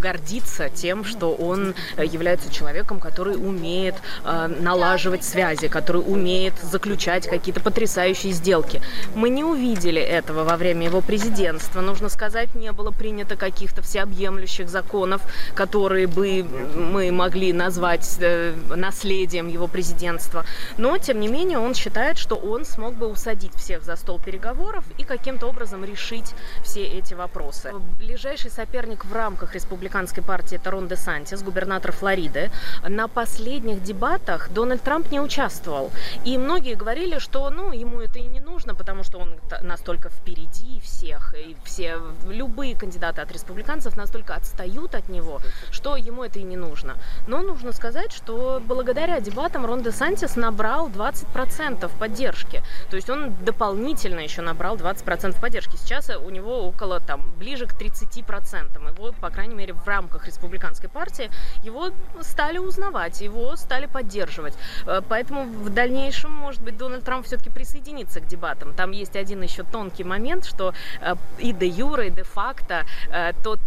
гордится 0.00 0.68
тем, 0.68 1.04
что 1.04 1.32
он 1.32 1.74
э, 1.96 2.04
является 2.04 2.52
человеком, 2.52 2.98
который 2.98 3.36
умеет 3.36 3.94
э, 4.24 4.48
налаживать 4.48 5.24
связи, 5.24 5.68
который 5.68 5.98
умеет 5.98 6.54
заключать 6.62 7.28
какие-то 7.28 7.60
потрясающие 7.60 8.32
сделки. 8.32 8.82
Мы 9.14 9.28
не 9.28 9.44
увидели 9.44 10.00
этого 10.00 10.44
во 10.44 10.56
время 10.56 10.86
его 10.86 11.00
президентства. 11.00 11.80
Нужно 11.80 12.08
сказать, 12.08 12.54
не 12.54 12.72
было 12.72 12.90
принято 12.90 13.36
каких-то 13.36 13.82
всеобъемлющих 13.82 14.68
законов, 14.68 15.22
которые 15.54 16.06
бы 16.06 16.42
мы 16.74 17.12
могли 17.12 17.52
назвать 17.52 18.16
э, 18.20 18.54
наследием 18.74 19.48
его 19.48 19.66
президентства. 19.66 20.44
Но, 20.78 20.96
тем 20.98 21.20
не 21.20 21.28
менее, 21.28 21.58
он 21.58 21.74
считает, 21.74 22.18
что 22.18 22.36
он 22.36 22.64
смог 22.64 22.94
бы 22.94 23.06
усадить 23.06 23.54
всех 23.54 23.84
за 23.84 23.96
стол 23.96 24.18
переговоров 24.18 24.84
и 24.98 25.04
каким-то 25.04 25.46
образом 25.46 25.84
решить 25.84 26.34
все 26.64 26.84
эти 26.84 27.14
вопросы. 27.14 27.72
Ближайший 27.98 28.50
соперник 28.50 29.04
в 29.04 29.12
рамках 29.12 29.54
республики 29.54 29.89
республиканской 29.90 30.22
партии 30.22 30.56
это 30.56 30.70
Рон 30.70 30.88
де 30.88 30.96
Сантис, 30.96 31.42
губернатор 31.42 31.92
Флориды, 31.92 32.50
на 32.88 33.08
последних 33.08 33.82
дебатах 33.82 34.50
Дональд 34.50 34.82
Трамп 34.82 35.10
не 35.10 35.20
участвовал. 35.20 35.90
И 36.24 36.38
многие 36.38 36.74
говорили, 36.76 37.18
что 37.18 37.50
ну, 37.50 37.72
ему 37.72 38.00
это 38.00 38.18
и 38.18 38.22
не 38.22 38.40
нужно, 38.40 38.74
потому 38.74 39.02
что 39.02 39.18
он 39.18 39.34
настолько 39.62 40.08
впереди 40.08 40.80
всех, 40.80 41.34
и 41.34 41.56
все, 41.64 41.98
любые 42.28 42.76
кандидаты 42.76 43.20
от 43.20 43.32
республиканцев 43.32 43.96
настолько 43.96 44.34
отстают 44.34 44.94
от 44.94 45.08
него, 45.08 45.40
что 45.70 45.96
ему 45.96 46.24
это 46.24 46.38
и 46.38 46.42
не 46.42 46.56
нужно. 46.56 46.96
Но 47.26 47.42
нужно 47.42 47.72
сказать, 47.72 48.12
что 48.12 48.62
благодаря 48.64 49.20
дебатам 49.20 49.66
Рон 49.66 49.82
де 49.82 49.90
Сантис 49.90 50.36
набрал 50.36 50.88
20% 50.88 51.90
поддержки. 51.98 52.62
То 52.90 52.96
есть 52.96 53.10
он 53.10 53.34
дополнительно 53.44 54.20
еще 54.20 54.42
набрал 54.42 54.76
20% 54.76 55.40
поддержки. 55.40 55.76
Сейчас 55.76 56.10
у 56.10 56.30
него 56.30 56.68
около, 56.68 57.00
там, 57.00 57.32
ближе 57.38 57.66
к 57.66 57.74
30%. 57.74 59.00
Его, 59.00 59.12
по 59.12 59.30
крайней 59.30 59.54
мере, 59.54 59.74
в 59.80 59.88
рамках 59.88 60.26
республиканской 60.26 60.88
партии, 60.88 61.30
его 61.62 61.90
стали 62.20 62.58
узнавать, 62.58 63.20
его 63.20 63.56
стали 63.56 63.86
поддерживать. 63.86 64.54
Э, 64.86 65.00
поэтому 65.08 65.44
в 65.44 65.70
дальнейшем, 65.70 66.32
может 66.32 66.62
быть, 66.62 66.76
Дональд 66.76 67.04
Трамп 67.04 67.26
все-таки 67.26 67.50
присоединится 67.50 68.20
к 68.20 68.26
дебатам. 68.26 68.74
Там 68.74 68.92
есть 68.92 69.16
один 69.16 69.42
еще 69.42 69.62
тонкий 69.62 70.04
момент, 70.04 70.44
что 70.44 70.74
э, 71.00 71.14
и 71.38 71.52
де 71.52 71.66
юра, 71.66 72.06
и 72.06 72.10
де 72.10 72.22
факто 72.22 72.84
э, 73.10 73.32
тот 73.42 73.60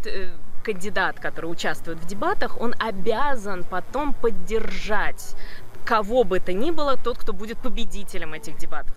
кандидат, 0.64 1.20
который 1.20 1.48
участвует 1.48 2.00
в 2.00 2.08
дебатах, 2.08 2.60
он 2.62 2.74
обязан 2.80 3.64
потом 3.64 4.14
поддержать 4.14 5.36
кого 5.86 6.24
бы 6.24 6.40
то 6.40 6.54
ни 6.54 6.72
было, 6.72 6.98
тот, 6.98 7.18
кто 7.18 7.34
будет 7.34 7.58
победителем 7.58 8.34
этих 8.34 8.58
дебатов. 8.58 8.96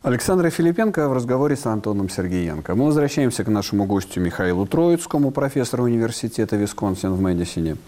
Александра 0.00 0.48
Филипенко 0.48 1.08
в 1.08 1.12
разговоре 1.12 1.56
с 1.56 1.66
Антоном 1.66 2.08
Сергеенко. 2.08 2.76
Мы 2.76 2.84
возвращаемся 2.84 3.42
к 3.42 3.48
нашему 3.48 3.84
гостю 3.84 4.20
Михаилу 4.20 4.64
Троицкому, 4.64 5.32
профессору 5.32 5.82
университета 5.82 6.54
Висконсин 6.54 7.14
в 7.14 7.20
Мэдисине. 7.20 7.78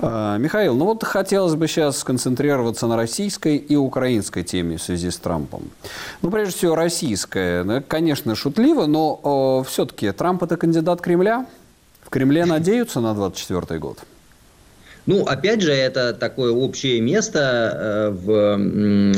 А, 0.00 0.36
Михаил, 0.36 0.74
ну 0.74 0.86
вот 0.86 1.04
хотелось 1.04 1.54
бы 1.54 1.68
сейчас 1.68 1.98
сконцентрироваться 1.98 2.88
на 2.88 2.96
российской 2.96 3.56
и 3.56 3.76
украинской 3.76 4.42
теме 4.42 4.78
в 4.78 4.82
связи 4.82 5.12
с 5.12 5.16
Трампом. 5.16 5.70
Ну, 6.22 6.32
прежде 6.32 6.56
всего, 6.56 6.74
российская. 6.74 7.82
Конечно, 7.82 8.34
шутливо, 8.34 8.86
но 8.86 9.62
все-таки 9.62 10.10
Трамп– 10.10 10.42
это 10.44 10.56
кандидат 10.56 11.00
Кремля. 11.02 11.46
В 12.02 12.10
Кремле 12.10 12.46
надеются 12.46 13.00
на 13.00 13.14
24 13.14 13.78
год?– 13.78 14.00
ну, 15.06 15.24
опять 15.24 15.60
же, 15.60 15.70
это 15.70 16.14
такое 16.14 16.50
общее 16.50 17.00
место 17.00 17.38
э, 17.38 18.10
в 18.10 18.54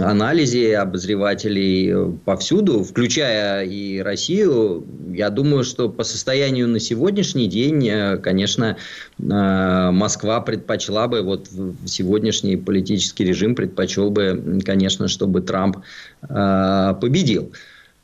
анализе 0.05 0.79
обозревателей 0.79 1.93
э, 1.93 2.13
повсюду, 2.25 2.83
включая 2.83 3.65
и 3.65 4.01
Россию. 4.01 4.85
Я 5.13 5.31
думаю, 5.31 5.63
что 5.63 5.89
по 5.89 6.03
состоянию 6.03 6.67
на 6.67 6.81
сегодняшний 6.81 7.47
день, 7.47 7.89
э, 7.89 8.17
конечно, 8.19 8.77
Москва 9.19 10.41
предпочла 10.41 11.07
бы, 11.07 11.23
вот 11.23 11.49
сегодняшний 11.87 12.57
политический 12.57 13.25
режим 13.25 13.55
предпочел 13.55 14.11
бы, 14.11 14.61
конечно, 14.65 15.09
чтобы 15.09 15.41
Трамп 15.41 15.79
победил. 16.21 17.53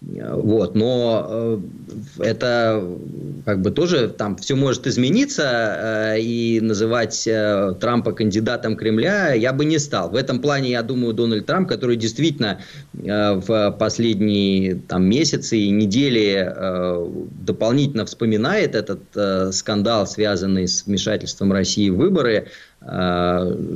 Вот, 0.04 0.74
но 0.74 1.26
э, 1.28 1.58
это 2.18 2.84
как 3.44 3.60
бы 3.62 3.70
тоже 3.70 4.08
там 4.08 4.36
все 4.36 4.56
может 4.56 4.86
измениться, 4.86 6.14
э, 6.14 6.20
и 6.20 6.60
называть 6.60 7.24
э, 7.26 7.74
Трампа 7.80 8.12
кандидатом 8.12 8.76
Кремля 8.76 9.32
я 9.32 9.52
бы 9.52 9.64
не 9.64 9.78
стал. 9.78 10.10
В 10.10 10.16
этом 10.16 10.40
плане, 10.40 10.70
я 10.70 10.82
думаю, 10.82 11.14
Дональд 11.14 11.46
Трамп, 11.46 11.68
который 11.68 11.96
действительно 11.96 12.60
в 12.92 13.76
последние 13.78 14.74
там, 14.74 15.04
месяцы 15.04 15.56
и 15.56 15.70
недели 15.70 16.52
дополнительно 17.44 18.04
вспоминает 18.04 18.74
этот 18.74 19.54
скандал, 19.54 20.06
связанный 20.06 20.68
с 20.68 20.86
вмешательством 20.86 21.52
России 21.52 21.90
в 21.90 21.96
выборы, 21.96 22.48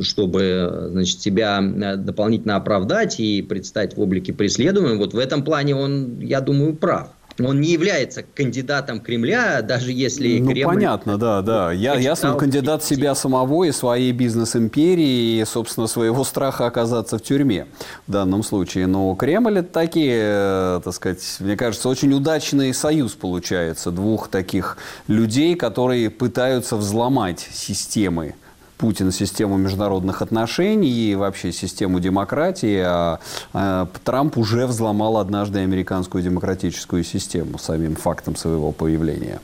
чтобы 0.02 0.88
значит, 0.90 1.20
себя 1.20 1.60
э, 1.60 1.96
дополнительно 1.96 2.56
оправдать 2.56 3.20
и 3.20 3.40
предстать 3.42 3.96
в 3.96 4.00
облике 4.00 4.32
преследуемым. 4.32 4.98
Вот 4.98 5.14
в 5.14 5.18
этом 5.18 5.44
плане 5.44 5.76
он, 5.76 6.18
я 6.20 6.40
думаю, 6.40 6.74
прав. 6.74 7.10
Он 7.38 7.60
не 7.60 7.68
является 7.68 8.22
кандидатом 8.22 9.00
Кремля, 9.00 9.60
даже 9.60 9.92
если 9.92 10.38
ну, 10.38 10.50
Кремль... 10.50 10.74
понятно, 10.74 11.18
да, 11.18 11.42
да. 11.42 11.70
Я, 11.70 11.94
ясно, 11.96 12.34
кандидат 12.34 12.82
себя 12.82 13.14
самого 13.14 13.64
и 13.64 13.72
своей 13.72 14.12
бизнес-империи, 14.12 15.40
и, 15.40 15.44
собственно, 15.44 15.86
своего 15.86 16.24
страха 16.24 16.66
оказаться 16.66 17.18
в 17.18 17.22
тюрьме 17.22 17.66
в 18.06 18.12
данном 18.12 18.42
случае. 18.42 18.86
Но 18.86 19.14
Кремль– 19.14 19.58
это 19.60 19.70
такие, 19.70 20.16
э, 20.16 20.80
так 20.82 20.94
сказать, 20.94 21.36
мне 21.40 21.56
кажется, 21.56 21.88
очень 21.90 22.12
удачный 22.14 22.72
союз 22.72 23.12
получается 23.12 23.90
двух 23.90 24.28
таких 24.28 24.78
людей, 25.06 25.56
которые 25.56 26.08
пытаются 26.08 26.76
взломать 26.76 27.46
системы 27.52 28.34
Путин 28.78 29.10
систему 29.12 29.56
международных 29.56 30.22
отношений 30.22 30.90
и 30.90 31.14
вообще 31.14 31.52
систему 31.52 32.00
демократии, 32.00 32.82
а, 32.84 33.20
а 33.52 33.88
Трамп 34.04 34.36
уже 34.38 34.66
взломал 34.66 35.18
однажды 35.18 35.60
американскую 35.60 36.22
демократическую 36.22 37.04
систему 37.04 37.58
самим 37.58 37.96
фактом 37.96 38.36
своего 38.36 38.72
появления. 38.72 39.40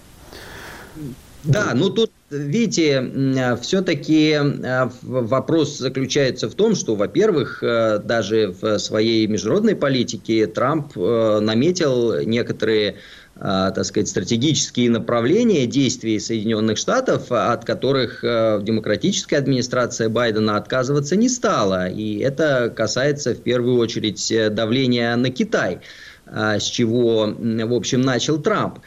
Да, 1.44 1.72
ну 1.74 1.90
тут, 1.90 2.12
видите, 2.30 3.56
все-таки 3.60 4.30
э, 4.30 4.88
вопрос 5.02 5.76
заключается 5.76 6.48
в 6.48 6.54
том, 6.54 6.76
что, 6.76 6.94
во-первых, 6.94 7.64
э, 7.64 7.98
даже 7.98 8.54
в 8.60 8.78
своей 8.78 9.26
международной 9.26 9.74
политике 9.74 10.46
Трамп 10.46 10.96
э, 10.96 11.40
наметил 11.40 12.20
некоторые 12.20 12.96
так 13.42 13.84
сказать, 13.84 14.08
стратегические 14.08 14.88
направления 14.88 15.66
действий 15.66 16.20
Соединенных 16.20 16.78
Штатов, 16.78 17.32
от 17.32 17.64
которых 17.64 18.22
э, 18.22 18.60
демократическая 18.62 19.38
администрация 19.38 20.08
Байдена 20.08 20.56
отказываться 20.56 21.16
не 21.16 21.28
стала. 21.28 21.88
И 21.88 22.18
это 22.18 22.72
касается 22.74 23.34
в 23.34 23.42
первую 23.42 23.78
очередь 23.78 24.32
давления 24.54 25.16
на 25.16 25.30
Китай, 25.30 25.80
а, 26.26 26.60
с 26.60 26.64
чего, 26.64 27.34
в 27.36 27.74
общем, 27.74 28.02
начал 28.02 28.40
Трамп. 28.40 28.78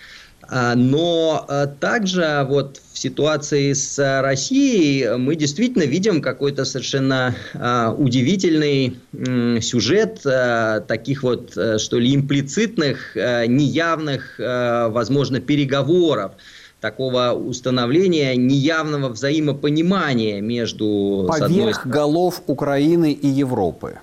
А, 0.49 0.75
но 0.75 1.45
а, 1.47 1.67
также 1.67 2.45
вот 2.47 2.81
в 2.93 2.97
ситуации 2.97 3.73
с 3.73 4.21
Россией 4.21 5.17
мы 5.17 5.35
действительно 5.35 5.83
видим 5.83 6.21
какой-то 6.21 6.65
совершенно 6.65 7.35
а, 7.53 7.93
удивительный 7.97 8.97
сюжет 9.61 10.21
таких 10.87 11.23
вот, 11.23 11.51
что 11.51 11.99
ли, 11.99 12.15
имплицитных, 12.15 13.15
неявных, 13.15 14.35
возможно, 14.37 15.39
переговоров 15.39 16.33
такого 16.81 17.31
установления 17.31 18.35
неявного 18.35 19.09
взаимопонимания 19.09 20.41
между... 20.41 21.25
Поверх 21.27 21.87
голов 21.87 22.43
Украины 22.47 23.11
и 23.13 23.27
Европы. 23.27 23.99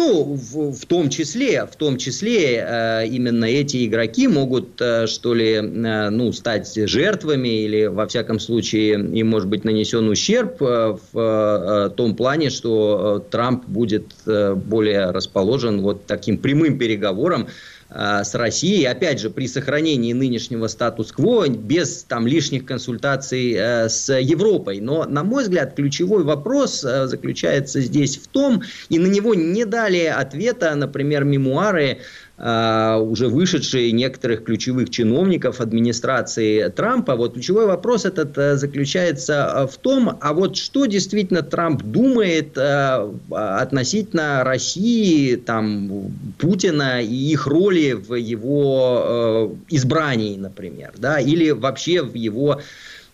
Ну, 0.00 0.22
в, 0.34 0.72
в 0.72 0.86
том 0.86 1.10
числе, 1.10 1.66
в 1.66 1.76
том 1.76 1.98
числе 1.98 2.64
э, 2.66 3.06
именно 3.06 3.44
эти 3.44 3.86
игроки 3.86 4.28
могут, 4.28 4.80
э, 4.80 5.06
что 5.06 5.34
ли, 5.34 5.56
э, 5.56 6.08
ну, 6.08 6.32
стать 6.32 6.74
жертвами 6.88 7.64
или, 7.64 7.84
во 7.84 8.06
всяком 8.06 8.40
случае, 8.40 8.94
им 8.94 9.26
может 9.28 9.50
быть 9.50 9.62
нанесен 9.64 10.08
ущерб 10.08 10.62
э, 10.62 10.96
в 11.12 11.18
э, 11.18 11.90
том 11.94 12.16
плане, 12.16 12.48
что 12.48 13.22
э, 13.28 13.30
Трамп 13.30 13.66
будет 13.68 14.06
э, 14.24 14.54
более 14.54 15.10
расположен 15.10 15.82
вот 15.82 16.06
таким 16.06 16.38
прямым 16.38 16.78
переговорам 16.78 17.42
Э, 17.42 17.50
с 17.92 18.34
Россией, 18.34 18.84
опять 18.84 19.20
же, 19.20 19.30
при 19.30 19.48
сохранении 19.48 20.12
нынешнего 20.12 20.68
статус-кво, 20.68 21.48
без 21.48 22.04
там 22.04 22.26
лишних 22.26 22.64
консультаций 22.64 23.54
э, 23.56 23.88
с 23.88 24.16
Европой. 24.16 24.80
Но, 24.80 25.04
на 25.06 25.24
мой 25.24 25.42
взгляд, 25.42 25.74
ключевой 25.74 26.22
вопрос 26.22 26.84
э, 26.84 27.06
заключается 27.08 27.80
здесь 27.80 28.16
в 28.16 28.28
том, 28.28 28.62
и 28.88 28.98
на 28.98 29.06
него 29.06 29.34
не 29.34 29.64
дали 29.64 30.04
ответа, 30.04 30.74
например, 30.74 31.24
мемуары 31.24 31.98
уже 32.42 33.28
вышедшие 33.28 33.92
некоторых 33.92 34.44
ключевых 34.44 34.88
чиновников 34.88 35.60
администрации 35.60 36.68
Трампа. 36.68 37.16
Вот 37.16 37.34
ключевой 37.34 37.66
вопрос 37.66 38.04
этот 38.04 38.36
э, 38.38 38.56
заключается 38.56 39.52
э, 39.54 39.66
в 39.66 39.76
том, 39.76 40.18
а 40.20 40.32
вот 40.32 40.56
что 40.56 40.86
действительно 40.86 41.42
Трамп 41.42 41.82
думает 41.82 42.56
э, 42.56 43.10
относительно 43.30 44.44
России, 44.44 45.36
там, 45.36 46.12
Путина 46.38 47.02
и 47.02 47.14
их 47.14 47.46
роли 47.46 47.92
в 47.92 48.14
его 48.14 49.56
избрании, 49.68 50.36
например, 50.36 50.92
да, 50.96 51.18
или 51.18 51.50
вообще 51.50 52.02
в 52.02 52.14
его 52.14 52.60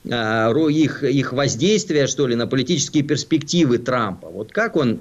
их, 0.05 1.03
их 1.03 1.33
воздействие, 1.33 2.07
что 2.07 2.29
ли, 2.29 2.37
на 2.37 2.47
политические 2.47 3.03
перспективы 3.03 3.79
Трампа. 3.79 4.29
Вот 4.29 4.53
как 4.53 4.77
он 4.77 5.01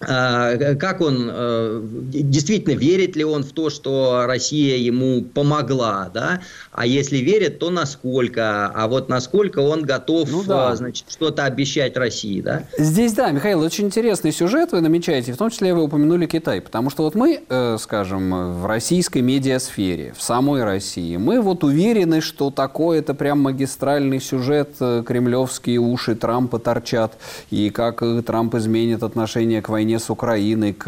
как 0.00 1.00
он, 1.00 1.28
э, 1.28 1.80
действительно 1.82 2.74
верит 2.74 3.16
ли 3.16 3.24
он 3.24 3.42
в 3.42 3.50
то, 3.50 3.68
что 3.68 4.26
Россия 4.26 4.76
ему 4.76 5.22
помогла, 5.22 6.08
да? 6.14 6.40
А 6.70 6.86
если 6.86 7.18
верит, 7.18 7.58
то 7.58 7.70
насколько? 7.70 8.66
А 8.66 8.86
вот 8.86 9.08
насколько 9.08 9.58
он 9.58 9.82
готов, 9.82 10.30
ну, 10.30 10.44
да. 10.44 10.72
Э, 10.72 10.76
значит, 10.76 11.06
что-то 11.10 11.44
обещать 11.44 11.96
России, 11.96 12.40
да? 12.40 12.62
Здесь, 12.78 13.12
да, 13.12 13.32
Михаил, 13.32 13.60
очень 13.60 13.86
интересный 13.86 14.30
сюжет 14.30 14.70
вы 14.70 14.80
намечаете, 14.82 15.32
в 15.32 15.36
том 15.36 15.50
числе 15.50 15.74
вы 15.74 15.82
упомянули 15.82 16.26
Китай, 16.26 16.60
потому 16.60 16.90
что 16.90 17.02
вот 17.02 17.16
мы, 17.16 17.42
э, 17.48 17.76
скажем, 17.80 18.60
в 18.60 18.66
российской 18.66 19.20
медиасфере, 19.20 20.14
в 20.16 20.22
самой 20.22 20.62
России, 20.62 21.16
мы 21.16 21.40
вот 21.40 21.64
уверены, 21.64 22.20
что 22.20 22.50
такой 22.50 22.98
это 22.98 23.14
прям 23.14 23.40
магистральный 23.40 24.20
сюжет, 24.20 24.76
кремлевские 24.78 25.78
уши 25.78 26.14
Трампа 26.14 26.60
торчат, 26.60 27.18
и 27.50 27.70
как 27.70 28.02
Трамп 28.24 28.54
изменит 28.54 29.02
отношение 29.02 29.60
к 29.60 29.68
войне 29.68 29.87
войне 29.88 29.98
с 29.98 30.10
Украиной, 30.10 30.72
к 30.74 30.86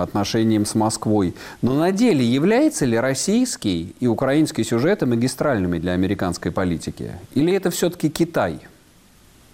отношениям 0.00 0.64
с 0.64 0.74
Москвой. 0.74 1.34
Но 1.62 1.74
на 1.74 1.90
деле 1.90 2.24
является 2.24 2.86
ли 2.86 2.96
российский 2.96 3.94
и 4.00 4.06
украинский 4.06 4.64
сюжеты 4.64 5.06
магистральными 5.06 5.78
для 5.78 5.92
американской 5.92 6.52
политики? 6.52 7.12
Или 7.34 7.52
это 7.52 7.70
все-таки 7.70 8.08
Китай? 8.08 8.60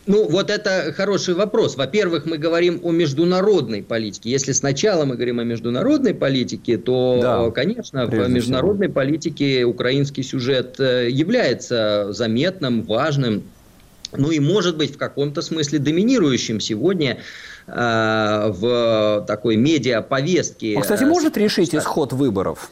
Ну, 0.07 0.27
вот 0.29 0.51
это 0.51 0.93
хороший 0.97 1.35
вопрос. 1.35 1.77
Во-первых, 1.77 2.27
мы 2.27 2.39
говорим 2.39 2.81
о 2.83 2.93
международной 2.93 3.83
политике. 3.83 4.31
Если 4.31 4.53
сначала 4.53 5.05
мы 5.05 5.17
говорим 5.17 5.39
о 5.39 5.45
международной 5.45 6.15
политике, 6.15 6.79
то, 6.79 7.19
да, 7.23 7.51
конечно, 7.51 8.07
в 8.07 8.29
международной 8.29 8.87
всего. 8.87 8.95
политике 8.95 9.65
украинский 9.65 10.23
сюжет 10.23 10.81
э, 10.81 11.09
является 11.11 12.13
заметным, 12.13 12.83
важным, 12.83 13.43
ну 14.17 14.31
и, 14.31 14.41
может 14.41 14.77
быть, 14.77 14.95
в 14.95 14.97
каком-то 14.97 15.43
смысле 15.43 15.79
доминирующим 15.79 16.61
сегодня 16.61 17.19
в 17.69 19.25
такой 19.27 19.57
медиаповестке. 19.57 20.77
Он, 20.77 20.83
кстати, 20.83 21.05
может 21.05 21.37
э, 21.37 21.41
решить 21.41 21.75
исход 21.75 22.13
выборов? 22.13 22.71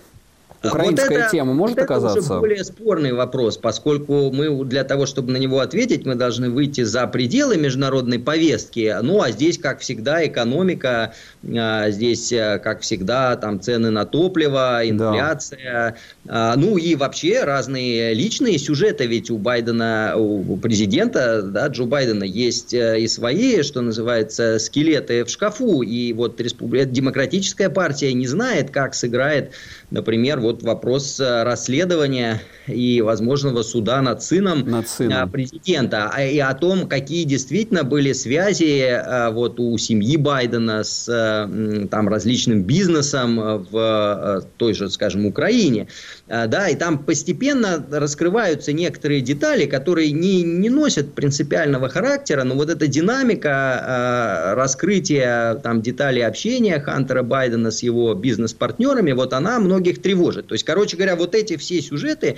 Украинская 0.68 1.08
вот 1.08 1.18
это, 1.18 1.30
тема 1.30 1.54
может 1.54 1.76
вот 1.76 1.84
оказаться? 1.84 2.18
Это 2.18 2.32
уже 2.32 2.40
более 2.40 2.64
спорный 2.64 3.12
вопрос, 3.12 3.56
поскольку 3.56 4.30
мы 4.30 4.64
для 4.64 4.84
того, 4.84 5.06
чтобы 5.06 5.32
на 5.32 5.36
него 5.36 5.60
ответить, 5.60 6.06
мы 6.06 6.14
должны 6.14 6.50
выйти 6.50 6.82
за 6.82 7.06
пределы 7.06 7.56
международной 7.56 8.18
повестки. 8.18 8.96
Ну, 9.02 9.22
а 9.22 9.30
здесь, 9.30 9.58
как 9.58 9.80
всегда, 9.80 10.26
экономика, 10.26 11.14
а, 11.56 11.90
здесь, 11.90 12.32
э, 12.32 12.58
как 12.62 12.80
всегда, 12.80 13.36
там 13.36 13.60
цены 13.60 13.90
на 13.90 14.04
топливо, 14.04 14.80
инфляция, 14.84 15.96
да. 16.24 16.54
ну 16.56 16.76
и 16.76 16.94
вообще 16.94 17.44
разные 17.44 18.14
личные 18.14 18.58
сюжеты, 18.58 19.06
ведь 19.06 19.30
у 19.30 19.38
Байдена, 19.38 20.14
у 20.16 20.56
президента, 20.56 21.42
да, 21.42 21.68
Джо 21.68 21.84
Байдена 21.84 22.24
есть 22.24 22.74
э, 22.74 23.00
и 23.00 23.08
свои, 23.08 23.62
что 23.62 23.80
называется, 23.80 24.58
скелеты 24.58 25.24
в 25.24 25.30
шкафу, 25.30 25.82
и 25.82 26.12
вот 26.12 26.40
республи... 26.40 26.84
демократическая 26.84 27.70
партия 27.70 28.12
не 28.12 28.26
знает, 28.26 28.70
как 28.70 28.94
сыграет 28.94 29.52
Например, 29.90 30.40
вот 30.40 30.64
вопрос 30.64 31.20
э, 31.20 31.44
расследования 31.44 32.42
и 32.66 33.00
возможного 33.02 33.62
суда 33.62 34.02
над 34.02 34.20
сыном, 34.20 34.68
над 34.68 34.88
сыном. 34.88 35.28
Э, 35.28 35.30
президента, 35.30 36.10
а, 36.12 36.24
и 36.24 36.40
о 36.40 36.52
том, 36.54 36.88
какие 36.88 37.22
действительно 37.22 37.84
были 37.84 38.12
связи 38.12 38.80
э, 38.80 39.30
вот 39.30 39.60
у 39.60 39.78
семьи 39.78 40.16
Байдена 40.16 40.82
с 40.82 41.06
там 41.90 42.08
различным 42.08 42.62
бизнесом 42.64 43.64
в 43.70 44.44
той 44.56 44.74
же, 44.74 44.90
скажем, 44.90 45.26
Украине. 45.26 45.88
Да, 46.26 46.68
и 46.68 46.74
там 46.74 46.98
постепенно 46.98 47.84
раскрываются 47.90 48.72
некоторые 48.72 49.20
детали, 49.20 49.66
которые 49.66 50.10
не, 50.10 50.42
не 50.42 50.68
носят 50.68 51.14
принципиального 51.14 51.88
характера, 51.88 52.42
но 52.42 52.54
вот 52.54 52.70
эта 52.70 52.86
динамика 52.88 54.54
раскрытия 54.56 55.54
там 55.56 55.82
деталей 55.82 56.26
общения 56.26 56.80
Хантера 56.80 57.22
Байдена 57.22 57.70
с 57.70 57.82
его 57.82 58.14
бизнес-партнерами, 58.14 59.12
вот 59.12 59.32
она 59.32 59.60
много 59.60 59.75
многих 59.76 60.00
тревожит. 60.00 60.46
То 60.46 60.54
есть, 60.54 60.64
короче 60.64 60.96
говоря, 60.96 61.16
вот 61.16 61.34
эти 61.34 61.56
все 61.56 61.80
сюжеты, 61.82 62.36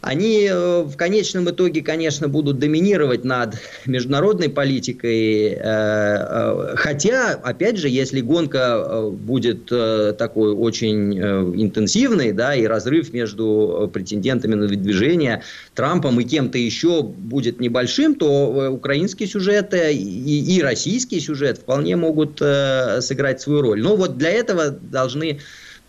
они 0.00 0.48
э, 0.50 0.82
в 0.82 0.96
конечном 0.96 1.50
итоге, 1.50 1.82
конечно, 1.82 2.26
будут 2.28 2.58
доминировать 2.58 3.24
над 3.24 3.56
международной 3.84 4.48
политикой. 4.48 5.48
Э, 5.48 5.58
э, 5.60 6.74
хотя, 6.76 7.34
опять 7.34 7.76
же, 7.76 7.88
если 7.88 8.22
гонка 8.22 9.10
будет 9.12 9.66
такой 9.66 10.52
очень 10.52 11.18
интенсивной, 11.18 12.32
да, 12.32 12.54
и 12.54 12.64
разрыв 12.64 13.12
между 13.12 13.90
претендентами 13.92 14.54
на 14.54 14.66
выдвижение 14.66 15.42
Трампом 15.74 16.18
и 16.20 16.24
кем-то 16.24 16.56
еще 16.56 17.02
будет 17.02 17.60
небольшим, 17.60 18.14
то 18.14 18.70
украинские 18.72 19.28
сюжеты 19.28 19.92
и, 19.92 20.56
и 20.56 20.62
российский 20.62 21.20
сюжет 21.20 21.58
вполне 21.58 21.96
могут 21.96 22.38
сыграть 22.38 23.40
свою 23.40 23.60
роль. 23.60 23.82
Но 23.82 23.96
вот 23.96 24.16
для 24.16 24.30
этого 24.30 24.70
должны 24.70 25.40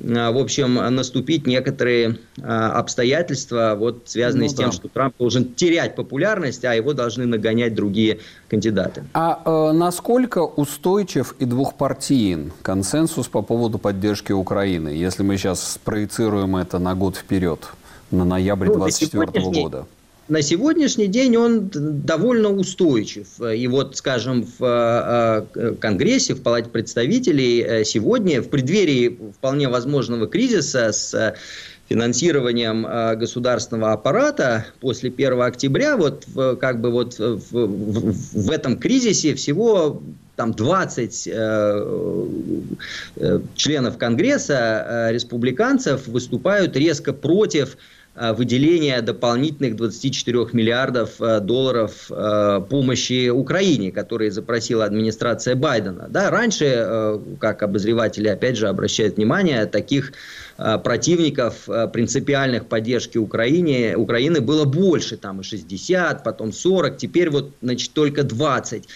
в 0.04 0.38
общем, 0.38 0.76
наступить 0.76 1.46
некоторые 1.46 2.18
а, 2.42 2.72
обстоятельства, 2.80 3.76
вот, 3.78 4.04
связанные 4.06 4.50
ну, 4.50 4.54
с 4.54 4.58
тем, 4.58 4.66
да. 4.68 4.72
что 4.72 4.88
Трамп 4.88 5.16
должен 5.18 5.54
терять 5.54 5.96
популярность, 5.96 6.66
а 6.66 6.74
его 6.74 6.94
должны 6.94 7.26
нагонять 7.26 7.76
другие 7.76 8.20
кандидаты. 8.50 9.04
А 9.14 9.42
э, 9.46 9.72
насколько 9.74 10.40
устойчив 10.40 11.36
и 11.40 11.46
двухпартиен 11.46 12.52
консенсус 12.62 13.28
по 13.28 13.42
поводу 13.42 13.78
поддержки 13.78 14.32
Украины, 14.32 14.90
если 14.90 15.24
мы 15.24 15.38
сейчас 15.38 15.80
проецируем 15.84 16.56
это 16.56 16.80
на 16.80 16.96
год 16.96 17.16
вперед, 17.16 17.68
на 18.10 18.26
ноябрь 18.26 18.68
2024 18.68 19.46
ну, 19.46 19.52
года? 19.52 19.86
На 20.32 20.42
сегодняшний 20.42 21.08
день 21.08 21.36
он 21.36 21.70
довольно 21.74 22.50
устойчив. 22.50 23.28
И 23.42 23.68
вот, 23.68 23.98
скажем, 23.98 24.44
в 24.44 24.64
э, 24.64 25.60
э, 25.60 25.76
Конгрессе, 25.76 26.36
в 26.36 26.42
Палате 26.42 26.70
представителей 26.70 27.62
э, 27.62 27.84
сегодня, 27.84 28.42
в 28.42 28.48
преддверии 28.48 29.20
вполне 29.38 29.68
возможного 29.68 30.28
кризиса 30.28 30.94
с 30.94 31.36
финансированием 31.90 32.88
государственного 33.20 33.92
аппарата 33.92 34.66
после 34.80 35.10
1 35.10 35.42
октября, 35.42 35.98
вот 35.98 36.26
как 36.62 36.80
бы 36.80 36.90
вот 36.90 37.20
в, 37.20 37.42
в, 37.52 38.46
в 38.46 38.50
этом 38.50 38.78
кризисе 38.78 39.36
всего 39.36 40.02
там 40.42 40.54
20 40.54 41.30
э, 41.32 42.28
членов 43.56 44.00
Конгресса, 44.00 45.10
э, 45.10 45.14
республиканцев, 45.14 46.08
выступают 46.08 46.76
резко 46.76 47.14
против 47.14 47.78
выделения 48.34 49.02
дополнительных 49.02 49.78
24 49.78 50.48
миллиардов 50.52 51.22
э, 51.22 51.40
долларов 51.40 52.10
э, 52.10 52.62
помощи 52.70 53.30
Украине, 53.30 53.92
которые 53.92 54.32
запросила 54.32 54.86
администрация 54.86 55.56
Байдена. 55.56 56.08
Да, 56.10 56.30
раньше, 56.30 57.20
как 57.40 57.64
обозреватели 57.64 58.28
опять 58.28 58.58
же 58.58 58.68
обращают 58.68 59.18
внимание, 59.18 59.66
таких 59.66 60.14
противников 60.58 61.68
принципиальных 61.92 62.68
поддержки 62.68 63.18
Украине, 63.18 63.96
Украины 63.96 64.42
было 64.42 64.66
больше, 64.66 65.18
там 65.18 65.42
и 65.42 65.44
60, 65.44 66.24
потом 66.24 66.52
40, 66.52 66.98
теперь 66.98 67.30
вот, 67.30 67.52
значит, 67.62 67.94
только 67.94 68.24
20. 68.24 68.88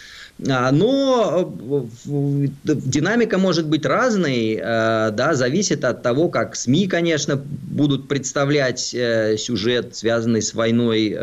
А, 0.49 0.71
но 0.71 1.55
э, 1.59 2.47
динамика 2.65 3.38
может 3.38 3.67
быть 3.67 3.86
разной, 3.86 4.59
э, 4.61 5.11
да, 5.11 5.33
зависит 5.33 5.86
от 5.86 6.03
того, 6.03 6.27
как 6.27 6.57
СМИ, 6.57 6.88
конечно, 6.88 7.38
будут 7.38 8.09
представлять 8.09 8.93
э, 8.93 9.38
сюжет, 9.38 9.95
связанный 9.95 10.41
с 10.41 10.53
войной 10.53 11.17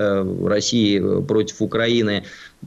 России 0.47 0.99
против 1.27 1.61
Украины. 1.61 2.25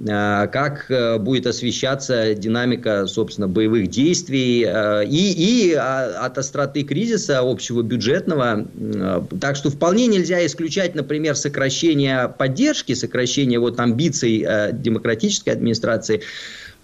А, 0.09 0.47
как 0.47 0.91
э, 0.91 1.17
будет 1.19 1.47
освещаться 1.47 2.33
динамика, 2.33 3.07
собственно, 3.07 3.47
боевых 3.47 3.87
действий 3.87 4.65
э, 4.67 5.05
и, 5.05 5.69
и 5.69 5.73
а, 5.73 6.25
от 6.25 6.37
остроты 6.37 6.83
кризиса 6.83 7.39
общего 7.39 7.81
бюджетного. 7.81 8.67
Э, 8.77 9.21
так 9.39 9.55
что 9.55 9.69
вполне 9.69 10.07
нельзя 10.07 10.45
исключать, 10.45 10.95
например, 10.95 11.35
сокращение 11.35 12.27
поддержки, 12.27 12.93
сокращение 12.93 13.59
вот 13.59 13.79
амбиций 13.79 14.45
демократической 14.73 15.51
администрации 15.51 16.21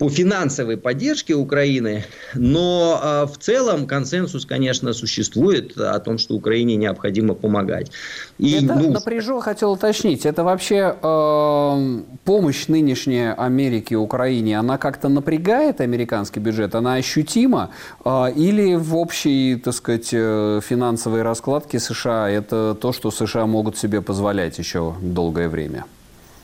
по 0.01 0.09
финансовой 0.09 0.77
поддержке 0.77 1.35
Украины, 1.35 2.05
но 2.33 2.99
э, 3.03 3.25
в 3.31 3.37
целом 3.37 3.85
консенсус, 3.85 4.47
конечно, 4.47 4.93
существует 4.93 5.77
о 5.77 5.99
том, 5.99 6.17
что 6.17 6.33
Украине 6.33 6.75
необходимо 6.75 7.35
помогать. 7.35 7.91
И, 8.39 8.53
это 8.53 8.73
ну, 8.73 8.93
напряжу, 8.93 9.39
хотел 9.41 9.73
уточнить, 9.73 10.25
это 10.25 10.43
вообще 10.43 10.95
э, 10.99 12.01
помощь 12.25 12.67
нынешняя 12.67 13.35
Америке 13.35 13.95
Украине, 13.95 14.57
она 14.57 14.79
как-то 14.79 15.07
напрягает 15.07 15.81
американский 15.81 16.39
бюджет, 16.39 16.73
она 16.73 16.95
ощутима, 16.95 17.69
э, 18.03 18.33
или 18.35 18.73
в 18.73 18.95
общей, 18.97 19.55
так 19.55 19.75
сказать, 19.75 20.09
э, 20.13 20.61
финансовой 20.67 21.21
раскладке 21.21 21.79
США 21.79 22.27
это 22.27 22.73
то, 22.73 22.91
что 22.91 23.11
США 23.11 23.45
могут 23.45 23.77
себе 23.77 24.01
позволять 24.01 24.57
еще 24.57 24.95
долгое 24.99 25.47
время? 25.47 25.85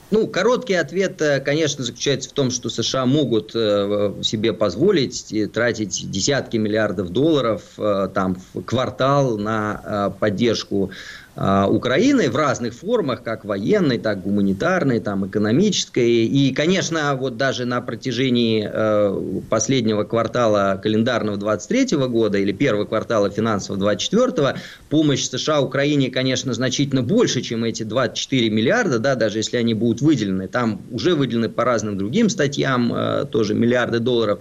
Ну, 0.10 0.28
короткий 0.28 0.76
ответ, 0.76 1.22
э, 1.22 1.42
конечно, 1.42 1.84
заключается 1.84 2.30
в 2.30 2.34
том, 2.34 2.50
что 2.50 2.70
США 2.70 3.06
могут 3.06 3.52
э, 3.54 4.14
себе 4.24 4.54
позволить 4.54 5.34
тратить 5.52 6.10
десятки 6.10 6.56
миллиардов 6.56 7.10
долларов 7.10 7.62
э, 7.78 8.10
там, 8.14 8.38
в 8.54 8.62
квартал 8.64 9.38
на 9.38 10.14
поддержку 10.20 10.92
Украины 11.40 12.32
в 12.32 12.36
разных 12.36 12.74
формах, 12.74 13.22
как 13.22 13.46
военной, 13.46 14.00
так 14.00 14.24
гуманитарной, 14.24 15.00
там, 15.00 15.28
экономической. 15.28 16.26
И, 16.26 16.52
конечно, 16.52 17.16
вот 17.16 17.38
даже 17.38 17.66
на 17.66 17.80
протяжении 17.82 18.68
э, 18.68 19.42
последнего 19.48 20.04
квартала 20.04 20.80
календарного 20.82 21.38
23 21.38 21.96
года 22.08 22.40
или 22.40 22.52
первого 22.52 22.86
квартала 22.86 23.30
финансового 23.30 23.80
24 23.80 24.56
помощь 24.90 25.30
США 25.30 25.62
Украине, 25.62 26.10
конечно, 26.10 26.54
значительно 26.54 27.04
больше, 27.04 27.42
чем 27.42 27.64
эти 27.66 27.84
24 27.84 28.50
миллиарда, 28.50 28.98
да, 28.98 29.14
даже 29.14 29.38
если 29.38 29.58
они 29.58 29.76
будут 29.76 30.02
выделены. 30.02 30.48
Там 30.48 30.82
уже 30.92 31.14
выделены 31.14 31.50
по 31.50 31.64
разным 31.64 32.00
другим 32.00 32.30
статьям 32.30 32.92
э, 32.92 33.26
тоже 33.26 33.54
миллиарды 33.54 34.00
долларов. 34.00 34.40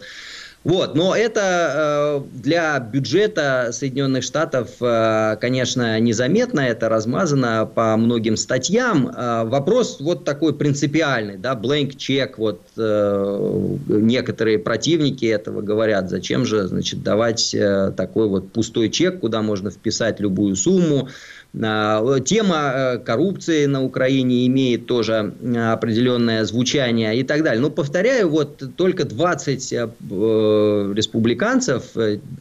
Вот, 0.66 0.96
но 0.96 1.14
это 1.14 2.24
э, 2.24 2.40
для 2.42 2.80
бюджета 2.80 3.68
Соединенных 3.70 4.24
Штатов, 4.24 4.70
э, 4.80 5.36
конечно, 5.40 6.00
незаметно, 6.00 6.58
это 6.58 6.88
размазано 6.88 7.70
по 7.72 7.96
многим 7.96 8.36
статьям. 8.36 9.06
Э, 9.06 9.44
вопрос 9.44 9.98
вот 10.00 10.24
такой 10.24 10.56
принципиальный, 10.58 11.36
да, 11.36 11.54
blank 11.54 11.90
check, 11.96 12.34
вот 12.38 12.62
э, 12.76 13.76
некоторые 13.86 14.58
противники 14.58 15.24
этого 15.26 15.62
говорят, 15.62 16.10
зачем 16.10 16.44
же, 16.44 16.66
значит, 16.66 17.00
давать 17.00 17.54
э, 17.54 17.92
такой 17.96 18.28
вот 18.28 18.50
пустой 18.50 18.90
чек, 18.90 19.20
куда 19.20 19.42
можно 19.42 19.70
вписать 19.70 20.18
любую 20.18 20.56
сумму, 20.56 21.06
Э, 21.06 21.10
тема 21.56 22.72
э, 22.74 22.98
коррупции 22.98 23.64
на 23.66 23.82
Украине 23.82 24.46
имеет 24.46 24.86
тоже 24.86 25.32
э, 25.40 25.72
определенное 25.72 26.44
звучание 26.44 27.18
и 27.18 27.22
так 27.22 27.42
далее. 27.42 27.62
Но 27.62 27.70
повторяю, 27.70 28.28
вот 28.28 28.62
только 28.76 29.04
20 29.04 29.72
республиканцев, 29.72 31.84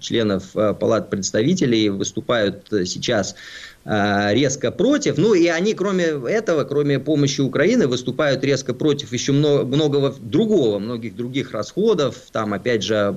членов 0.01 0.51
Палат 0.53 1.09
представителей 1.09 1.89
выступают 1.89 2.67
сейчас 2.85 3.35
Э, 3.35 3.37
резко 3.85 4.71
против. 4.71 5.17
Ну 5.17 5.33
и 5.35 5.47
они, 5.47 5.73
кроме 5.73 6.05
этого, 6.05 6.63
кроме 6.63 6.99
помощи 6.99 7.41
Украины, 7.41 7.87
выступают 7.87 8.43
резко 8.43 8.73
против 8.73 9.13
еще 9.13 9.31
много, 9.31 9.65
многого 9.65 10.15
другого, 10.19 10.79
многих 10.79 11.15
других 11.15 11.51
расходов. 11.51 12.15
Там, 12.31 12.53
опять 12.53 12.83
же, 12.83 13.15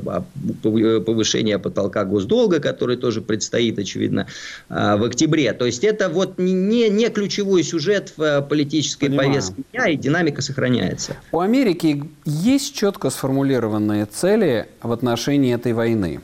повышение 0.63 1.59
потолка 1.59 2.05
госдолга, 2.05 2.61
который 2.61 2.97
тоже 2.97 3.23
предстоит, 3.23 3.79
очевидно, 3.79 4.27
э, 4.69 4.97
в 4.97 5.05
октябре. 5.05 5.53
То 5.53 5.65
есть 5.67 5.85
это 5.85 6.09
вот 6.09 6.39
не, 6.39 6.89
не 6.89 7.09
ключевой 7.09 7.63
сюжет 7.63 8.13
в 8.17 8.23
э, 8.23 8.43
политической 8.43 9.07
Понимаю. 9.07 9.29
повестке 9.29 9.63
дня, 9.73 9.89
и 9.89 9.97
динамика 9.97 10.43
сохраняется. 10.43 11.17
У 11.33 11.41
Америки 11.41 12.05
есть 12.25 12.75
четко 12.75 13.11
сформулированные 13.11 14.07
цели 14.07 14.67
в 14.83 14.93
отношении 14.93 15.55
этой 15.55 15.73
войны 15.73 16.21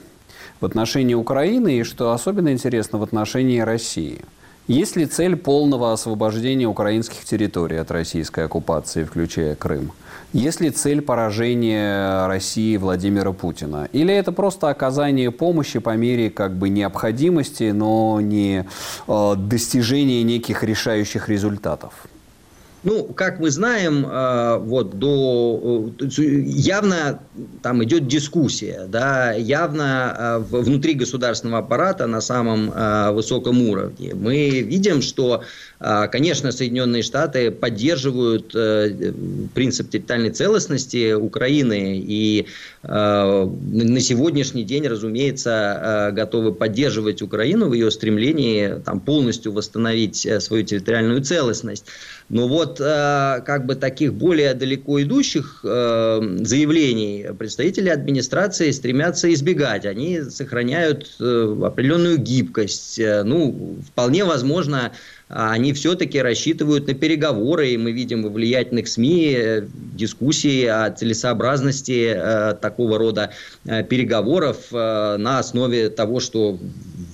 в 0.60 0.64
отношении 0.66 1.14
Украины 1.14 1.78
и, 1.78 1.82
что 1.82 2.12
особенно 2.12 2.52
интересно, 2.52 2.98
в 2.98 3.02
отношении 3.02 3.60
России. 3.60 4.20
Есть 4.66 4.96
ли 4.96 5.04
цель 5.04 5.36
полного 5.36 5.92
освобождения 5.92 6.66
украинских 6.66 7.24
территорий 7.26 7.76
от 7.76 7.90
российской 7.90 8.46
оккупации, 8.46 9.04
включая 9.04 9.54
Крым? 9.56 9.92
Есть 10.32 10.60
ли 10.60 10.70
цель 10.70 11.02
поражения 11.02 12.26
России 12.26 12.78
Владимира 12.78 13.32
Путина? 13.32 13.88
Или 13.92 14.14
это 14.14 14.32
просто 14.32 14.70
оказание 14.70 15.30
помощи 15.30 15.80
по 15.80 15.94
мере 15.96 16.30
как 16.30 16.56
бы 16.56 16.70
необходимости, 16.70 17.72
но 17.72 18.20
не 18.22 18.64
э, 19.06 19.34
достижения 19.36 20.22
неких 20.22 20.64
решающих 20.64 21.28
результатов? 21.28 21.92
Ну, 22.84 23.04
как 23.04 23.40
мы 23.40 23.50
знаем, 23.50 24.06
э, 24.06 24.58
вот 24.58 24.98
до 24.98 25.90
э, 25.98 26.12
явно 26.20 27.18
там 27.62 27.82
идет 27.82 28.06
дискуссия, 28.06 28.84
да, 28.88 29.32
явно 29.32 30.14
э, 30.16 30.38
внутри 30.60 30.92
государственного 30.92 31.60
аппарата 31.60 32.06
на 32.06 32.20
самом 32.20 32.72
высоком 33.14 33.62
уровне. 33.68 34.14
Мы 34.14 34.60
видим, 34.60 35.00
что, 35.00 35.42
конечно, 35.78 36.52
Соединенные 36.52 37.02
Штаты 37.02 37.50
поддерживают 37.50 38.52
принцип 39.54 39.90
территориальной 39.90 40.30
целостности 40.30 41.12
Украины 41.12 41.98
и 41.98 42.46
на 42.82 44.00
сегодняшний 44.00 44.64
день, 44.64 44.86
разумеется, 44.86 46.10
готовы 46.14 46.52
поддерживать 46.52 47.22
Украину 47.22 47.68
в 47.68 47.72
ее 47.72 47.90
стремлении 47.90 48.80
там, 48.84 49.00
полностью 49.00 49.52
восстановить 49.52 50.26
свою 50.40 50.64
территориальную 50.64 51.22
целостность. 51.22 51.86
Но 52.30 52.48
вот 52.48 52.80
э, 52.80 53.42
как 53.44 53.66
бы 53.66 53.74
таких 53.74 54.14
более 54.14 54.54
далеко 54.54 55.02
идущих 55.02 55.60
э, 55.62 56.38
заявлений 56.40 57.26
представители 57.38 57.90
администрации 57.90 58.70
стремятся 58.70 59.32
избегать. 59.34 59.84
Они 59.84 60.22
сохраняют 60.22 61.16
э, 61.20 61.56
определенную 61.64 62.16
гибкость. 62.18 62.98
Ну, 62.98 63.76
вполне 63.86 64.24
возможно, 64.24 64.92
они 65.36 65.72
все-таки 65.72 66.20
рассчитывают 66.22 66.86
на 66.86 66.94
переговоры, 66.94 67.70
и 67.70 67.76
мы 67.76 67.90
видим 67.90 68.22
во 68.22 68.28
влиятельных 68.28 68.86
СМИ 68.86 69.64
дискуссии 69.94 70.64
о 70.64 70.88
целесообразности 70.92 72.14
э, 72.14 72.54
такого 72.54 72.98
рода 72.98 73.30
э, 73.64 73.82
переговоров 73.82 74.58
э, 74.70 75.16
на 75.16 75.40
основе 75.40 75.88
того, 75.88 76.20
что 76.20 76.56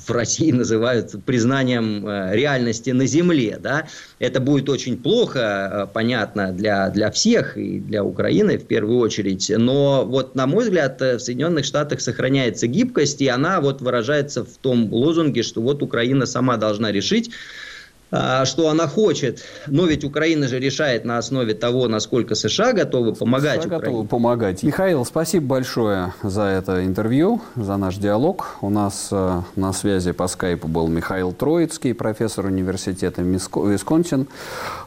в 0.07 0.11
России 0.11 0.53
называют 0.53 1.15
признанием 1.25 2.07
э, 2.07 2.37
реальности 2.37 2.91
на 2.91 3.07
земле. 3.07 3.59
Да? 3.59 3.87
Это 4.19 4.39
будет 4.41 4.69
очень 4.69 4.99
плохо, 4.99 5.71
э, 5.73 5.87
понятно, 5.91 6.53
для, 6.53 6.91
для 6.91 7.11
всех, 7.11 7.57
и 7.57 7.81
для 7.81 8.05
Украины 8.05 8.59
в 8.59 8.67
первую 8.67 8.99
очередь. 8.99 9.51
Но 9.57 10.05
вот, 10.05 10.35
на 10.35 10.47
мой 10.47 10.65
взгляд, 10.65 11.01
э, 11.01 11.17
в 11.17 11.21
Соединенных 11.21 11.65
Штатах 11.65 12.03
сохраняется 12.03 12.67
гибкость, 12.67 13.23
и 13.23 13.29
она 13.29 13.63
вот 13.63 13.81
выражается 13.81 14.45
в 14.45 14.59
том 14.61 14.93
лозунге, 14.93 15.43
что 15.43 15.63
вот 15.63 15.83
Украина 15.83 16.27
сама 16.27 16.59
должна 16.59 16.93
решить, 16.93 17.31
а, 17.31 17.70
что 18.11 18.69
она 18.69 18.87
хочет. 18.89 19.41
Но 19.67 19.87
ведь 19.87 20.05
Украина 20.05 20.49
же 20.49 20.59
решает 20.59 21.05
на 21.05 21.19
основе 21.19 21.55
того, 21.55 21.89
насколько 21.89 22.35
США 22.35 22.73
готовы 22.73 23.15
помогать 23.15 23.63
США 23.63 23.67
Украине. 23.67 23.87
готовы 23.87 24.09
помогать. 24.09 24.63
Михаил, 24.63 25.05
спасибо 25.05 25.47
большое 25.47 26.13
за 26.23 26.43
это 26.43 26.85
интервью, 26.85 27.41
за 27.57 27.77
наш 27.77 27.97
диалог. 27.97 28.57
У 28.61 28.71
нас 28.71 29.09
э, 29.13 29.43
на 29.57 29.73
связи 29.73 30.13
по 30.13 30.27
скайпу 30.29 30.69
был 30.69 30.89
Михаил 30.89 31.33
Троицкий, 31.33 31.95
профессор 31.95 32.47
университета 32.47 33.23
Висконсин, 33.23 34.27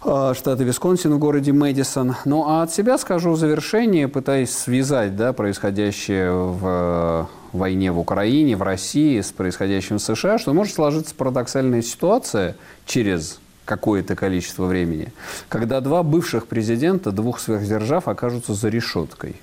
э, 0.06 0.34
штата 0.36 0.64
Висконсин 0.64 1.14
в 1.14 1.20
городе 1.20 1.54
Мэдисон. 1.54 2.16
Ну, 2.26 2.46
а 2.48 2.64
от 2.64 2.74
себя 2.74 2.98
скажу 2.98 3.32
в 3.32 3.38
завершение, 3.38 4.08
пытаясь 4.08 4.56
связать 4.56 5.16
да, 5.16 5.34
происходящее 5.34 6.32
в 6.32 7.30
войне 7.54 7.92
в 7.92 8.00
Украине, 8.00 8.56
в 8.56 8.62
России, 8.62 9.22
с 9.22 9.32
происходящим 9.32 9.98
в 9.98 10.02
США, 10.02 10.38
что 10.38 10.54
может 10.54 10.74
сложиться 10.74 11.16
парадоксальная 11.16 11.82
ситуация 11.82 12.56
через 12.86 13.40
какое-то 13.66 14.16
количество 14.16 14.66
времени, 14.66 15.14
когда 15.50 15.80
два 15.82 16.04
бывших 16.04 16.48
президента 16.48 17.12
двух 17.12 17.40
сверхдержав 17.40 18.08
окажутся 18.08 18.54
за 18.54 18.70
решеткой. 18.70 19.36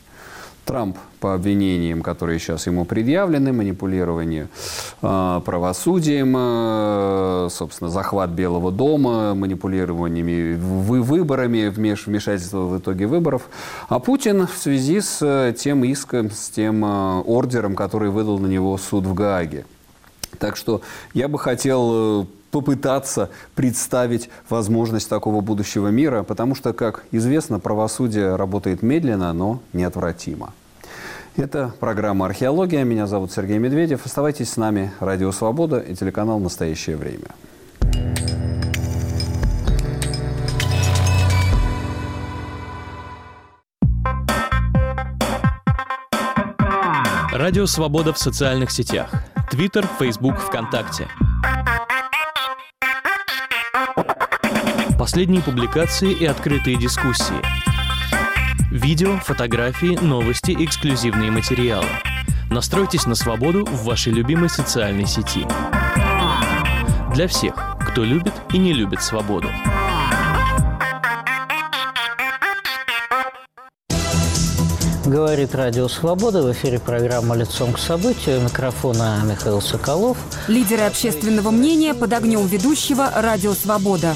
Трамп 0.64 0.96
по 1.20 1.34
обвинениям, 1.34 2.02
которые 2.02 2.38
сейчас 2.38 2.66
ему 2.66 2.84
предъявлены, 2.84 3.52
манипулирование 3.52 4.48
э, 5.02 5.40
правосудием, 5.44 6.34
э, 6.36 7.48
собственно, 7.50 7.90
захват 7.90 8.30
Белого 8.30 8.70
дома, 8.70 9.34
манипулированиями 9.34 10.54
вы, 10.56 11.02
выборами, 11.02 11.68
вмеш, 11.68 12.06
вмешательство 12.06 12.61
в 12.61 12.78
итоге 12.78 13.06
выборов. 13.06 13.48
А 13.88 13.98
Путин 13.98 14.46
в 14.46 14.56
связи 14.56 15.00
с 15.00 15.18
э, 15.20 15.54
тем 15.56 15.84
иском, 15.84 16.30
с 16.30 16.48
тем 16.50 16.84
э, 16.84 17.20
ордером, 17.22 17.74
который 17.74 18.11
выдал 18.11 18.38
на 18.38 18.46
него 18.46 18.76
суд 18.78 19.04
в 19.04 19.14
Гааге. 19.14 19.64
Так 20.39 20.57
что 20.57 20.83
я 21.14 21.28
бы 21.28 21.39
хотел 21.39 22.22
э, 22.22 22.26
попытаться 22.51 23.31
представить 23.55 24.31
возможность 24.49 25.09
такого 25.09 25.41
будущего 25.41 25.89
мира, 25.89 26.22
потому 26.22 26.55
что, 26.55 26.72
как 26.72 27.05
известно, 27.11 27.59
правосудие 27.59 28.37
работает 28.37 28.83
медленно, 28.83 29.33
но 29.33 29.61
неотвратимо. 29.72 30.53
Это 31.37 31.72
программа 31.78 32.26
«Археология». 32.26 32.85
Меня 32.85 33.07
зовут 33.07 33.33
Сергей 33.33 33.59
Медведев. 33.59 34.05
Оставайтесь 34.05 34.51
с 34.51 34.57
нами. 34.57 34.93
Радио 35.01 35.31
«Свобода» 35.33 35.78
и 35.78 35.95
телеканал 35.95 36.39
«Настоящее 36.41 36.97
время». 36.97 37.28
Радио 47.33 47.66
«Свобода» 47.66 48.12
в 48.12 48.18
социальных 48.18 48.72
сетях. 48.72 49.11
Твиттер, 49.51 49.86
Фейсбук, 49.98 50.38
ВКонтакте– 50.38 51.09
Последние 55.01 55.40
публикации 55.40 56.12
и 56.12 56.26
открытые 56.26 56.76
дискуссии. 56.76 57.34
Видео, 58.70 59.16
фотографии, 59.16 59.98
новости, 60.01 60.55
эксклюзивные 60.61 61.30
материалы. 61.30 61.86
Настройтесь 62.51 63.07
на 63.07 63.14
свободу 63.14 63.64
в 63.64 63.84
вашей 63.84 64.12
любимой 64.12 64.51
социальной 64.51 65.07
сети. 65.07 65.46
Для 67.14 67.26
всех, 67.28 67.55
кто 67.88 68.05
любит 68.05 68.34
и 68.53 68.59
не 68.59 68.74
любит 68.74 69.03
свободу. 69.03 69.48
Говорит 75.11 75.56
Радио 75.56 75.88
Свобода. 75.88 76.40
В 76.40 76.52
эфире 76.52 76.78
программа 76.78 77.34
«Лицом 77.34 77.72
к 77.72 77.80
событию». 77.80 78.40
Микрофона 78.42 79.20
Михаил 79.24 79.61
Соколов. 79.61 80.16
Лидеры 80.46 80.82
общественного 80.82 81.50
мнения 81.50 81.94
под 81.94 82.12
огнем 82.12 82.46
ведущего 82.46 83.11
«Радио 83.16 83.54
Свобода». 83.54 84.14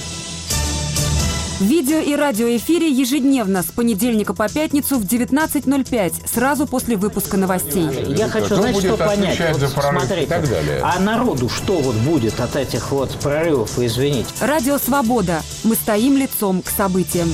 В 1.58 1.64
видео 1.64 1.98
и 1.98 2.14
радиоэфире 2.14 2.88
ежедневно 2.88 3.64
с 3.64 3.66
понедельника 3.66 4.34
по 4.34 4.48
пятницу 4.48 4.96
в 5.00 5.02
19.05, 5.02 6.28
сразу 6.32 6.68
после 6.68 6.96
выпуска 6.96 7.36
новостей. 7.36 7.88
Я 8.16 8.28
хочу, 8.28 8.54
знать, 8.54 8.76
что 8.78 8.96
понять. 8.96 9.40
Вот, 9.52 9.68
смотрите, 9.68 10.22
и 10.22 10.26
так 10.26 10.48
далее. 10.48 10.80
А 10.80 11.00
народу 11.00 11.48
что 11.48 11.80
вот 11.80 11.96
будет 11.96 12.38
от 12.38 12.54
этих 12.54 12.92
вот 12.92 13.10
прорывов, 13.20 13.80
извините? 13.80 14.28
Радио 14.40 14.78
«Свобода». 14.78 15.42
Мы 15.64 15.74
стоим 15.74 16.16
лицом 16.16 16.62
к 16.62 16.70
событиям. 16.70 17.32